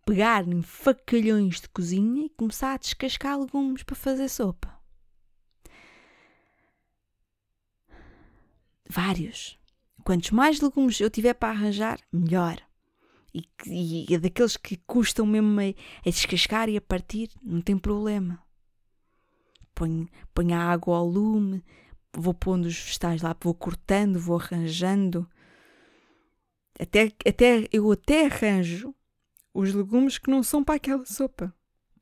pegar 0.06 0.48
em 0.48 0.62
facalhões 0.62 1.62
de 1.62 1.70
cozinha 1.70 2.26
e 2.26 2.30
começar 2.30 2.74
a 2.74 2.78
descascar 2.78 3.40
legumes 3.40 3.82
para 3.82 3.96
fazer 3.96 4.30
sopa. 4.30 4.77
Vários. 8.90 9.60
Quantos 10.04 10.32
mais 10.32 10.62
legumes 10.62 11.00
eu 11.00 11.10
tiver 11.10 11.34
para 11.34 11.50
arranjar, 11.50 12.00
melhor. 12.12 12.58
E, 13.34 13.44
e, 13.66 14.14
e 14.14 14.18
daqueles 14.18 14.58
que 14.58 14.78
custam 14.78 15.26
mesmo 15.26 15.60
a, 15.60 15.64
a 15.64 16.10
descascar 16.10 16.70
e 16.70 16.78
a 16.78 16.82
partir, 16.82 17.30
não 17.44 17.62
tem 17.62 17.78
problema 17.78 18.48
ponho, 19.78 20.10
ponho 20.34 20.56
a 20.56 20.72
água 20.72 20.98
ao 20.98 21.08
lume, 21.08 21.64
vou 22.12 22.34
pondo 22.34 22.66
os 22.66 22.78
vegetais 22.80 23.22
lá, 23.22 23.36
vou 23.40 23.54
cortando, 23.54 24.20
vou 24.20 24.40
arranjando. 24.40 25.30
Até, 26.80 27.12
até, 27.26 27.68
eu 27.72 27.92
até 27.92 28.26
arranjo 28.26 28.94
os 29.54 29.74
legumes 29.74 30.18
que 30.18 30.32
não 30.32 30.42
são 30.42 30.64
para 30.64 30.76
aquela 30.76 31.06
sopa. 31.06 31.54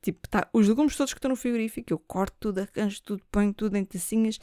Tipo, 0.02 0.28
tá, 0.28 0.48
os 0.52 0.68
legumes 0.68 0.96
todos 0.96 1.12
que 1.12 1.18
estão 1.18 1.30
no 1.30 1.36
frigorífico, 1.36 1.92
eu 1.92 1.98
corto 1.98 2.36
tudo, 2.38 2.60
arranjo 2.60 3.02
tudo, 3.02 3.22
ponho 3.30 3.52
tudo 3.52 3.76
em 3.76 3.84
tacinhas 3.84 4.38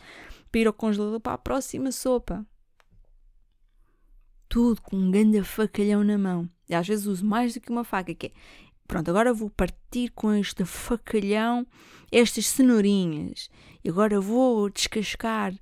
para 0.52 0.62
ir 0.62 0.68
ao 0.68 0.74
congelador 0.74 1.20
para 1.20 1.34
a 1.34 1.38
próxima 1.38 1.92
sopa. 1.92 2.46
Tudo 4.50 4.82
com 4.82 4.98
um 4.98 5.12
grande 5.12 5.44
facalhão 5.44 6.04
na 6.04 6.18
mão. 6.18 6.50
E 6.70 6.76
às 6.76 6.88
vezes 6.88 7.06
uso 7.06 7.26
mais 7.26 7.54
do 7.54 7.62
que 7.62 7.72
uma 7.72 7.84
faca, 7.84 8.14
que 8.14 8.28
é 8.28 8.32
Pronto, 8.88 9.10
agora 9.10 9.34
vou 9.34 9.50
partir 9.50 10.10
com 10.10 10.34
este 10.34 10.66
facalhão 10.66 11.66
estas 12.12 12.48
cenourinhas. 12.48 13.50
E 13.84 13.90
agora 13.90 14.20
vou 14.20 14.70
descascar 14.70 15.54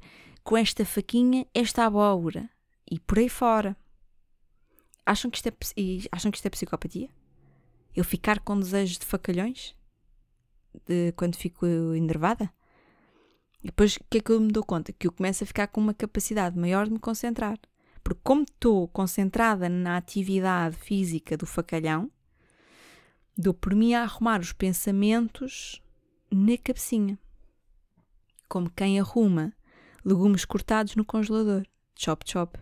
com 0.43 0.57
esta 0.57 0.83
faquinha 0.83 1.45
esta 1.53 1.85
abóbora. 1.85 2.49
E 2.89 2.99
por 2.99 3.19
aí 3.19 3.29
fora. 3.29 3.77
Acham 5.05 5.31
que 5.31 5.37
isto 5.37 5.47
é, 5.47 5.53
acham 6.11 6.31
que 6.31 6.37
isto 6.37 6.45
é 6.45 6.49
psicopatia? 6.49 7.09
Eu 7.95 8.03
ficar 8.03 8.39
com 8.39 8.59
desejos 8.59 8.97
de 8.97 9.05
facalhões? 9.05 9.75
De, 10.85 11.11
quando 11.13 11.35
fico 11.35 11.65
enervada? 11.95 12.51
E 13.63 13.67
depois 13.67 13.95
o 13.95 13.99
que 14.09 14.17
é 14.17 14.21
que 14.21 14.31
eu 14.31 14.39
me 14.39 14.51
dou 14.51 14.63
conta? 14.63 14.91
Que 14.91 15.07
eu 15.07 15.11
começo 15.11 15.43
a 15.43 15.47
ficar 15.47 15.67
com 15.67 15.79
uma 15.79 15.93
capacidade 15.93 16.57
maior 16.57 16.85
de 16.85 16.93
me 16.93 16.99
concentrar. 16.99 17.59
Porque 18.03 18.21
como 18.23 18.43
estou 18.43 18.87
concentrada 18.87 19.69
na 19.69 19.97
atividade 19.97 20.75
física 20.75 21.37
do 21.37 21.45
facalhão, 21.45 22.09
dou 23.37 23.53
por 23.53 23.75
mim 23.75 23.93
a 23.93 24.03
arrumar 24.03 24.39
os 24.39 24.51
pensamentos 24.51 25.81
na 26.31 26.57
cabecinha. 26.57 27.19
Como 28.49 28.69
quem 28.69 28.99
arruma 28.99 29.53
legumes 30.03 30.45
cortados 30.45 30.95
no 30.95 31.05
congelador. 31.05 31.65
Chop 31.95 32.29
chop. 32.29 32.59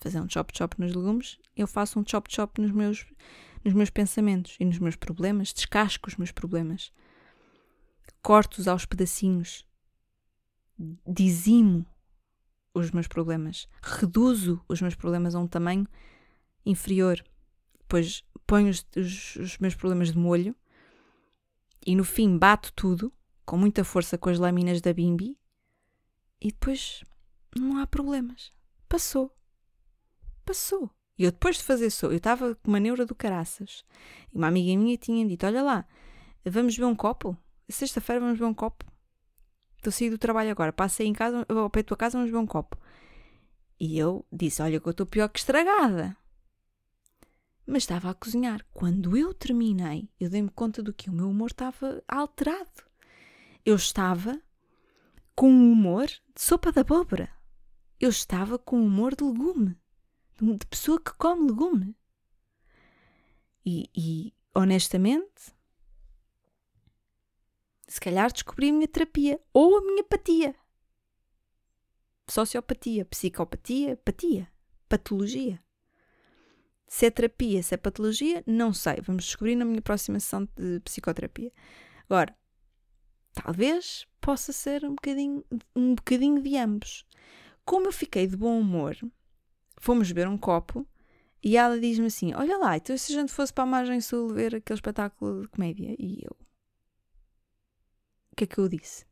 Fazer 0.00 0.20
um 0.20 0.28
chop 0.28 0.56
chop 0.56 0.80
nos 0.80 0.94
legumes, 0.94 1.38
eu 1.54 1.66
faço 1.66 2.00
um 2.00 2.04
chop 2.06 2.32
chop 2.34 2.60
nos 2.60 2.70
meus, 2.70 3.06
nos 3.64 3.74
meus 3.74 3.90
pensamentos 3.90 4.56
e 4.58 4.64
nos 4.64 4.78
meus 4.78 4.96
problemas, 4.96 5.52
descasco 5.52 6.08
os 6.08 6.16
meus 6.16 6.32
problemas. 6.32 6.92
Corto-os 8.22 8.68
aos 8.68 8.84
pedacinhos. 8.84 9.66
Dizimo 11.06 11.86
os 12.74 12.90
meus 12.90 13.06
problemas. 13.06 13.68
Reduzo 13.82 14.64
os 14.68 14.80
meus 14.80 14.94
problemas 14.94 15.34
a 15.34 15.40
um 15.40 15.46
tamanho 15.46 15.86
inferior. 16.64 17.22
Depois 17.78 18.24
ponho 18.46 18.70
os, 18.70 18.86
os, 18.96 19.36
os 19.36 19.58
meus 19.58 19.74
problemas 19.74 20.12
de 20.12 20.18
molho 20.18 20.56
e 21.86 21.94
no 21.94 22.04
fim 22.04 22.36
bato 22.36 22.72
tudo 22.72 23.12
com 23.44 23.56
muita 23.56 23.84
força 23.84 24.18
com 24.18 24.28
as 24.28 24.38
lâminas 24.38 24.80
da 24.80 24.92
bimbi 24.92 25.38
e 26.40 26.48
depois 26.48 27.04
não 27.56 27.78
há 27.78 27.86
problemas. 27.86 28.52
Passou. 28.88 29.34
Passou. 30.44 30.90
E 31.20 31.24
eu 31.24 31.30
depois 31.30 31.58
de 31.58 31.64
fazer 31.64 31.88
isso, 31.88 32.06
eu 32.06 32.16
estava 32.16 32.54
com 32.54 32.68
uma 32.68 32.80
neura 32.80 33.04
do 33.04 33.14
caraças. 33.14 33.84
E 34.32 34.38
uma 34.38 34.46
amiga 34.46 34.74
minha 34.74 34.96
tinha 34.96 35.28
dito: 35.28 35.44
Olha 35.44 35.62
lá, 35.62 35.86
vamos 36.46 36.74
beber 36.74 36.86
um 36.86 36.96
copo? 36.96 37.36
Sexta-feira 37.68 38.18
vamos 38.18 38.38
beber 38.38 38.48
um 38.48 38.54
copo. 38.54 38.86
Estou 39.76 39.90
a 39.90 39.92
sair 39.92 40.08
do 40.08 40.16
trabalho 40.16 40.50
agora, 40.50 40.72
passei 40.72 41.06
em 41.06 41.12
casa, 41.12 41.44
ao 41.46 41.68
pé 41.68 41.82
da 41.82 41.88
tua 41.88 41.96
casa, 41.98 42.16
vamos 42.16 42.30
beber 42.30 42.42
um 42.42 42.46
copo. 42.46 42.78
E 43.78 43.98
eu 43.98 44.24
disse: 44.32 44.62
Olha, 44.62 44.80
que 44.80 44.88
eu 44.88 44.92
estou 44.92 45.04
pior 45.04 45.28
que 45.28 45.40
estragada. 45.40 46.16
Mas 47.66 47.82
estava 47.82 48.08
a 48.08 48.14
cozinhar. 48.14 48.64
Quando 48.72 49.14
eu 49.14 49.34
terminei, 49.34 50.08
eu 50.18 50.30
dei-me 50.30 50.48
conta 50.48 50.82
do 50.82 50.94
que 50.94 51.10
o 51.10 51.12
meu 51.12 51.28
humor 51.28 51.50
estava 51.50 52.02
alterado. 52.08 52.82
Eu 53.62 53.76
estava 53.76 54.40
com 55.36 55.52
um 55.52 55.70
humor 55.70 56.06
de 56.06 56.40
sopa 56.40 56.72
de 56.72 56.80
abóbora. 56.80 57.28
Eu 58.00 58.08
estava 58.08 58.58
com 58.58 58.78
um 58.78 58.86
humor 58.86 59.14
de 59.14 59.22
legume 59.22 59.79
de 60.40 60.66
pessoa 60.66 61.00
que 61.00 61.12
come 61.14 61.48
legume. 61.50 61.96
E, 63.64 63.90
e 63.94 64.34
honestamente, 64.54 65.54
se 67.86 68.00
calhar 68.00 68.32
descobri 68.32 68.70
a 68.70 68.72
minha 68.72 68.88
terapia 68.88 69.40
ou 69.52 69.76
a 69.76 69.82
minha 69.82 70.04
patia. 70.04 70.54
Sociopatia, 72.28 73.04
psicopatia, 73.04 73.96
patia, 73.96 74.50
patologia. 74.88 75.60
Se 76.86 77.06
é 77.06 77.10
terapia, 77.10 77.62
se 77.62 77.74
é 77.74 77.76
patologia, 77.76 78.42
não 78.46 78.72
sei. 78.72 79.00
Vamos 79.02 79.24
descobrir 79.24 79.56
na 79.56 79.64
minha 79.64 79.82
próxima 79.82 80.18
sessão 80.18 80.48
de 80.56 80.80
psicoterapia. 80.80 81.52
Agora, 82.08 82.36
talvez 83.32 84.06
possa 84.20 84.52
ser 84.52 84.84
um 84.84 84.94
bocadinho, 84.94 85.44
um 85.74 85.94
bocadinho 85.94 86.42
de 86.42 86.56
ambos. 86.56 87.04
Como 87.64 87.86
eu 87.86 87.92
fiquei 87.92 88.26
de 88.26 88.36
bom 88.36 88.58
humor, 88.58 88.96
fomos 89.80 90.08
beber 90.12 90.28
um 90.28 90.38
copo 90.38 90.86
e 91.42 91.56
ela 91.56 91.80
diz-me 91.80 92.06
assim: 92.06 92.32
Olha 92.34 92.56
lá, 92.58 92.76
então 92.76 92.96
se 92.96 93.12
a 93.12 93.20
gente 93.20 93.32
fosse 93.32 93.52
para 93.52 93.64
a 93.64 93.66
margem 93.66 94.00
sul 94.00 94.28
ver 94.28 94.54
aquele 94.54 94.76
espetáculo 94.76 95.42
de 95.42 95.48
comédia? 95.48 95.96
E 95.98 96.22
eu. 96.22 96.36
O 98.32 98.36
que 98.36 98.44
é 98.44 98.46
que 98.46 98.58
eu 98.58 98.68
disse? 98.68 99.04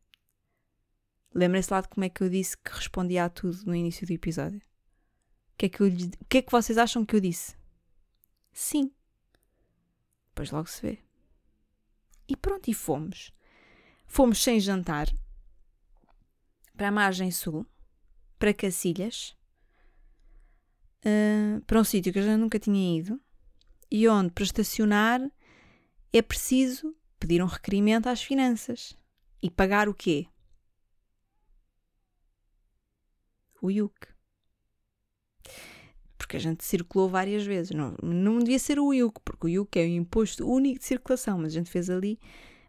Lembra-se 1.35 1.73
lá 1.73 1.81
de 1.81 1.89
como 1.89 2.05
é 2.05 2.09
que 2.09 2.23
eu 2.23 2.29
disse 2.29 2.57
que 2.57 2.71
respondia 2.71 3.25
a 3.25 3.29
tudo 3.29 3.65
no 3.67 3.75
início 3.75 4.07
do 4.07 4.13
episódio? 4.13 4.59
O 4.59 5.59
que 5.59 5.67
é 5.67 5.69
que, 5.69 5.83
eu, 5.83 5.89
o 5.89 6.25
que, 6.29 6.39
é 6.39 6.43
que 6.43 6.53
vocês 6.53 6.79
acham 6.79 7.05
que 7.05 7.17
eu 7.17 7.21
disse? 7.21 7.57
Sim. 8.53 8.93
Depois 10.29 10.51
logo 10.51 10.69
se 10.69 10.81
vê. 10.83 10.99
E 12.29 12.37
pronto, 12.37 12.69
e 12.71 12.75
fomos. 12.75 13.33
Fomos 14.07 14.43
sem 14.43 14.61
jantar 14.61 15.09
para 16.77 16.89
a 16.89 16.93
margem 16.93 17.31
sul, 17.31 17.67
para 18.39 18.55
Cacilhas 18.55 19.38
uh, 21.05 21.61
para 21.63 21.81
um 21.81 21.85
sítio 21.85 22.13
que 22.13 22.19
eu 22.19 22.25
já 22.25 22.37
nunca 22.37 22.59
tinha 22.59 22.99
ido 22.99 23.21
e 23.91 24.09
onde 24.09 24.31
para 24.33 24.45
estacionar 24.45 25.21
é 26.13 26.23
preciso 26.23 26.95
pedir 27.19 27.43
um 27.43 27.47
requerimento 27.47 28.09
às 28.09 28.23
finanças 28.23 28.97
e 29.43 29.51
pagar 29.51 29.89
o 29.89 29.95
quê? 29.95 30.27
O 33.61 33.71
IUC. 33.71 34.09
Porque 36.17 36.37
a 36.37 36.41
gente 36.41 36.65
circulou 36.65 37.09
várias 37.09 37.45
vezes. 37.45 37.73
Não, 37.73 37.97
não 38.03 38.39
devia 38.39 38.59
ser 38.59 38.79
o 38.79 38.93
IUC, 38.93 39.21
porque 39.25 39.47
o 39.47 39.49
IUC 39.49 39.79
é 39.79 39.83
o 39.85 39.89
imposto 39.89 40.49
único 40.49 40.79
de 40.79 40.85
circulação, 40.85 41.39
mas 41.39 41.53
a 41.53 41.59
gente 41.59 41.71
fez 41.71 41.91
ali 41.91 42.19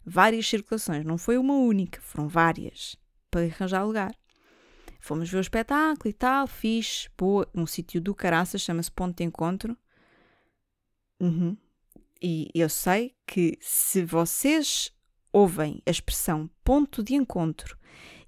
várias 0.05 0.47
circulações. 0.47 1.05
Não 1.05 1.17
foi 1.17 1.37
uma 1.37 1.55
única, 1.55 2.01
foram 2.01 2.27
várias 2.27 2.95
para 3.29 3.41
arranjar 3.41 3.85
lugar. 3.85 4.18
Fomos 4.99 5.29
ver 5.29 5.37
o 5.37 5.41
espetáculo 5.41 6.09
e 6.09 6.13
tal, 6.13 6.45
fiz, 6.45 7.09
boa, 7.17 7.49
um 7.55 7.65
sítio 7.65 8.01
do 8.01 8.13
caraças, 8.13 8.61
chama-se 8.61 8.91
Ponto 8.91 9.15
de 9.15 9.23
Encontro. 9.23 9.77
Uhum. 11.19 11.57
E 12.21 12.49
eu 12.53 12.67
sei 12.67 13.15
que 13.25 13.57
se 13.61 14.03
vocês 14.03 14.93
ouvem 15.31 15.81
a 15.85 15.91
expressão 15.91 16.49
ponto 16.63 17.01
de 17.01 17.13
encontro 17.13 17.77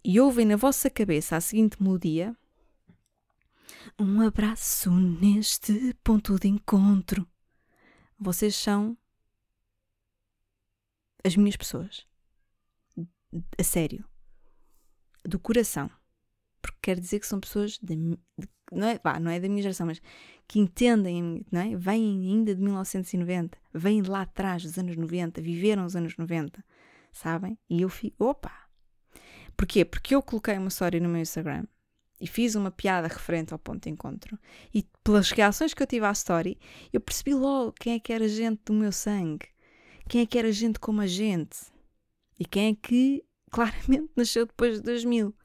e 0.03 0.19
ouvem 0.19 0.45
na 0.45 0.55
vossa 0.55 0.89
cabeça 0.89 1.35
a 1.35 1.41
seguinte 1.41 1.81
melodia: 1.81 2.35
Um 3.99 4.21
abraço 4.21 4.89
neste 4.91 5.93
ponto 6.03 6.39
de 6.39 6.47
encontro. 6.47 7.27
Vocês 8.17 8.55
são 8.55 8.97
as 11.23 11.35
minhas 11.35 11.57
pessoas. 11.57 12.07
A 13.57 13.63
sério. 13.63 14.05
Do 15.23 15.39
coração 15.39 15.89
porque 16.61 16.77
quer 16.81 16.99
dizer 16.99 17.19
que 17.19 17.27
são 17.27 17.39
pessoas 17.39 17.77
de, 17.81 17.95
de, 17.95 18.49
não, 18.71 18.87
é, 18.87 18.97
pá, 18.97 19.19
não 19.19 19.31
é 19.31 19.39
da 19.39 19.49
minha 19.49 19.61
geração, 19.61 19.87
mas 19.87 20.01
que 20.47 20.59
entendem, 20.59 21.45
não 21.51 21.61
é? 21.61 21.75
vêm 21.75 22.27
ainda 22.27 22.55
de 22.55 22.61
1990, 22.61 23.57
vêm 23.73 24.01
lá 24.01 24.21
atrás 24.21 24.63
dos 24.63 24.77
anos 24.77 24.95
90, 24.95 25.41
viveram 25.41 25.85
os 25.85 25.95
anos 25.95 26.15
90, 26.17 26.63
sabem? 27.11 27.57
E 27.69 27.81
eu 27.81 27.89
fico, 27.89 28.25
opa! 28.25 28.51
Porquê? 29.55 29.85
Porque 29.85 30.15
eu 30.15 30.21
coloquei 30.21 30.57
uma 30.57 30.69
história 30.69 30.99
no 30.99 31.09
meu 31.09 31.21
Instagram 31.21 31.65
e 32.19 32.27
fiz 32.27 32.55
uma 32.55 32.71
piada 32.71 33.07
referente 33.07 33.53
ao 33.53 33.59
ponto 33.59 33.83
de 33.83 33.89
encontro 33.89 34.37
e 34.73 34.85
pelas 35.03 35.31
reações 35.31 35.73
que 35.73 35.81
eu 35.81 35.87
tive 35.87 36.05
à 36.05 36.11
story, 36.11 36.57
eu 36.93 37.01
percebi 37.01 37.33
logo 37.33 37.73
quem 37.73 37.93
é 37.93 37.99
que 37.99 38.13
era 38.13 38.27
gente 38.27 38.61
do 38.65 38.73
meu 38.73 38.91
sangue, 38.91 39.47
quem 40.07 40.21
é 40.21 40.25
que 40.25 40.37
era 40.37 40.51
gente 40.51 40.79
como 40.79 41.01
a 41.01 41.07
gente 41.07 41.57
e 42.39 42.45
quem 42.45 42.71
é 42.71 42.75
que 42.75 43.23
claramente 43.51 44.09
nasceu 44.15 44.45
depois 44.45 44.77
de 44.77 44.83
2000. 44.83 45.35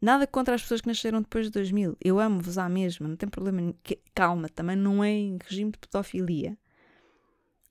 Nada 0.00 0.26
contra 0.26 0.54
as 0.54 0.62
pessoas 0.62 0.80
que 0.80 0.86
nasceram 0.86 1.20
depois 1.20 1.46
de 1.46 1.50
2000. 1.52 1.96
Eu 2.00 2.20
amo-vos 2.20 2.56
à 2.56 2.68
mesma, 2.68 3.08
não 3.08 3.16
tem 3.16 3.28
problema. 3.28 3.74
Calma, 4.14 4.48
também 4.48 4.76
não 4.76 5.02
é 5.02 5.10
em 5.10 5.38
regime 5.42 5.72
de 5.72 5.78
pedofilia. 5.78 6.56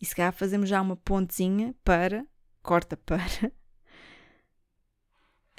E 0.02 0.06
se 0.06 0.16
calhar 0.16 0.34
fazemos 0.34 0.68
já 0.70 0.82
uma 0.82 0.96
pontezinha 0.96 1.74
para, 1.84 2.26
corta 2.62 2.98
para. 2.98 3.52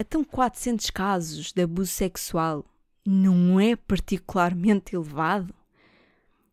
Então, 0.01 0.23
400 0.23 0.91
casos 0.91 1.53
de 1.53 1.61
abuso 1.61 1.91
sexual 1.91 2.64
não 3.05 3.59
é 3.59 3.75
particularmente 3.75 4.95
elevado? 4.95 5.53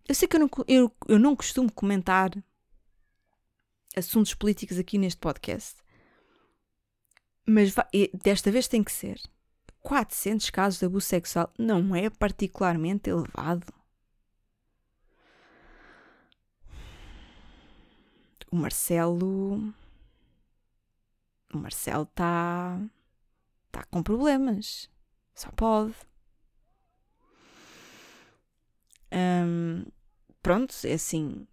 Eu 0.08 0.16
sei 0.16 0.28
que 0.28 0.36
eu 0.36 0.40
não, 0.40 0.50
eu, 0.68 0.92
eu 1.08 1.20
não 1.20 1.36
costumo 1.36 1.72
comentar 1.72 2.32
assuntos 3.96 4.34
políticos 4.34 4.80
aqui 4.80 4.98
neste 4.98 5.20
podcast, 5.20 5.76
mas 7.46 7.76
desta 8.24 8.50
vez 8.50 8.68
tem 8.68 8.84
que 8.84 8.92
ser. 8.92 9.22
400 9.86 10.50
casos 10.50 10.80
de 10.80 10.86
abuso 10.88 11.06
sexual 11.06 11.54
não 11.60 11.96
é 11.96 12.10
particularmente 12.10 13.08
elevado. 13.08 13.72
O 18.52 18.56
Marcelo. 18.56 19.74
O 21.54 21.58
Marcelo 21.58 22.04
está. 22.04 22.82
está 23.68 23.84
com 23.86 24.02
problemas. 24.02 24.90
Só 25.36 25.52
pode. 25.52 25.94
Pronto, 30.42 30.74
é 30.84 30.94
assim. 30.94 31.48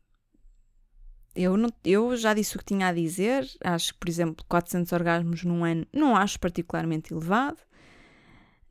Eu, 1.34 1.56
não, 1.56 1.70
eu 1.84 2.16
já 2.16 2.32
disse 2.34 2.56
o 2.56 2.58
que 2.58 2.64
tinha 2.64 2.88
a 2.88 2.92
dizer. 2.92 3.46
Acho 3.62 3.92
que, 3.92 3.98
por 3.98 4.08
exemplo, 4.08 4.44
400 4.48 4.90
orgasmos 4.92 5.44
num 5.44 5.64
ano 5.64 5.86
não 5.92 6.16
acho 6.16 6.40
particularmente 6.40 7.12
elevado. 7.12 7.58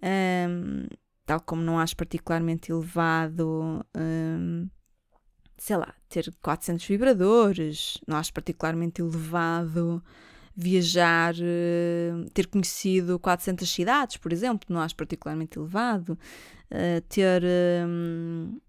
Um, 0.04 0.88
tal 1.26 1.40
como 1.42 1.62
não 1.62 1.80
acho 1.80 1.96
particularmente 1.96 2.72
elevado, 2.72 3.86
hum, 3.96 4.70
sei 5.58 5.78
lá, 5.78 5.94
ter 6.10 6.34
400 6.42 6.86
vibradores, 6.86 8.00
não 8.08 8.18
acho 8.18 8.34
particularmente 8.34 9.02
elevado 9.02 10.04
viajar, 10.56 11.34
hum, 11.36 12.26
ter 12.34 12.48
conhecido 12.48 13.20
400 13.20 13.70
cidades, 13.70 14.18
por 14.18 14.34
exemplo, 14.34 14.68
não 14.70 14.82
acho 14.82 14.96
particularmente 14.96 15.58
elevado, 15.58 16.18
uh, 16.72 17.02
ter. 17.08 17.44
Hum, 17.88 18.60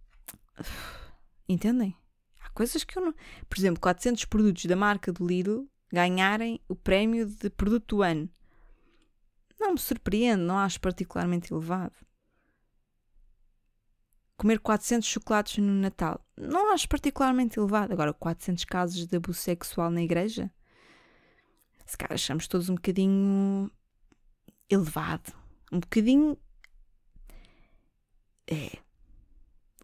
entendem? 1.48 1.96
Há 2.40 2.50
coisas 2.50 2.84
que 2.84 2.98
eu 2.98 3.02
não. 3.04 3.14
Por 3.48 3.58
exemplo, 3.58 3.80
400 3.80 4.24
produtos 4.26 4.64
da 4.66 4.76
marca 4.76 5.12
do 5.12 5.26
Lidl 5.26 5.66
ganharem 5.92 6.60
o 6.68 6.74
prémio 6.74 7.26
de 7.26 7.50
produto 7.50 7.96
do 7.96 8.02
ano. 8.02 8.28
Não 9.62 9.72
me 9.72 9.78
surpreende, 9.78 10.42
não 10.42 10.58
acho 10.58 10.80
particularmente 10.80 11.52
elevado 11.52 11.94
comer 14.42 14.58
400 14.58 15.08
chocolates 15.08 15.58
no 15.58 15.72
Natal. 15.72 16.20
Não 16.36 16.72
acho 16.74 16.88
particularmente 16.88 17.60
elevado. 17.60 17.92
Agora, 17.92 18.12
400 18.12 18.64
casos 18.64 19.06
de 19.06 19.16
abuso 19.16 19.38
sexual 19.38 19.88
na 19.88 20.02
igreja? 20.02 20.50
Se 21.86 21.96
calhar 21.96 22.14
achamos 22.14 22.48
todos 22.48 22.68
um 22.68 22.74
bocadinho 22.74 23.70
elevado. 24.68 25.32
Um 25.70 25.78
bocadinho. 25.78 26.36
É. 28.50 28.78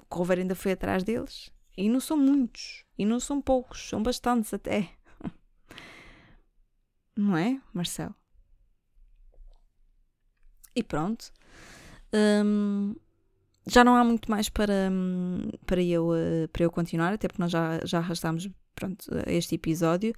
O 0.02 0.06
cover 0.08 0.40
ainda 0.40 0.56
foi 0.56 0.72
atrás 0.72 1.04
deles. 1.04 1.52
E 1.76 1.88
não 1.88 2.00
são 2.00 2.16
muitos. 2.16 2.84
E 2.98 3.06
não 3.06 3.20
são 3.20 3.40
poucos. 3.40 3.88
São 3.88 4.02
bastantes 4.02 4.52
até. 4.52 4.90
Não 7.16 7.36
é, 7.36 7.60
Marcelo? 7.72 8.14
E 10.78 10.82
pronto. 10.82 11.32
Hum, 12.14 12.94
já 13.66 13.82
não 13.82 13.96
há 13.96 14.04
muito 14.04 14.30
mais 14.30 14.48
para, 14.48 14.90
para, 15.66 15.82
eu, 15.82 16.14
eh, 16.14 16.46
para 16.52 16.62
eu 16.64 16.70
continuar, 16.70 17.12
até 17.12 17.26
porque 17.26 17.42
nós 17.42 17.50
já, 17.50 17.80
já 17.84 17.98
arrastámos 17.98 18.48
pronto, 18.74 19.04
este 19.26 19.56
episódio 19.56 20.14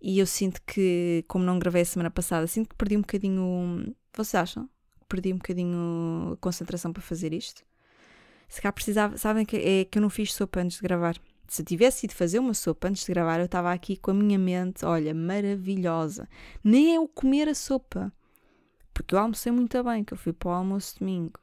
e 0.00 0.20
eu 0.20 0.26
sinto 0.26 0.60
que, 0.64 1.24
como 1.26 1.44
não 1.44 1.58
gravei 1.58 1.82
a 1.82 1.84
semana 1.84 2.10
passada, 2.10 2.46
sinto 2.46 2.68
que 2.68 2.76
perdi 2.76 2.96
um 2.96 3.00
bocadinho. 3.00 3.94
Vocês 4.16 4.36
acham? 4.36 4.68
Perdi 5.08 5.32
um 5.32 5.36
bocadinho 5.36 6.32
a 6.34 6.36
concentração 6.36 6.92
para 6.92 7.02
fazer 7.02 7.32
isto. 7.32 7.62
Se 8.48 8.62
cá 8.62 8.70
precisava, 8.70 9.18
sabem 9.18 9.44
que 9.44 9.56
é 9.56 9.84
que 9.84 9.98
eu 9.98 10.02
não 10.02 10.08
fiz 10.08 10.32
sopa 10.32 10.60
antes 10.60 10.76
de 10.76 10.82
gravar. 10.82 11.16
Se 11.48 11.62
eu 11.62 11.66
tivesse 11.66 12.06
ido 12.06 12.14
fazer 12.14 12.38
uma 12.38 12.54
sopa 12.54 12.88
antes 12.88 13.04
de 13.04 13.12
gravar, 13.12 13.40
eu 13.40 13.46
estava 13.46 13.72
aqui 13.72 13.96
com 13.96 14.12
a 14.12 14.14
minha 14.14 14.38
mente, 14.38 14.84
olha, 14.84 15.12
maravilhosa. 15.12 16.28
Nem 16.62 16.94
é 16.94 17.00
o 17.00 17.08
comer 17.08 17.48
a 17.48 17.54
sopa. 17.54 18.12
Porque 18.94 19.14
eu 19.14 19.18
almocei 19.18 19.52
muito 19.52 19.82
bem, 19.84 20.04
que 20.04 20.14
eu 20.14 20.18
fui 20.18 20.32
para 20.32 20.48
o 20.48 20.52
almoço 20.52 20.98
domingo. 20.98 21.38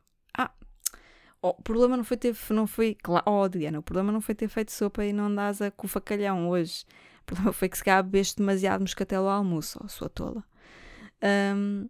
Oh, 1.44 1.50
o 1.50 1.62
problema 1.64 1.98
não 1.98 2.04
foi 2.04 2.18
ter. 2.18 2.36
Não 2.52 2.68
foi, 2.68 2.96
claro, 2.96 3.24
oh, 3.28 3.50
Diana, 3.50 3.80
o 3.80 3.84
problema 3.84 4.12
não 4.12 4.22
foi 4.22 4.36
ter 4.36 4.48
feito 4.48 4.72
sopa 4.72 5.04
e 5.04 5.12
não 5.12 5.26
andas 5.26 5.62
a, 5.62 5.72
com 5.72 5.88
o 5.88 5.90
facalhão 5.90 6.48
hoje. 6.50 6.86
O 7.22 7.26
problema 7.26 7.54
foi 7.54 7.68
que 7.68 7.78
se 7.78 7.84
calhar 7.84 8.04
bebeste 8.04 8.38
demasiado 8.38 8.82
moscatel 8.82 9.28
ao 9.28 9.38
almoço, 9.38 9.80
oh, 9.84 9.88
sua 9.88 10.10
tola. 10.10 10.44
Um, 11.56 11.90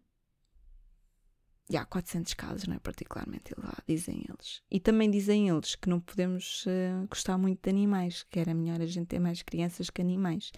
e 1.70 1.78
há 1.78 1.86
400 1.86 2.34
casos, 2.34 2.68
não 2.68 2.76
é 2.76 2.80
particularmente 2.80 3.54
elevado, 3.54 3.82
dizem 3.88 4.26
eles. 4.28 4.62
E 4.70 4.80
também 4.80 5.10
dizem 5.10 5.50
eles 5.50 5.76
que 5.76 5.90
não 5.90 6.00
podemos 6.02 6.66
uh, 6.66 7.08
gostar 7.10 7.38
muito 7.38 7.62
de 7.64 7.70
animais, 7.70 8.24
que 8.24 8.40
era 8.40 8.54
melhor 8.54 8.82
a 8.82 8.86
gente 8.86 9.08
ter 9.08 9.20
mais 9.20 9.42
crianças 9.42 9.90
que 9.90 10.02
animais. 10.02 10.52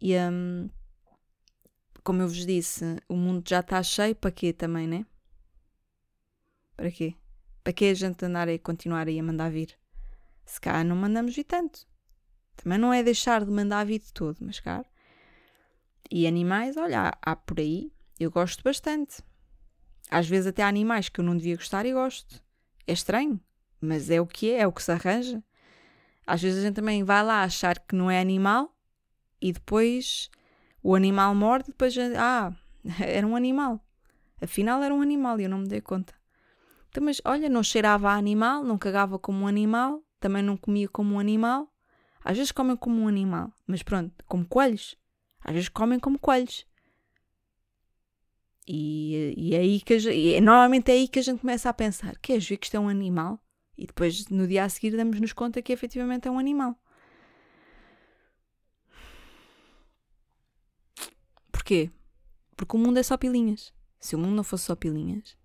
E 0.00 0.16
um, 0.16 0.70
como 2.02 2.22
eu 2.22 2.28
vos 2.28 2.46
disse, 2.46 2.84
o 3.08 3.16
mundo 3.16 3.48
já 3.48 3.60
está 3.60 3.82
cheio, 3.82 4.14
para 4.14 4.30
quê 4.30 4.52
também, 4.52 4.86
né? 4.86 5.06
Para 6.76 6.90
quê? 6.90 7.14
Para 7.62 7.72
que 7.72 7.84
a 7.86 7.94
gente 7.94 8.24
andar 8.24 8.48
a 8.48 8.58
continuar 8.58 9.06
aí 9.06 9.18
a 9.18 9.22
mandar 9.22 9.50
vir? 9.50 9.78
Se 10.44 10.60
cá 10.60 10.82
não 10.82 10.96
mandamos 10.96 11.34
vir 11.34 11.44
tanto. 11.44 11.86
Também 12.56 12.78
não 12.78 12.92
é 12.92 13.02
deixar 13.02 13.44
de 13.44 13.50
mandar 13.50 13.84
vir 13.84 14.00
de 14.00 14.12
todo, 14.12 14.38
mas 14.40 14.60
cá. 14.60 14.84
E 16.10 16.26
animais, 16.26 16.76
olha, 16.76 17.12
há 17.22 17.36
por 17.36 17.60
aí, 17.60 17.92
eu 18.18 18.30
gosto 18.30 18.62
bastante. 18.62 19.22
Às 20.10 20.28
vezes 20.28 20.48
até 20.48 20.62
há 20.62 20.68
animais 20.68 21.08
que 21.08 21.20
eu 21.20 21.24
não 21.24 21.36
devia 21.36 21.56
gostar 21.56 21.86
e 21.86 21.92
gosto. 21.92 22.42
É 22.86 22.92
estranho, 22.92 23.40
mas 23.80 24.10
é 24.10 24.20
o 24.20 24.26
que 24.26 24.50
é, 24.50 24.60
é 24.60 24.66
o 24.66 24.72
que 24.72 24.82
se 24.82 24.90
arranja. 24.90 25.42
Às 26.26 26.42
vezes 26.42 26.58
a 26.58 26.66
gente 26.66 26.74
também 26.74 27.04
vai 27.04 27.22
lá 27.22 27.42
achar 27.42 27.78
que 27.78 27.94
não 27.94 28.10
é 28.10 28.20
animal 28.20 28.76
e 29.40 29.52
depois 29.52 30.30
o 30.82 30.94
animal 30.94 31.34
morde 31.34 31.68
depois, 31.68 31.94
ah, 32.16 32.52
era 33.00 33.26
um 33.26 33.36
animal. 33.36 33.80
Afinal 34.40 34.82
era 34.82 34.94
um 34.94 35.02
animal 35.02 35.38
e 35.38 35.44
eu 35.44 35.50
não 35.50 35.58
me 35.58 35.68
dei 35.68 35.80
conta. 35.80 36.14
Então, 36.88 37.04
mas 37.04 37.20
olha, 37.24 37.48
não 37.48 37.62
cheirava 37.62 38.10
a 38.10 38.14
animal, 38.14 38.64
não 38.64 38.78
cagava 38.78 39.18
como 39.18 39.44
um 39.44 39.46
animal, 39.46 40.02
também 40.18 40.42
não 40.42 40.56
comia 40.56 40.88
como 40.88 41.14
um 41.14 41.18
animal. 41.18 41.68
Às 42.24 42.36
vezes 42.36 42.52
comem 42.52 42.76
como 42.76 43.02
um 43.02 43.08
animal, 43.08 43.52
mas 43.66 43.82
pronto, 43.82 44.12
como 44.26 44.46
coelhos. 44.46 44.96
Às 45.42 45.54
vezes 45.54 45.68
comem 45.68 45.98
como 45.98 46.18
coelhos. 46.18 46.66
E, 48.66 49.34
e, 49.36 49.54
é 49.54 49.58
aí 49.58 49.80
que 49.80 49.98
gente, 49.98 50.14
e 50.14 50.34
é, 50.34 50.40
normalmente 50.40 50.90
é 50.90 50.94
aí 50.94 51.08
que 51.08 51.18
a 51.18 51.22
gente 51.22 51.40
começa 51.40 51.68
a 51.68 51.72
pensar: 51.72 52.16
queres 52.18 52.46
ver 52.46 52.56
que 52.56 52.66
isto 52.66 52.76
é 52.76 52.80
um 52.80 52.88
animal? 52.88 53.40
E 53.76 53.86
depois 53.86 54.28
no 54.28 54.46
dia 54.46 54.64
a 54.64 54.68
seguir 54.68 54.96
damos-nos 54.96 55.32
conta 55.32 55.62
que 55.62 55.72
efetivamente 55.72 56.28
é 56.28 56.30
um 56.30 56.38
animal. 56.38 56.78
Porquê? 61.70 61.88
Porque 62.56 62.76
o 62.76 62.80
mundo 62.80 62.98
é 62.98 63.02
só 63.02 63.16
pilinhas. 63.16 63.72
Se 64.00 64.16
o 64.16 64.18
mundo 64.18 64.34
não 64.34 64.42
fosse 64.42 64.64
só 64.64 64.74
pilinhas, 64.74 65.36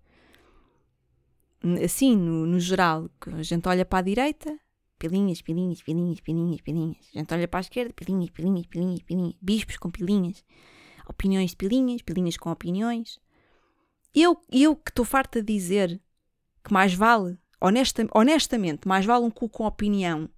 assim, 1.84 2.16
no, 2.16 2.44
no 2.46 2.58
geral, 2.58 3.08
a 3.32 3.42
gente 3.44 3.68
olha 3.68 3.84
para 3.84 4.00
a 4.00 4.02
direita, 4.02 4.58
pilinhas, 4.98 5.40
pilinhas, 5.40 5.80
pilinhas, 5.80 6.18
pilinhas, 6.18 6.60
pilinhas. 6.60 7.10
A 7.14 7.18
gente 7.18 7.32
olha 7.32 7.46
para 7.46 7.60
a 7.60 7.62
esquerda, 7.62 7.94
pilinhas, 7.94 8.30
pilinhas, 8.30 8.66
pilinhas, 8.66 9.02
pilinhas. 9.02 9.36
Bispos 9.40 9.76
com 9.76 9.88
pilinhas. 9.88 10.44
Opiniões 11.08 11.50
de 11.50 11.56
pilinhas, 11.56 12.02
pilinhas 12.02 12.36
com 12.36 12.50
opiniões. 12.50 13.20
Eu, 14.12 14.40
eu 14.50 14.74
que 14.74 14.90
estou 14.90 15.04
farta 15.04 15.40
de 15.40 15.52
dizer 15.52 16.00
que 16.64 16.72
mais 16.72 16.92
vale, 16.92 17.38
honesta, 17.60 18.04
honestamente, 18.12 18.88
mais 18.88 19.06
vale 19.06 19.24
um 19.24 19.30
cu 19.30 19.48
com 19.48 19.64
opinião 19.64 20.28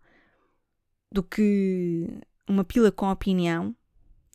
do 1.11 1.23
que 1.23 2.21
uma 2.47 2.63
pila 2.63 2.93
com 2.93 3.11
opinião. 3.11 3.75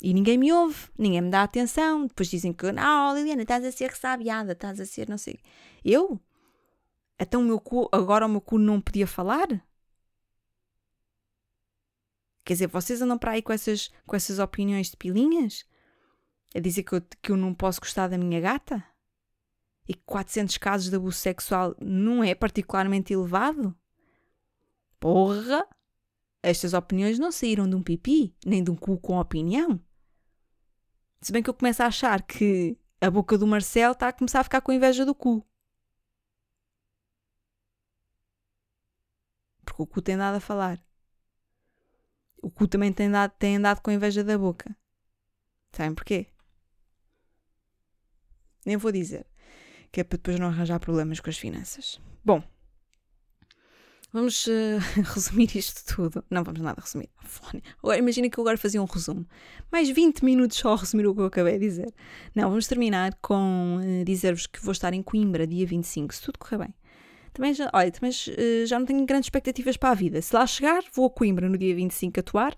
E 0.04 0.14
ninguém 0.14 0.38
me 0.38 0.52
ouve, 0.52 0.90
ninguém 0.98 1.22
me 1.22 1.30
dá 1.30 1.44
atenção. 1.44 2.06
Depois 2.06 2.28
dizem 2.28 2.52
que, 2.52 2.70
não, 2.74 3.16
Liliana, 3.16 3.44
estás 3.44 3.64
a 3.64 3.72
ser 3.72 3.90
ressabiada, 3.90 4.52
estás 4.52 4.78
a 4.82 4.86
ser 4.86 5.08
não 5.08 5.18
sei. 5.18 5.40
Eu? 5.84 6.20
Então 7.18 7.40
o 7.40 7.46
meu 7.46 7.58
cu, 7.58 7.88
agora 7.90 8.26
o 8.26 8.30
meu 8.30 8.42
cu 8.42 8.60
não 8.60 8.82
podia 8.82 9.08
falar? 9.08 9.48
Quer 12.44 12.54
dizer, 12.54 12.68
vocês 12.68 13.02
andam 13.02 13.18
para 13.18 13.32
aí 13.32 13.42
com 13.42 13.54
essas, 13.54 13.90
com 14.06 14.14
essas 14.14 14.40
opiniões 14.40 14.92
de 14.92 14.98
pilinhas? 14.98 15.66
A 16.54 16.60
dizer 16.60 16.84
que 16.84 16.96
eu, 16.96 17.02
que 17.22 17.32
eu 17.32 17.38
não 17.38 17.54
posso 17.54 17.80
gostar 17.80 18.10
da 18.10 18.18
minha 18.18 18.42
gata? 18.42 18.84
E 19.88 19.94
que 19.94 20.04
400 20.06 20.58
casos 20.58 20.90
de 20.90 20.98
abuso 20.98 21.18
sexual 21.18 21.78
não 21.80 22.22
é 22.22 22.36
particularmente 22.36 23.14
elevado? 23.14 23.74
Porra! 25.00 25.66
Estas 26.42 26.74
opiniões 26.74 27.18
não 27.18 27.32
saíram 27.32 27.70
de 27.70 27.76
um 27.78 27.82
pipi, 27.82 28.36
nem 28.46 28.62
de 28.62 28.70
um 28.70 28.76
cu 28.76 28.98
com 28.98 29.18
opinião. 29.18 29.80
Se 31.24 31.32
bem 31.32 31.42
que 31.42 31.50
eu 31.50 31.54
começo 31.54 31.82
a 31.82 31.88
achar 31.88 32.22
que 32.22 32.78
a 33.02 33.10
boca 33.10 33.38
do 33.38 33.48
Marcel 33.48 33.94
está 33.94 34.10
a 34.10 34.14
começar 34.14 34.42
a 34.42 34.44
ficar 34.44 34.62
com 34.62 34.72
inveja 34.72 35.06
do 35.06 35.16
cu. 35.16 35.46
porque 39.74 39.82
o 39.82 39.88
cu 39.88 40.02
tem 40.02 40.16
dado 40.16 40.36
a 40.36 40.40
falar. 40.40 40.80
O 42.42 42.52
cu 42.52 42.68
também 42.68 42.94
tem, 42.94 43.10
dado, 43.10 43.32
tem 43.40 43.56
andado 43.56 43.82
com 43.82 43.90
inveja 43.90 44.24
da 44.24 44.38
boca. 44.38 44.76
Sabem 45.72 45.96
porquê? 45.96 46.28
Nem 48.66 48.78
vou 48.78 48.92
dizer. 48.92 49.26
Que 49.92 50.02
é 50.02 50.04
para 50.04 50.18
depois 50.18 50.40
não 50.40 50.48
arranjar 50.48 50.80
problemas 50.80 51.20
com 51.20 51.30
as 51.30 51.38
finanças. 51.38 52.00
Bom, 52.24 52.44
vamos 54.14 54.46
uh, 54.46 54.80
resumir 55.14 55.50
isto 55.56 55.84
tudo. 55.94 56.24
Não 56.30 56.44
vamos 56.44 56.62
nada 56.62 56.80
resumir. 56.80 57.10
Imagina 57.98 58.30
que 58.30 58.38
eu 58.38 58.44
agora 58.44 58.58
fazia 58.58 58.82
um 58.82 58.86
resumo. 58.86 59.26
Mais 59.72 59.90
20 59.90 60.24
minutos 60.24 60.58
só 60.58 60.74
a 60.74 60.78
resumir 60.78 61.08
o 61.08 61.16
que 61.16 61.22
eu 61.22 61.26
acabei 61.26 61.58
de 61.58 61.68
dizer. 61.68 61.94
Não, 62.36 62.48
vamos 62.50 62.68
terminar 62.68 63.18
com 63.22 63.80
uh, 63.80 64.06
dizer-vos 64.06 64.46
que 64.46 64.62
vou 64.64 64.72
estar 64.72 64.94
em 64.94 65.02
Coimbra 65.02 65.48
dia 65.48 65.66
25, 65.66 66.14
se 66.14 66.22
tudo 66.22 66.38
correr 66.40 66.60
bem 66.60 66.74
também 67.34 67.52
já, 67.52 67.68
olha, 67.74 67.90
também 67.90 68.12
uh, 68.12 68.68
já 68.68 68.78
não 68.78 68.86
tenho 68.86 69.04
grandes 69.08 69.26
expectativas 69.26 69.76
para 69.76 69.90
a 69.90 69.94
vida. 69.96 70.22
Se 70.22 70.36
lá 70.36 70.46
chegar, 70.46 70.84
vou 70.94 71.08
a 71.08 71.10
Coimbra 71.10 71.50
no 71.50 71.58
dia 71.58 71.74
25 71.74 72.20
atuar. 72.20 72.56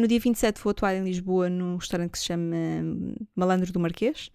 No 0.00 0.06
dia 0.06 0.20
27 0.20 0.60
vou 0.60 0.72
atuar 0.72 0.94
em 0.94 1.02
Lisboa 1.02 1.48
num 1.48 1.76
restaurante 1.76 2.10
que 2.10 2.18
se 2.18 2.26
chama 2.26 2.54
uh, 2.54 3.26
Malandro 3.34 3.72
do 3.72 3.80
Marquês. 3.80 4.30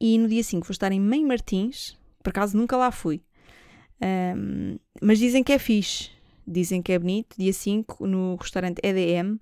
E 0.00 0.16
no 0.16 0.28
dia 0.28 0.42
5 0.42 0.66
vou 0.66 0.72
estar 0.72 0.92
em 0.92 1.00
Mãe 1.00 1.24
Martins. 1.24 1.94
Por 2.22 2.30
acaso 2.30 2.56
nunca 2.56 2.76
lá 2.76 2.90
fui. 2.90 3.20
Um, 4.00 4.78
mas 5.00 5.18
dizem 5.18 5.42
que 5.42 5.52
é 5.52 5.58
fixe. 5.58 6.10
Dizem 6.46 6.82
que 6.82 6.92
é 6.92 6.98
bonito. 6.98 7.36
Dia 7.38 7.52
5 7.52 8.06
no 8.06 8.36
restaurante 8.36 8.80
EDM. 8.82 9.38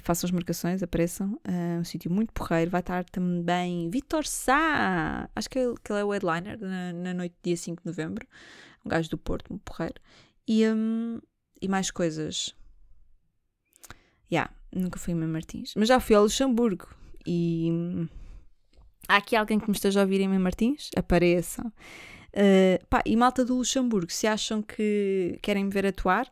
façam 0.00 0.26
as 0.26 0.30
marcações, 0.32 0.82
apareçam. 0.82 1.38
É 1.44 1.78
um 1.78 1.84
sítio 1.84 2.10
muito 2.10 2.32
porreiro. 2.32 2.70
Vai 2.70 2.80
estar 2.80 3.04
também 3.04 3.88
Vitor 3.90 4.26
Sá, 4.26 5.28
acho 5.34 5.48
que 5.48 5.58
ele, 5.58 5.74
que 5.82 5.92
ele 5.92 6.00
é 6.00 6.04
o 6.04 6.10
headliner 6.10 6.58
na, 6.60 6.92
na 6.92 7.14
noite 7.14 7.34
dia 7.42 7.56
5 7.56 7.82
de 7.82 7.86
novembro. 7.86 8.26
Um 8.84 8.88
gajo 8.88 9.08
do 9.10 9.18
Porto, 9.18 9.52
um 9.52 9.58
porreiro. 9.58 10.00
E, 10.46 10.66
um, 10.68 11.20
e 11.60 11.68
mais 11.68 11.90
coisas. 11.90 12.54
Yeah, 14.30 14.52
nunca 14.74 14.98
fui 14.98 15.14
a 15.14 15.16
Martins. 15.16 15.74
Mas 15.76 15.88
já 15.88 16.00
fui 16.00 16.16
ao 16.16 16.24
Luxemburgo. 16.24 16.88
E 17.26 17.70
hum, 17.72 18.08
há 19.08 19.16
aqui 19.16 19.36
alguém 19.36 19.58
que 19.58 19.68
me 19.68 19.74
esteja 19.74 20.00
a 20.00 20.02
ouvir 20.02 20.20
em 20.20 20.38
Martins? 20.38 20.90
Apareçam. 20.96 21.72
Uh, 22.34 22.84
pá, 22.88 23.00
e 23.06 23.16
malta 23.16 23.44
do 23.44 23.56
Luxemburgo, 23.56 24.10
se 24.10 24.26
acham 24.26 24.60
que 24.60 25.38
querem 25.40 25.64
me 25.64 25.70
ver 25.70 25.86
atuar, 25.86 26.28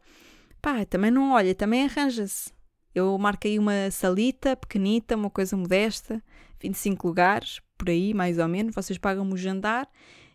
pá, 0.60 0.84
também 0.84 1.10
não 1.10 1.32
olha, 1.32 1.54
também 1.54 1.84
arranja-se. 1.84 2.50
Eu 2.94 3.16
marquei 3.18 3.58
uma 3.58 3.90
salita 3.90 4.56
pequenita, 4.56 5.16
uma 5.16 5.30
coisa 5.30 5.56
modesta, 5.56 6.22
25 6.60 7.06
lugares, 7.06 7.60
por 7.78 7.88
aí, 7.88 8.12
mais 8.12 8.38
ou 8.38 8.48
menos. 8.48 8.74
Vocês 8.74 8.98
pagam-me 8.98 9.32
o 9.32 9.36
jantar 9.36 9.88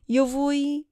e 0.08 0.16
eu 0.16 0.26
vou 0.26 0.50
aí. 0.50 0.86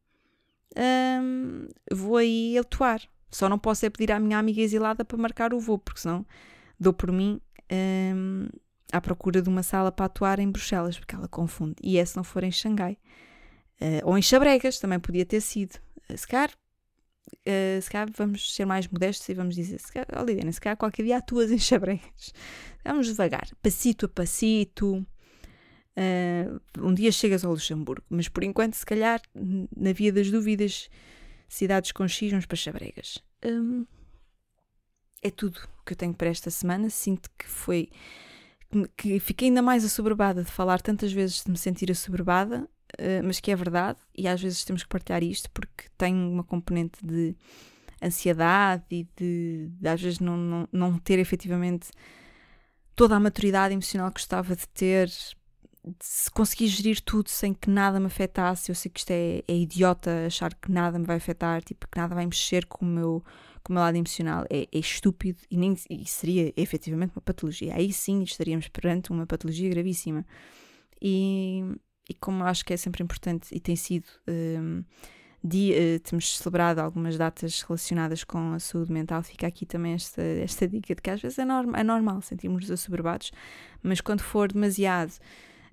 Um, 0.78 1.68
vou 1.92 2.18
aí 2.18 2.58
atuar. 2.58 3.02
Só 3.32 3.50
não 3.50 3.58
posso 3.58 3.86
é 3.86 3.90
pedir 3.90 4.12
à 4.12 4.20
minha 4.20 4.38
amiga 4.38 4.62
exilada 4.62 5.04
para 5.04 5.18
marcar 5.18 5.54
o 5.54 5.60
voo, 5.60 5.80
porque 5.80 6.02
senão 6.02 6.26
dou 6.80 6.94
por 6.94 7.12
mim 7.12 7.42
um, 7.72 8.48
à 8.92 9.02
procura 9.02 9.42
de 9.42 9.50
uma 9.50 9.64
sala 9.64 9.92
para 9.92 10.06
atuar 10.06 10.40
em 10.40 10.50
Bruxelas, 10.50 10.98
porque 10.98 11.16
ela 11.16 11.28
confunde. 11.28 11.76
E 11.82 11.98
é 11.98 12.06
se 12.06 12.16
não 12.16 12.24
for 12.24 12.44
em 12.44 12.52
Xangai. 12.52 12.98
Uh, 13.82 14.02
ou 14.04 14.18
em 14.18 14.22
Xabregas, 14.22 14.80
também 14.80 15.00
podia 15.00 15.26
ter 15.26 15.42
sido. 15.42 15.76
Uh, 16.10 16.18
se 16.18 16.28
calhar 16.28 16.52
uh, 17.32 17.82
se 17.82 17.90
calhar 17.90 18.08
vamos 18.16 18.54
ser 18.54 18.66
mais 18.66 18.88
modestos 18.88 19.28
e 19.30 19.34
vamos 19.34 19.56
dizer, 19.56 19.80
se 19.80 19.92
calhar, 19.92 20.08
oh, 20.14 20.52
se 20.52 20.62
calhar 20.62 20.78
qualquer 20.78 21.04
dia 21.04 21.18
atuas 21.18 21.52
em 21.52 21.58
xabregas. 21.58 22.34
Vamos 22.84 23.08
devagar, 23.08 23.48
passito 23.62 24.06
a 24.06 24.10
passito. 24.10 25.06
Uh, 25.98 26.60
um 26.80 26.94
dia 26.94 27.12
chegas 27.12 27.46
ao 27.46 27.52
Luxemburgo, 27.52 28.04
mas 28.10 28.28
por 28.28 28.44
enquanto, 28.44 28.76
se 28.76 28.86
calhar, 28.86 29.22
na 29.34 29.94
via 29.94 30.12
das 30.12 30.30
dúvidas, 30.30 30.90
cidades 31.48 31.92
com 31.92 32.08
X, 32.08 32.32
vamos 32.32 32.46
para 32.46 32.58
Xabregas. 32.58 33.24
Um, 33.44 33.86
é 35.22 35.32
tudo 35.32 35.60
que 35.86 35.94
eu 35.94 35.98
tenho 35.98 36.14
para 36.14 36.30
esta 36.30 36.52
semana. 36.52 36.90
Sinto 36.90 37.30
que 37.38 37.48
foi. 37.48 37.90
que 38.98 39.20
fiquei 39.20 39.48
ainda 39.48 39.62
mais 39.62 39.86
assoberbada 39.86 40.44
de 40.44 40.52
falar 40.52 40.82
tantas 40.82 41.12
vezes 41.14 41.44
de 41.44 41.50
me 41.50 41.58
sentir 41.58 41.90
assoberbada 41.90 42.68
eh, 42.68 42.75
mas 43.24 43.40
que 43.40 43.52
é 43.52 43.56
verdade, 43.56 44.00
e 44.18 44.28
às 44.28 44.42
vezes 44.42 44.64
temos 44.64 44.84
que 44.84 44.90
partilhar 44.90 45.24
isto 45.24 45.50
porque 45.52 45.86
tem 45.98 46.14
uma 46.14 46.44
componente 46.44 47.06
de 47.06 47.36
ansiedade 48.02 48.84
e 48.92 49.08
de, 49.18 49.70
de 49.80 49.88
às 49.88 50.02
vezes 50.02 50.20
não, 50.20 50.38
não, 50.38 50.70
não 50.72 50.98
ter 51.00 51.20
efetivamente 51.20 51.90
toda 52.96 53.16
a 53.16 53.20
maturidade 53.20 53.74
emocional 53.74 54.10
que 54.10 54.20
gostava 54.20 54.56
de 54.56 54.68
ter, 54.70 55.08
de 55.08 56.32
conseguir 56.34 56.68
gerir 56.68 57.02
tudo 57.02 57.30
sem 57.30 57.54
que 57.54 57.70
nada 57.70 58.00
me 58.00 58.08
afetasse. 58.08 58.72
Eu 58.72 58.76
sei 58.76 58.90
que 58.90 59.00
isto 59.00 59.12
é, 59.12 59.42
é, 59.48 59.54
idiota 59.54 60.26
achar 60.26 60.54
que 60.54 60.72
nada 60.72 60.98
me 60.98 61.06
vai 61.06 61.18
afetar, 61.18 61.64
tipo, 61.64 61.88
que 61.88 61.98
nada 61.98 62.16
vai 62.16 62.26
mexer 62.26 62.66
com 62.66 62.86
o 62.86 62.88
meu, 62.88 63.24
com 63.64 63.74
o 63.74 63.76
meu 63.76 63.84
lado 63.84 63.98
emocional. 63.98 64.46
É, 64.50 64.68
é 64.72 64.80
estúpido 64.80 65.40
e, 65.52 65.58
nem, 65.58 65.76
e 65.90 66.06
seria 66.06 66.54
efetivamente 66.56 67.12
uma 67.16 67.22
patologia. 67.22 67.76
Aí 67.76 67.92
sim 67.92 68.24
estaríamos 68.24 68.68
perante 68.70 69.12
uma 69.12 69.26
patologia 69.26 69.70
gravíssima. 69.70 70.26
E, 71.02 71.64
e 72.10 72.14
como 72.14 72.44
acho 72.44 72.64
que 72.64 72.74
é 72.74 72.78
sempre 72.78 73.04
importante 73.04 73.48
e 73.52 73.60
tem 73.60 73.76
sido, 73.76 74.08
um, 74.28 74.84
dia, 75.44 75.98
uh, 75.98 76.00
temos 76.00 76.38
celebrado 76.38 76.80
algumas 76.80 77.18
datas 77.18 77.62
relacionadas 77.62 78.24
com 78.24 78.54
a 78.54 78.60
saúde 78.60 78.92
mental, 78.92 79.24
fica 79.24 79.48
aqui 79.48 79.66
também 79.66 79.94
esta, 79.94 80.22
esta 80.22 80.68
dica 80.68 80.94
de 80.94 81.02
que 81.02 81.10
às 81.10 81.22
vezes 81.22 81.40
é, 81.40 81.46
norm, 81.46 81.76
é 81.76 81.84
normal 81.84 82.22
sentirmos 82.22 82.70
assoberbados, 82.70 83.32
mas 83.82 84.02
quando 84.02 84.22
for 84.22 84.52
demasiado, 84.52 85.14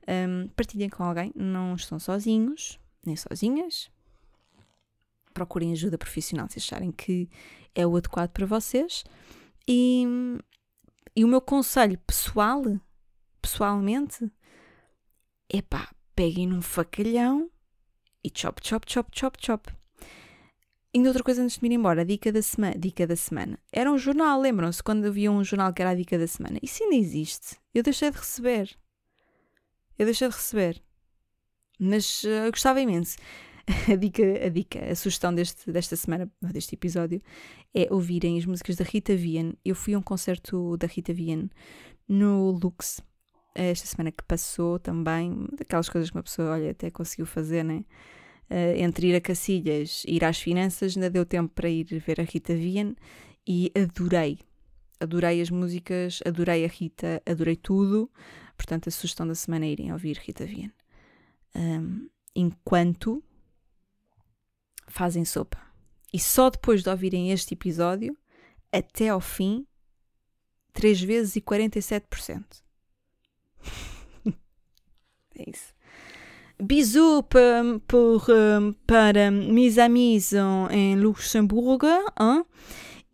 um, 0.09 0.49
partilhem 0.49 0.89
com 0.89 1.05
alguém, 1.05 1.33
não 1.35 1.75
estão 1.75 1.99
sozinhos, 1.99 2.79
nem 3.05 3.17
sozinhas. 3.17 3.91
Procurem 5.33 5.73
ajuda 5.73 5.97
profissional 5.97 6.49
se 6.49 6.59
acharem 6.59 6.93
que 6.93 7.29
é 7.75 7.87
o 7.87 7.97
adequado 7.97 8.31
para 8.31 8.45
vocês. 8.45 9.05
E, 9.67 10.05
e 11.17 11.25
o 11.25 11.29
meu 11.29 11.41
conselho 11.41 11.99
pessoal, 11.99 12.63
pessoalmente, 13.41 14.31
é 15.49 15.63
pá, 15.63 15.91
peguem 16.15 16.47
num 16.47 16.63
facalhão 16.63 17.51
e 18.25 18.31
chop, 18.33 18.61
chop, 18.67 18.91
chop, 18.91 19.11
chop, 19.13 19.37
chop. 19.41 19.73
E 20.95 21.07
outra 21.07 21.23
coisa 21.23 21.43
antes 21.43 21.57
de 21.57 21.63
me 21.63 21.75
ir 21.75 21.79
embora, 21.79 22.05
dica 22.05 22.31
da 22.31 22.43
semana, 22.43 22.79
dica 22.79 23.07
da 23.07 23.17
semana. 23.17 23.59
Era 23.73 23.91
um 23.91 23.97
jornal, 23.97 24.39
lembram-se 24.39 24.83
quando 24.83 25.07
havia 25.07 25.33
um 25.33 25.43
jornal 25.43 25.73
que 25.73 25.81
era 25.81 25.93
a 25.93 25.95
dica 25.95 26.19
da 26.19 26.27
semana? 26.27 26.59
Isso 26.63 26.83
ainda 26.83 26.97
existe. 26.97 27.57
Eu 27.75 27.83
deixei 27.83 28.11
de 28.11 28.19
receber. 28.19 28.77
Eu 29.99 30.05
deixei 30.05 30.29
de 30.29 30.35
receber. 30.35 30.83
Mas 31.79 32.23
uh, 32.25 32.29
eu 32.29 32.51
gostava 32.51 32.81
imenso. 32.81 33.17
A 33.89 33.95
dica, 33.95 34.23
a 34.45 34.49
dica, 34.49 34.85
a 34.91 34.95
sugestão 34.97 35.33
deste, 35.33 35.71
desta 35.71 35.95
semana, 35.95 36.29
deste 36.43 36.75
episódio, 36.75 37.23
é 37.73 37.87
ouvirem 37.93 38.37
as 38.37 38.45
músicas 38.45 38.75
da 38.75 38.85
Rita 38.85 39.15
Vian. 39.15 39.53
Eu 39.65 39.77
fui 39.77 39.95
a 39.95 39.99
um 39.99 40.03
concerto 40.03 40.77
da 40.77 40.89
Rita 40.89 41.15
Vian 41.15 41.49
no 42.09 42.51
Lux, 42.51 43.01
esta 43.55 43.87
semana 43.87 44.11
que 44.11 44.25
passou 44.25 44.79
também, 44.79 45.47
daquelas 45.57 45.89
coisas 45.89 46.11
que 46.11 46.17
uma 46.17 46.23
pessoa, 46.23 46.53
olha, 46.53 46.71
até 46.71 46.91
conseguiu 46.91 47.27
fazer, 47.27 47.65
né? 47.65 47.85
Uh, 48.51 48.77
entre 48.77 49.09
ir 49.09 49.17
a 49.17 49.21
Cacilhas 49.21 50.05
e 50.07 50.17
ir 50.17 50.25
às 50.25 50.39
finanças, 50.39 50.97
ainda 50.97 51.09
deu 51.09 51.25
tempo 51.25 51.53
para 51.55 51.69
ir 51.69 51.85
ver 51.85 52.21
a 52.21 52.25
Rita 52.25 52.55
Vian 52.55 52.95
e 53.47 53.73
adorei. 53.75 54.39
Adorei 55.01 55.41
as 55.41 55.51
músicas, 55.51 56.21
adorei 56.25 56.65
a 56.65 56.69
Rita, 56.69 57.23
adorei 57.27 57.57
tudo. 57.57 58.11
Portanto, 58.57 58.89
a 58.89 58.93
sugestão 58.93 59.27
da 59.27 59.35
semana 59.35 59.65
é 59.65 59.71
irem 59.71 59.93
ouvir 59.93 60.17
Rita 60.17 60.45
Vian. 60.45 60.71
Um, 61.55 62.09
enquanto 62.35 63.23
fazem 64.87 65.25
sopa. 65.25 65.59
E 66.13 66.19
só 66.19 66.51
depois 66.51 66.83
de 66.83 66.91
ouvirem 66.91 67.33
este 67.33 67.55
episódio, 67.55 68.17
até 68.71 69.09
ao 69.09 69.21
fim, 69.21 69.67
3 70.73 71.01
vezes 71.03 71.37
e 71.37 71.41
47%. 71.41 72.63
é 75.37 75.51
isso. 75.51 75.75
Bisous 76.63 77.25
pour, 77.89 78.31
euh, 78.31 78.73
para 78.87 79.31
mes 79.31 79.79
amis 79.79 80.33
em 80.71 80.97
Luxemburgo. 80.97 81.87
Hein? 81.87 82.45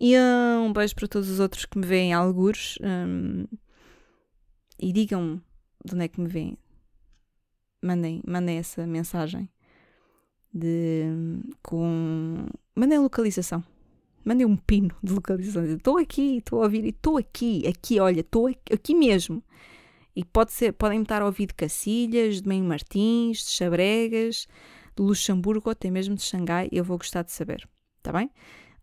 E 0.01 0.17
uh, 0.17 0.61
um 0.61 0.73
beijo 0.73 0.95
para 0.95 1.09
todos 1.09 1.29
os 1.29 1.41
outros 1.41 1.65
que 1.65 1.79
me 1.79 1.87
veem 1.87 2.13
algures. 2.13 2.79
Um, 2.83 3.47
e 4.79 4.93
digam 4.93 5.41
de 5.85 5.95
onde 5.95 6.05
é 6.05 6.09
que 6.09 6.21
me 6.21 6.29
veem. 6.29 6.57
Mandem, 7.83 8.23
mandem 8.27 8.59
essa 8.59 8.87
mensagem. 8.87 9.49
De, 10.53 11.05
com, 11.63 12.47
mandem 12.75 12.99
localização. 12.99 13.65
Mandem 14.25 14.47
um 14.47 14.57
pino 14.57 14.95
de 15.03 15.13
localização. 15.13 15.65
Estou 15.65 15.99
aqui, 15.99 16.39
estou 16.39 16.61
a 16.61 16.65
ouvir 16.65 16.85
e 16.85 16.91
estou 16.91 17.17
aqui, 17.17 17.67
aqui, 17.67 17.99
olha, 17.99 18.21
estou 18.21 18.47
aqui, 18.47 18.75
aqui 18.75 18.95
mesmo. 18.95 19.43
E 20.19 20.25
pode 20.25 20.51
ser, 20.51 20.73
podem 20.73 21.01
estar 21.01 21.23
a 21.23 21.27
ouvir 21.27 21.47
de 21.47 21.55
Cacilhas, 21.55 22.43
de 22.43 22.49
Meio 22.49 22.65
Martins, 22.65 23.39
de 23.45 23.51
Xabregas, 23.51 24.49
de 24.97 25.01
Luxemburgo, 25.01 25.71
até 25.71 25.93
mesmo 25.93 26.17
de 26.17 26.23
Xangai. 26.23 26.69
Eu 26.73 26.83
vou 26.83 26.99
gostar 26.99 27.23
de 27.23 27.31
saber, 27.31 27.69
está 27.99 28.11
bem? 28.11 28.29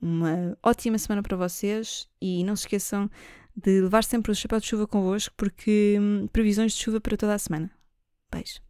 Uma 0.01 0.57
ótima 0.63 0.97
semana 0.97 1.21
para 1.21 1.35
vocês 1.35 2.07
e 2.21 2.41
não 2.45 2.55
se 2.55 2.61
esqueçam 2.61 3.11
de 3.53 3.81
levar 3.81 4.05
sempre 4.05 4.31
o 4.31 4.35
chapéu 4.35 4.61
de 4.61 4.65
chuva 4.65 4.87
convosco 4.87 5.35
porque 5.35 5.97
hum, 5.99 6.25
previsões 6.31 6.71
de 6.71 6.79
chuva 6.79 7.01
para 7.01 7.17
toda 7.17 7.33
a 7.33 7.37
semana. 7.37 7.69
Beijo. 8.31 8.64